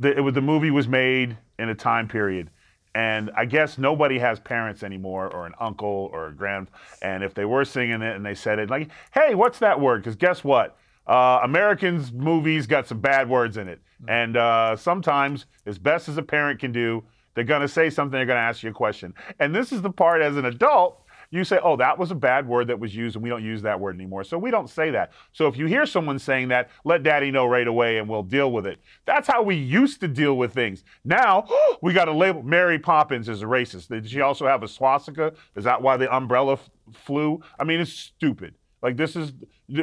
the, 0.00 0.16
it 0.16 0.20
was, 0.20 0.34
the 0.34 0.40
movie 0.42 0.70
was 0.70 0.88
made 0.88 1.36
in 1.58 1.68
a 1.68 1.74
time 1.74 2.08
period, 2.08 2.50
and 2.94 3.30
I 3.36 3.44
guess 3.44 3.78
nobody 3.78 4.18
has 4.18 4.38
parents 4.40 4.82
anymore, 4.82 5.28
or 5.32 5.46
an 5.46 5.54
uncle, 5.60 6.10
or 6.12 6.28
a 6.28 6.32
grand. 6.32 6.68
And 7.02 7.22
if 7.24 7.34
they 7.34 7.44
were 7.44 7.64
singing 7.64 8.02
it 8.02 8.16
and 8.16 8.24
they 8.24 8.34
said 8.34 8.58
it, 8.58 8.70
like, 8.70 8.88
"Hey, 9.12 9.34
what's 9.34 9.58
that 9.60 9.80
word?" 9.80 10.02
Because 10.02 10.16
guess 10.16 10.44
what? 10.44 10.76
Uh, 11.06 11.40
Americans' 11.42 12.12
movies 12.12 12.66
got 12.66 12.86
some 12.86 13.00
bad 13.00 13.28
words 13.28 13.56
in 13.56 13.68
it, 13.68 13.80
and 14.08 14.36
uh, 14.36 14.76
sometimes, 14.76 15.46
as 15.66 15.78
best 15.78 16.08
as 16.08 16.16
a 16.16 16.22
parent 16.22 16.60
can 16.60 16.72
do, 16.72 17.02
they're 17.34 17.44
gonna 17.44 17.68
say 17.68 17.90
something. 17.90 18.12
They're 18.12 18.26
gonna 18.26 18.40
ask 18.40 18.62
you 18.62 18.70
a 18.70 18.74
question, 18.74 19.14
and 19.38 19.54
this 19.54 19.72
is 19.72 19.82
the 19.82 19.90
part 19.90 20.22
as 20.22 20.36
an 20.36 20.44
adult. 20.44 21.00
You 21.30 21.44
say, 21.44 21.58
oh, 21.62 21.76
that 21.76 21.98
was 21.98 22.10
a 22.10 22.14
bad 22.14 22.46
word 22.46 22.68
that 22.68 22.78
was 22.78 22.94
used, 22.94 23.16
and 23.16 23.22
we 23.22 23.28
don't 23.28 23.44
use 23.44 23.62
that 23.62 23.78
word 23.78 23.94
anymore. 23.96 24.24
So 24.24 24.38
we 24.38 24.50
don't 24.50 24.68
say 24.68 24.90
that. 24.90 25.12
So 25.32 25.46
if 25.46 25.56
you 25.56 25.66
hear 25.66 25.86
someone 25.86 26.18
saying 26.18 26.48
that, 26.48 26.70
let 26.84 27.02
daddy 27.02 27.30
know 27.30 27.46
right 27.46 27.66
away 27.66 27.98
and 27.98 28.08
we'll 28.08 28.22
deal 28.22 28.52
with 28.52 28.66
it. 28.66 28.80
That's 29.06 29.28
how 29.28 29.42
we 29.42 29.56
used 29.56 30.00
to 30.00 30.08
deal 30.08 30.36
with 30.36 30.52
things. 30.52 30.84
Now, 31.04 31.46
we 31.82 31.92
got 31.92 32.06
to 32.06 32.12
label 32.12 32.42
Mary 32.42 32.78
Poppins 32.78 33.28
as 33.28 33.42
a 33.42 33.46
racist. 33.46 33.88
Did 33.88 34.08
she 34.08 34.20
also 34.20 34.46
have 34.46 34.62
a 34.62 34.68
swastika? 34.68 35.32
Is 35.56 35.64
that 35.64 35.80
why 35.80 35.96
the 35.96 36.14
umbrella 36.14 36.54
f- 36.54 36.70
flew? 36.92 37.40
I 37.58 37.64
mean, 37.64 37.80
it's 37.80 37.92
stupid. 37.92 38.54
Like 38.84 38.98
this 38.98 39.16
is 39.16 39.32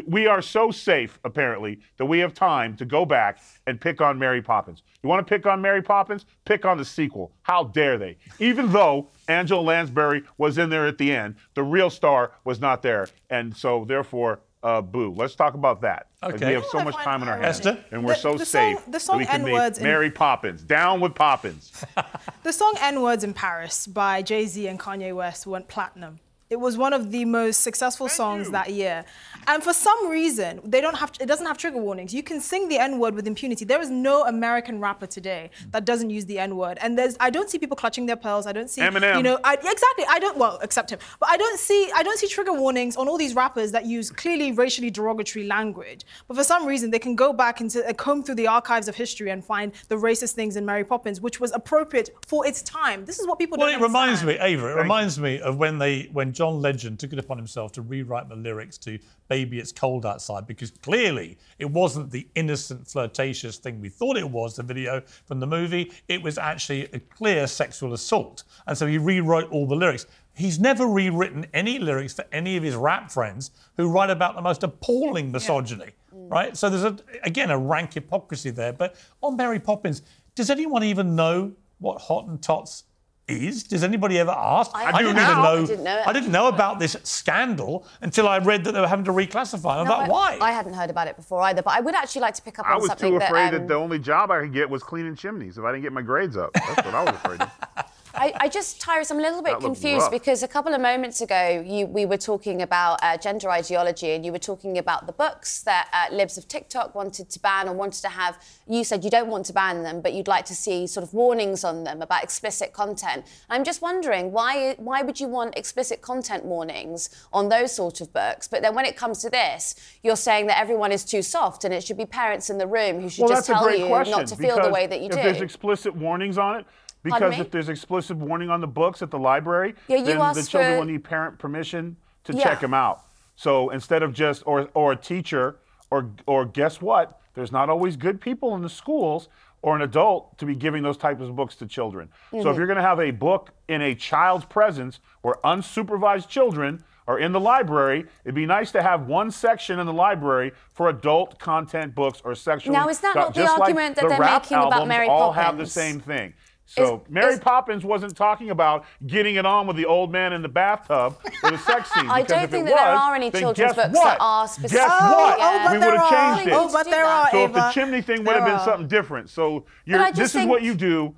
we 0.08 0.28
are 0.28 0.44
so 0.44 0.70
safe 0.70 1.20
apparently 1.26 1.80
that 1.98 2.06
we 2.06 2.20
have 2.20 2.36
time 2.36 2.78
to 2.78 2.86
go 2.86 3.04
back 3.04 3.40
and 3.66 3.82
pick 3.82 4.00
on 4.00 4.20
Mary 4.20 4.44
Poppins. 4.44 4.84
You 5.02 5.10
want 5.10 5.26
to 5.28 5.30
pick 5.30 5.48
on 5.48 5.60
Mary 5.60 5.82
Poppins? 5.82 6.26
Pick 6.46 6.66
on 6.66 6.78
the 6.78 6.86
sequel. 6.86 7.32
How 7.42 7.64
dare 7.64 7.98
they? 7.98 8.18
Even 8.40 8.72
though 8.72 9.10
Angela 9.28 9.62
Lansbury 9.62 10.22
was 10.38 10.60
in 10.60 10.70
there 10.70 10.86
at 10.86 11.00
the 11.00 11.12
end, 11.12 11.34
the 11.56 11.64
real 11.64 11.90
star 11.90 12.34
was 12.46 12.62
not 12.62 12.84
there, 12.84 13.08
and 13.32 13.58
so 13.58 13.84
therefore, 13.86 14.42
uh, 14.62 14.82
boo. 14.82 15.12
Let's 15.18 15.34
talk 15.34 15.56
about 15.56 15.82
that. 15.82 16.06
Like, 16.22 16.36
Okay. 16.36 16.50
we 16.50 16.54
have 16.54 16.66
so 16.66 16.84
much 16.84 16.96
time 16.98 17.24
on 17.24 17.28
our 17.28 17.38
hands, 17.40 17.58
Esther? 17.66 17.84
and 17.92 18.06
we're 18.06 18.14
The- 18.14 18.20
so 18.20 18.32
the 18.38 18.46
song- 18.46 18.76
safe 18.76 18.86
the 18.86 18.92
that 18.92 19.00
song 19.02 19.18
we 19.18 19.26
can 19.26 19.42
N-words 19.42 19.80
make 19.80 19.84
in- 19.88 19.92
Mary 19.92 20.12
Poppins. 20.12 20.62
Down 20.62 21.02
with 21.02 21.16
Poppins. 21.16 21.84
The 22.44 22.54
song 22.54 22.76
N 22.80 23.02
Words 23.02 23.24
in 23.24 23.34
Paris 23.34 23.88
by 23.88 24.22
Jay 24.22 24.46
Z 24.46 24.68
and 24.68 24.80
Kanye 24.80 25.16
West 25.16 25.48
went 25.48 25.68
platinum. 25.68 26.20
It 26.52 26.60
was 26.60 26.78
one 26.78 26.92
of 26.92 27.12
the 27.12 27.24
most 27.24 27.62
successful 27.62 28.10
songs 28.10 28.52
that 28.52 28.70
year. 28.72 29.06
And 29.48 29.64
for 29.64 29.74
some 29.74 30.10
reason, 30.10 30.60
they 30.66 30.82
don't 30.82 30.98
have 30.98 31.12
it 31.20 31.26
doesn't 31.26 31.46
have 31.46 31.58
trigger 31.58 31.78
warnings. 31.78 32.14
You 32.14 32.24
can 32.24 32.42
sing 32.42 32.68
the 32.68 32.78
N-word 32.78 33.16
with 33.16 33.26
impunity. 33.26 33.64
There 33.64 33.82
is 33.82 33.90
no 33.90 34.26
American 34.26 34.82
rapper 34.82 35.08
today 35.08 35.50
that 35.72 35.86
doesn't 35.86 36.10
use 36.10 36.26
the 36.26 36.40
N-word. 36.40 36.78
And 36.82 36.98
there's 36.98 37.16
I 37.22 37.30
don't 37.30 37.50
see 37.50 37.58
people 37.58 37.78
clutching 37.78 38.06
their 38.06 38.18
pearls. 38.18 38.46
I 38.46 38.52
don't 38.52 38.70
see 38.70 38.82
Eminem. 38.82 39.16
you 39.16 39.24
know 39.24 39.40
I, 39.46 39.54
exactly. 39.54 40.06
I 40.10 40.20
don't 40.20 40.38
well 40.38 40.60
except 40.62 40.92
him. 40.92 41.00
But 41.22 41.30
I 41.30 41.38
don't 41.38 41.58
see 41.58 41.90
I 41.96 42.04
don't 42.04 42.20
see 42.20 42.28
trigger 42.28 42.54
warnings 42.54 42.98
on 42.98 43.08
all 43.08 43.18
these 43.18 43.34
rappers 43.34 43.72
that 43.72 43.86
use 43.86 44.10
clearly 44.10 44.52
racially 44.52 44.92
derogatory 44.92 45.46
language. 45.48 46.02
But 46.28 46.36
for 46.36 46.44
some 46.44 46.66
reason, 46.66 46.92
they 46.92 47.00
can 47.00 47.16
go 47.16 47.32
back 47.32 47.62
and 47.62 47.74
uh, 47.76 47.94
comb 47.94 48.24
through 48.24 48.36
the 48.36 48.48
archives 48.48 48.90
of 48.90 48.96
history 48.96 49.30
and 49.30 49.44
find 49.44 49.72
the 49.88 49.96
racist 49.96 50.34
things 50.34 50.58
in 50.58 50.66
Mary 50.66 50.84
Poppins, 50.84 51.22
which 51.22 51.40
was 51.40 51.54
appropriate 51.54 52.10
for 52.28 52.46
its 52.46 52.62
time. 52.62 53.06
This 53.06 53.20
is 53.20 53.26
what 53.26 53.40
people 53.40 53.58
Well, 53.58 53.70
don't 53.72 53.80
it 53.80 53.84
reminds 53.84 54.22
me. 54.24 54.38
Ava. 54.40 54.68
It 54.72 54.76
reminds 54.82 55.18
me 55.18 55.40
of 55.40 55.58
when 55.58 55.78
they, 55.78 56.10
when 56.12 56.34
John 56.42 56.60
Legend 56.60 56.98
took 56.98 57.14
it 57.14 57.20
upon 57.20 57.38
himself 57.38 57.72
to 57.74 57.84
rewrite 57.84 58.28
the 58.28 58.36
lyrics 58.36 58.76
to 58.80 58.98
"Baby 59.28 59.60
It's 59.60 59.72
Cold 59.72 60.08
Outside" 60.08 60.48
because 60.48 60.72
clearly 60.72 61.38
it 61.60 61.70
wasn't 61.70 62.10
the 62.10 62.28
innocent, 62.34 62.88
flirtatious 62.88 63.58
thing 63.58 63.80
we 63.80 63.90
thought 63.90 64.18
it 64.18 64.28
was. 64.28 64.56
The 64.56 64.64
video 64.64 65.04
from 65.26 65.40
the 65.40 65.46
movie, 65.46 65.92
it 66.08 66.20
was 66.20 66.40
actually 66.40 66.86
a 66.94 67.00
clear 67.00 67.46
sexual 67.46 67.94
assault, 67.94 68.42
and 68.66 68.76
so 68.76 68.88
he 68.88 68.98
rewrote 68.98 69.52
all 69.52 69.68
the 69.68 69.76
lyrics. 69.76 70.08
He's 70.34 70.60
never 70.60 70.88
rewritten 70.88 71.46
any 71.54 71.78
lyrics 71.78 72.14
for 72.14 72.26
any 72.32 72.58
of 72.58 72.64
his 72.64 72.74
rap 72.74 73.12
friends 73.12 73.52
who 73.78 73.88
write 73.88 74.10
about 74.10 74.34
the 74.34 74.42
most 74.42 74.64
appalling 74.64 75.32
misogyny, 75.32 75.92
mm. 76.12 76.32
right? 76.32 76.58
So 76.58 76.72
there's 76.72 76.86
a, 76.86 76.98
again 77.22 77.52
a 77.52 77.58
rank 77.60 77.94
hypocrisy 77.94 78.50
there. 78.50 78.74
But 78.74 78.96
on 79.22 79.38
Mary 79.38 79.60
Poppins, 79.60 80.02
does 80.34 80.50
anyone 80.50 80.84
even 80.84 81.16
know 81.16 81.52
what 81.78 82.00
Hottentots 82.00 82.86
is? 83.32 83.64
Does 83.64 83.84
anybody 83.84 84.20
ever 84.20 84.32
ask? 84.32 84.72
I 84.74 84.92
do 84.92 84.98
didn't 85.08 85.16
now. 85.16 85.32
even 85.32 85.44
know. 85.44 85.52
I 85.64 85.66
didn't 85.66 85.84
know 85.84 85.98
it. 86.00 86.08
I 86.08 86.14
didn't 86.14 86.32
know 86.32 86.48
about 86.48 86.80
this 86.80 86.96
scandal 87.04 87.86
until 88.02 88.28
I 88.28 88.38
read 88.40 88.64
that 88.66 88.74
they 88.74 88.82
were 88.82 88.88
having 88.88 89.06
to 89.06 89.12
reclassify. 89.12 89.78
I'm 89.78 89.86
No, 89.86 89.92
like, 89.92 90.08
I- 90.10 90.12
why? 90.12 90.38
I 90.42 90.52
hadn't 90.52 90.74
heard 90.74 90.90
about 90.90 91.08
it 91.08 91.16
before 91.16 91.42
either, 91.44 91.62
but 91.62 91.74
I 91.74 91.80
would 91.80 91.96
actually 91.96 92.22
like 92.22 92.36
to 92.36 92.42
pick 92.42 92.60
up 92.60 92.68
I 92.68 92.74
on 92.74 92.80
was 92.82 92.88
something 92.88 93.10
too 93.12 93.18
afraid 93.18 93.46
that, 93.46 93.52
that, 93.52 93.62
um, 93.62 93.68
the 93.68 93.76
only 93.76 94.00
job 94.00 94.32
I 94.32 94.42
could 94.42 94.54
get 94.54 94.70
was 94.70 94.84
cleaning 94.84 95.16
chimneys 95.16 95.58
if 95.58 95.64
I 95.64 95.72
didn't 95.72 95.84
get 95.84 95.94
my 95.94 96.02
grades 96.02 96.38
up. 96.38 96.52
That's 96.54 96.86
what 96.86 96.94
I 96.96 97.04
was 97.04 97.16
afraid 97.16 97.42
of. 97.42 97.52
I, 98.14 98.34
I 98.40 98.50
just, 98.50 98.82
Tyrus, 98.82 99.10
I'm 99.12 99.20
a 99.20 99.22
little 99.22 99.42
bit 99.42 99.60
That 99.60 99.66
confused 99.66 100.12
because 100.12 100.44
a 100.44 100.48
couple 100.48 100.74
of 100.74 100.82
moments 100.82 101.22
ago 101.22 101.64
you, 101.66 101.86
we 101.86 102.06
were 102.06 102.18
talking 102.18 102.62
about 102.62 103.00
uh, 103.02 103.18
gender 103.18 103.50
ideology 103.50 104.12
and 104.12 104.26
you 104.26 104.32
were 104.32 104.40
talking 104.40 104.78
about 104.78 105.06
the 105.06 105.14
books 105.14 105.62
that 105.64 105.90
uh, 105.94 106.14
Libs 106.14 106.38
of 106.38 106.48
TikTok 106.48 106.94
wanted 106.94 107.30
to 107.30 107.40
ban 107.40 107.70
or 107.70 107.74
wanted 107.74 108.02
to 108.02 108.10
have. 108.10 108.42
You 108.68 108.84
said 108.84 109.04
you 109.04 109.10
don't 109.10 109.30
want 109.30 109.46
to 109.48 109.54
ban 109.54 109.84
them, 109.84 110.02
but 110.02 110.14
you'd 110.14 110.28
like 110.28 110.46
to 110.46 110.56
see 110.56 110.88
sort 110.88 111.06
of 111.06 111.14
warnings 111.14 111.64
on 111.64 111.84
them 111.84 112.02
about 112.02 112.24
explicit 112.24 112.74
content. 112.74 113.26
I'm 113.50 113.64
just 113.64 113.82
wondering 113.82 114.32
why, 114.32 114.76
why 114.78 115.02
would 115.02 115.20
you 115.20 115.28
want 115.28 115.58
explicit 115.58 116.02
content 116.02 116.46
warnings 116.46 117.10
on 117.32 117.50
those 117.50 117.74
sort 117.74 118.02
of 118.02 118.12
books? 118.12 118.48
But 118.48 118.62
then 118.62 118.76
when 118.76 118.86
it 118.86 118.98
comes 118.98 119.20
to 119.20 119.30
this, 119.30 119.76
you're 120.04 120.16
saying 120.16 120.48
that 120.48 120.60
everyone 120.60 120.92
is 120.92 121.06
too 121.06 121.22
soft 121.22 121.64
and 121.64 121.74
it 121.74 121.84
should 121.84 121.98
be 121.98 122.06
parents 122.06 122.50
in 122.50 122.58
the 122.58 122.68
room 122.68 123.02
who 123.02 123.10
should 123.10 123.24
well, 123.24 123.30
just 123.32 123.48
tell 123.48 123.74
you 123.74 123.88
question. 123.88 124.12
not 124.12 124.28
to 124.28 124.36
feel 124.36 124.62
the 124.62 124.70
way 124.70 124.88
that 124.88 125.00
you 125.00 125.08
if 125.08 125.12
do. 125.12 125.18
there's 125.18 125.42
explicit 125.42 125.96
warnings 125.96 126.38
on 126.38 126.60
it, 126.60 126.66
because 127.04 127.40
if 127.40 127.52
there's 127.52 127.70
explicit 127.70 128.18
warning 128.18 128.50
on 128.50 128.62
the 128.62 128.68
books 128.68 129.02
at 129.02 129.12
the 129.12 129.20
library, 129.20 129.76
Yeah, 129.88 129.98
you 129.98 130.06
then 130.06 130.18
the 130.34 130.44
children 130.44 130.74
for- 130.74 130.80
will 130.80 130.86
need 130.86 131.04
parent 131.04 131.40
permission 131.40 131.98
to 132.26 132.34
Yeah. 132.34 132.44
check 132.44 132.60
them 132.60 132.74
out. 132.74 133.02
So 133.36 133.70
instead 133.70 134.04
of 134.04 134.14
just 134.14 134.44
or 134.46 134.70
or 134.74 134.92
a 134.92 134.96
teacher 134.96 135.58
or 135.90 136.10
or 136.28 136.46
guess 136.46 136.82
what? 136.82 137.20
There's 137.34 137.52
not 137.52 137.70
always 137.70 137.96
good 137.96 138.20
people 138.22 138.56
in 138.56 138.62
the 138.62 138.70
schools 138.70 139.30
or 139.64 139.76
an 139.76 139.82
adult 139.82 140.38
to 140.40 140.46
be 140.46 140.56
giving 140.56 140.84
those 140.84 140.98
types 140.98 141.22
of 141.22 141.36
books 141.36 141.56
to 141.56 141.66
children. 141.68 142.10
So 142.32 142.38
if 142.40 142.46
Mhm. 142.46 142.58
you're 142.58 142.66
going 142.68 142.78
to 142.78 142.82
have 142.82 143.00
a 143.00 143.12
book 143.12 143.52
in 143.68 143.82
a 143.82 143.94
child's 143.96 144.46
presence 144.46 145.00
where 145.22 145.36
unsupervised 145.44 146.28
children 146.28 146.84
are 147.08 147.18
in 147.20 147.32
the 147.32 147.40
library, 147.40 148.06
it'd 148.26 148.36
be 148.36 148.46
nice 148.46 148.72
to 148.72 148.82
have 148.82 149.08
one 149.08 149.30
section 149.32 149.80
in 149.80 149.86
the 149.86 149.94
library 149.94 150.52
for 150.74 150.90
adult 150.90 151.40
content 151.40 151.94
books 151.96 152.22
or 152.26 152.34
sexual. 152.36 152.74
Now, 152.74 152.90
is 152.90 153.00
that 153.02 153.16
not 153.16 153.34
the 153.34 153.42
just 153.42 153.54
like 153.54 153.62
argument 153.70 153.96
that 153.98 154.02
the 154.04 154.10
they're 154.10 154.20
making 154.20 154.58
about 154.58 154.88
Mary 154.88 155.08
all 155.08 155.32
have 155.32 155.58
the 155.58 155.66
same 155.66 156.00
thing. 156.00 156.34
So 156.66 157.04
Mary 157.10 157.38
Poppins 157.38 157.84
wasn't 157.84 158.16
talking 158.16 158.50
about 158.50 158.86
getting 159.06 159.36
it 159.36 159.46
on 159.46 159.68
with 159.68 159.76
the 159.76 159.86
old 159.86 160.10
man 160.12 160.32
in 160.32 160.42
the 160.42 160.48
bathtub 160.48 161.18
with 161.44 161.54
a 161.54 161.58
sex 161.58 161.92
scene. 161.92 162.10
I 162.10 162.22
don't 162.22 162.50
think 162.50 162.68
it 162.68 162.70
that 162.70 162.78
there 162.78 162.96
are 162.96 163.16
any 163.16 163.30
children's 163.30 163.74
books 163.74 163.94
what? 163.94 164.04
that 164.06 164.18
are 164.22 164.48
specific. 164.48 164.78
Guess 164.78 164.90
Oh, 164.90 165.12
what? 165.12 165.38
oh, 165.42 165.64
but 165.66 165.74
we 165.74 165.80
there 165.80 165.90
would 165.90 166.00
have 166.00 166.14
are. 166.14 166.36
changed 166.38 166.54
oh, 166.54 166.64
it. 166.64 166.70
Oh, 166.70 166.72
but 166.72 166.86
there 166.86 167.06
are, 167.06 167.30
So 167.32 167.46
if 167.46 167.54
the 167.54 167.72
chimney 167.74 168.02
thing 168.02 168.24
would 168.24 168.36
have 168.36 168.46
been 168.46 168.60
something 168.60 168.88
different. 168.88 169.30
So 169.30 169.66
you're, 169.86 170.00
I 170.00 170.12
just 170.12 170.34
this 170.34 170.36
is 170.44 170.48
what 170.48 170.64
you 170.64 170.74
do. 170.74 171.14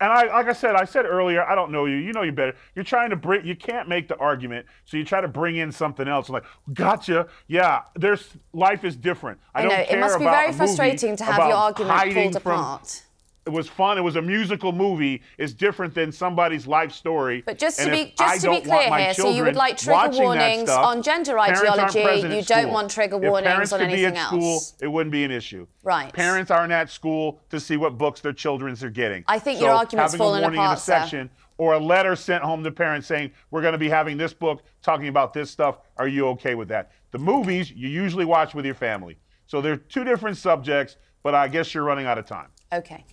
And 0.00 0.12
I, 0.12 0.24
like 0.26 0.48
I 0.48 0.52
said, 0.52 0.74
I 0.74 0.84
said 0.84 1.06
earlier, 1.06 1.42
I 1.44 1.54
don't 1.54 1.70
know 1.70 1.86
you. 1.86 1.96
You 1.96 2.12
know 2.12 2.22
you 2.22 2.32
better. 2.32 2.54
You're 2.74 2.84
trying 2.84 3.10
to 3.10 3.16
bring. 3.16 3.46
You 3.46 3.56
can't 3.56 3.88
make 3.88 4.08
the 4.08 4.16
argument, 4.16 4.66
so 4.84 4.96
you 4.96 5.04
try 5.04 5.20
to 5.20 5.28
bring 5.28 5.56
in 5.56 5.70
something 5.72 6.06
else. 6.08 6.28
Like, 6.28 6.44
gotcha. 6.74 7.28
Yeah, 7.46 7.82
there's 7.94 8.28
life 8.52 8.84
is 8.84 8.96
different. 8.96 9.38
I, 9.54 9.60
I 9.60 9.62
don't 9.62 9.72
know, 9.72 9.78
it 9.78 9.88
care 9.88 10.00
must 10.00 10.18
be 10.18 10.24
about 10.24 10.40
very 10.42 10.52
frustrating 10.52 11.16
to 11.16 11.24
have 11.24 11.36
about 11.36 11.48
your 11.48 11.56
argument 11.56 11.96
hiding 11.96 12.32
pulled 12.32 12.42
from- 12.42 12.52
apart. 12.52 13.02
It 13.46 13.52
was 13.52 13.68
fun. 13.68 13.98
It 13.98 14.00
was 14.00 14.16
a 14.16 14.22
musical 14.22 14.72
movie. 14.72 15.20
It's 15.36 15.52
different 15.52 15.94
than 15.94 16.10
somebody's 16.12 16.66
life 16.66 16.92
story. 16.92 17.42
But 17.44 17.58
just 17.58 17.76
to 17.78 17.84
And 17.84 17.92
be 17.92 18.14
just 18.18 18.42
to 18.42 18.50
be 18.50 18.60
clear 18.62 18.96
here, 18.96 19.12
so 19.12 19.28
you 19.30 19.44
would 19.44 19.54
like 19.54 19.76
trigger 19.76 20.10
warnings 20.12 20.70
stuff, 20.70 20.84
on 20.84 21.02
gender 21.02 21.38
ideology. 21.38 21.98
You 22.00 22.42
don't 22.42 22.62
school. 22.62 22.70
want 22.72 22.90
trigger 22.90 23.18
warnings 23.18 23.46
If 23.46 23.52
parents 23.52 23.72
on 23.74 23.80
could 23.80 23.88
be 23.88 23.92
anything 23.92 24.16
at 24.16 24.26
school, 24.28 24.54
else. 24.54 24.74
it 24.80 24.88
wouldn't 24.88 25.12
be 25.12 25.24
an 25.24 25.30
issue. 25.30 25.66
Right. 25.82 26.10
Parents 26.10 26.50
aren't 26.50 26.72
at 26.72 26.88
school 26.88 27.40
to 27.50 27.60
see 27.60 27.76
what 27.76 27.98
books 27.98 28.20
their 28.22 28.32
children 28.32 28.74
are 28.82 28.88
getting. 28.90 29.24
I 29.28 29.38
think 29.38 29.58
so 29.58 29.66
your 29.66 29.74
argument's 29.74 30.12
having 30.12 30.26
a 30.26 30.30
warning 30.30 30.54
apart, 30.54 30.70
in 30.70 30.74
a 30.74 30.80
sir. 30.80 30.92
section 31.00 31.30
or 31.58 31.74
a 31.74 31.78
letter 31.78 32.16
sent 32.16 32.42
home 32.42 32.64
to 32.64 32.70
parents 32.70 33.06
saying 33.06 33.30
we're 33.50 33.60
going 33.60 33.72
to 33.72 33.78
be 33.78 33.90
having 33.90 34.16
this 34.16 34.32
book 34.32 34.62
talking 34.80 35.08
about 35.08 35.34
this 35.34 35.50
stuff. 35.50 35.78
Are 35.98 36.08
you 36.08 36.28
okay 36.28 36.54
with 36.54 36.68
that? 36.68 36.92
The 37.10 37.18
movies 37.18 37.70
you 37.70 37.88
usually 37.88 38.24
watch 38.24 38.54
with 38.54 38.64
your 38.64 38.74
family. 38.74 39.18
So 39.46 39.60
they're 39.60 39.76
two 39.76 40.02
different 40.02 40.38
subjects, 40.38 40.96
but 41.22 41.34
I 41.34 41.48
guess 41.48 41.74
you're 41.74 41.84
running 41.84 42.06
out 42.06 42.16
of 42.16 42.26
time. 42.26 42.48
Okay. 42.72 43.04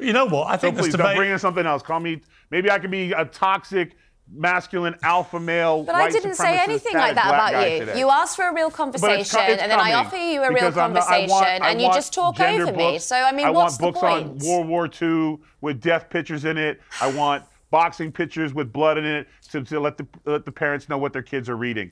You 0.00 0.12
know 0.12 0.26
what? 0.26 0.48
I 0.48 0.54
So 0.56 0.58
think 0.62 0.76
this 0.76 0.86
please 0.86 0.92
don't 0.94 1.06
debate. 1.06 1.16
bring 1.16 1.30
in 1.30 1.38
something 1.38 1.66
else. 1.66 1.82
Call 1.82 2.00
me. 2.00 2.20
Maybe 2.50 2.70
I 2.70 2.78
could 2.78 2.90
be 2.90 3.12
a 3.12 3.24
toxic, 3.24 3.96
masculine 4.32 4.94
alpha 5.02 5.40
male. 5.40 5.82
But 5.82 5.94
I 5.96 6.08
didn't 6.10 6.34
say 6.34 6.58
anything 6.58 6.94
like 6.94 7.14
that 7.16 7.26
about 7.34 7.70
you. 7.70 7.80
today. 7.80 7.98
You 7.98 8.08
asked 8.10 8.36
for 8.36 8.48
a 8.48 8.54
real 8.54 8.70
But 8.70 8.70
it's 8.70 8.76
conversation, 8.76 9.38
co- 9.40 9.52
it's 9.52 9.62
and 9.62 9.70
then 9.72 9.80
I 9.80 9.94
offer 9.94 10.16
you 10.16 10.40
a 10.42 10.48
real 10.48 10.54
because 10.54 10.78
I'm 10.78 10.92
not- 10.92 11.02
I 11.02 11.26
conversation, 11.26 11.30
want- 11.30 11.62
I 11.64 11.70
and 11.70 11.80
you 11.80 11.88
just 11.88 12.12
talk 12.14 12.36
gender 12.36 12.62
over 12.68 12.76
me. 12.76 12.98
So 12.98 13.16
I 13.16 13.32
mean, 13.32 13.46
I 13.46 13.50
what's 13.50 13.76
the 13.76 13.92
point? 13.92 13.96
I 14.04 14.08
want 14.10 14.24
books 14.28 14.44
the 14.44 14.48
point? 14.48 14.52
on 14.52 14.66
World 14.66 14.68
War 14.68 14.88
II 15.02 15.38
with 15.60 15.80
death 15.80 16.08
pictures 16.10 16.44
in 16.44 16.56
it. 16.58 16.80
I 17.00 17.10
want 17.12 17.44
boxing 17.70 18.10
pictures 18.12 18.54
with 18.54 18.72
blood 18.72 18.98
in 18.98 19.04
it 19.04 19.26
to, 19.50 19.62
to 19.62 19.80
let 19.80 19.96
the 19.96 20.06
let 20.26 20.44
the 20.44 20.52
parents 20.52 20.88
know 20.88 20.98
what 20.98 21.12
their 21.12 21.22
kids 21.22 21.48
are 21.48 21.56
reading. 21.56 21.90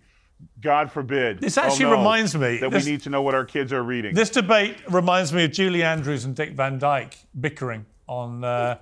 God 0.60 0.92
forbid. 0.92 1.40
This 1.40 1.58
oh 1.58 1.62
actually 1.62 1.86
no, 1.86 1.96
reminds 1.98 2.36
me- 2.36 2.58
that 2.58 2.70
this- 2.70 2.84
we 2.84 2.92
need 2.92 3.02
to 3.02 3.10
know 3.10 3.22
what 3.22 3.34
our 3.34 3.44
kids 3.44 3.72
are 3.72 3.82
reading. 3.82 4.14
This 4.14 4.30
debate 4.30 4.76
reminds 4.88 5.32
me 5.32 5.42
of 5.44 5.50
Julie 5.50 5.82
Andrews 5.82 6.24
and 6.24 6.36
Dick 6.36 6.52
Van 6.52 6.78
Dyke 6.78 7.16
bickering 7.40 7.86
on 8.08 8.42
uh, 8.44 8.78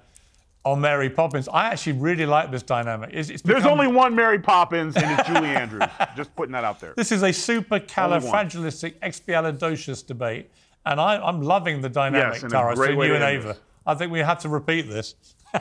on 0.65 0.81
Mary 0.81 1.11
Poppins. 1.11 1.49
I 1.49 1.67
actually 1.69 1.93
really 1.93 2.25
like 2.27 2.51
this 2.51 2.63
dynamic. 2.63 3.11
It's, 3.13 3.29
it's 3.29 3.43
There's 3.43 3.63
become- 3.63 3.79
only 3.79 3.89
one 3.93 4.15
Mary 4.15 4.39
Poppins, 4.39 4.97
and 4.97 5.19
it's 5.19 5.29
Julie 5.29 5.49
Andrews. 5.51 5.83
Just 6.17 6.35
putting 6.35 6.53
that 6.53 6.65
out 6.65 6.81
there. 6.81 6.95
This 6.97 7.13
is 7.13 7.23
a 7.23 7.29
supercalifragilistic 7.29 10.07
debate, 10.07 10.51
and 10.85 11.01
I, 11.01 11.17
I'm 11.25 11.41
loving 11.43 11.81
the 11.83 11.89
dynamic, 11.89 12.35
Yes, 12.35 12.43
and 12.43 12.53
a 12.53 12.57
Tara, 12.57 12.75
great 12.75 12.87
between 12.89 12.99
way 12.99 13.07
you 13.09 13.15
and 13.15 13.23
Ava. 13.25 13.49
this. 13.49 13.59
I 13.87 13.95
think 13.95 14.11
we 14.11 14.19
have 14.21 14.39
to 14.41 14.49
repeat 14.49 14.89
this. 14.89 15.15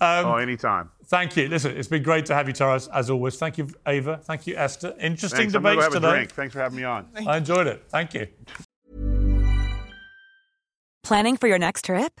oh, 0.00 0.36
anytime. 0.36 0.88
Thank 1.04 1.36
you. 1.36 1.48
Listen, 1.48 1.76
it's 1.76 1.88
been 1.88 2.02
great 2.02 2.24
to 2.26 2.34
have 2.34 2.46
you, 2.48 2.54
Tara, 2.54 2.76
as, 2.76 2.88
as 2.88 3.10
always. 3.10 3.36
Thank 3.36 3.58
you, 3.58 3.68
Ava. 3.86 4.18
Thank 4.24 4.46
you, 4.46 4.56
Esther. 4.56 4.94
Interesting 5.00 5.50
Thanks. 5.50 5.54
I'm 5.54 5.62
go 5.62 5.68
debates 5.70 5.84
have 5.84 5.92
a 5.92 5.96
today. 6.00 6.10
drink. 6.16 6.30
Thanks 6.32 6.54
for 6.54 6.60
having 6.60 6.76
me 6.78 6.84
on. 6.84 7.06
I 7.26 7.36
enjoyed 7.36 7.66
it. 7.66 7.84
Thank 7.88 8.14
you. 8.14 8.26
Planning 11.02 11.36
for 11.36 11.46
your 11.48 11.58
next 11.58 11.84
trip? 11.84 12.20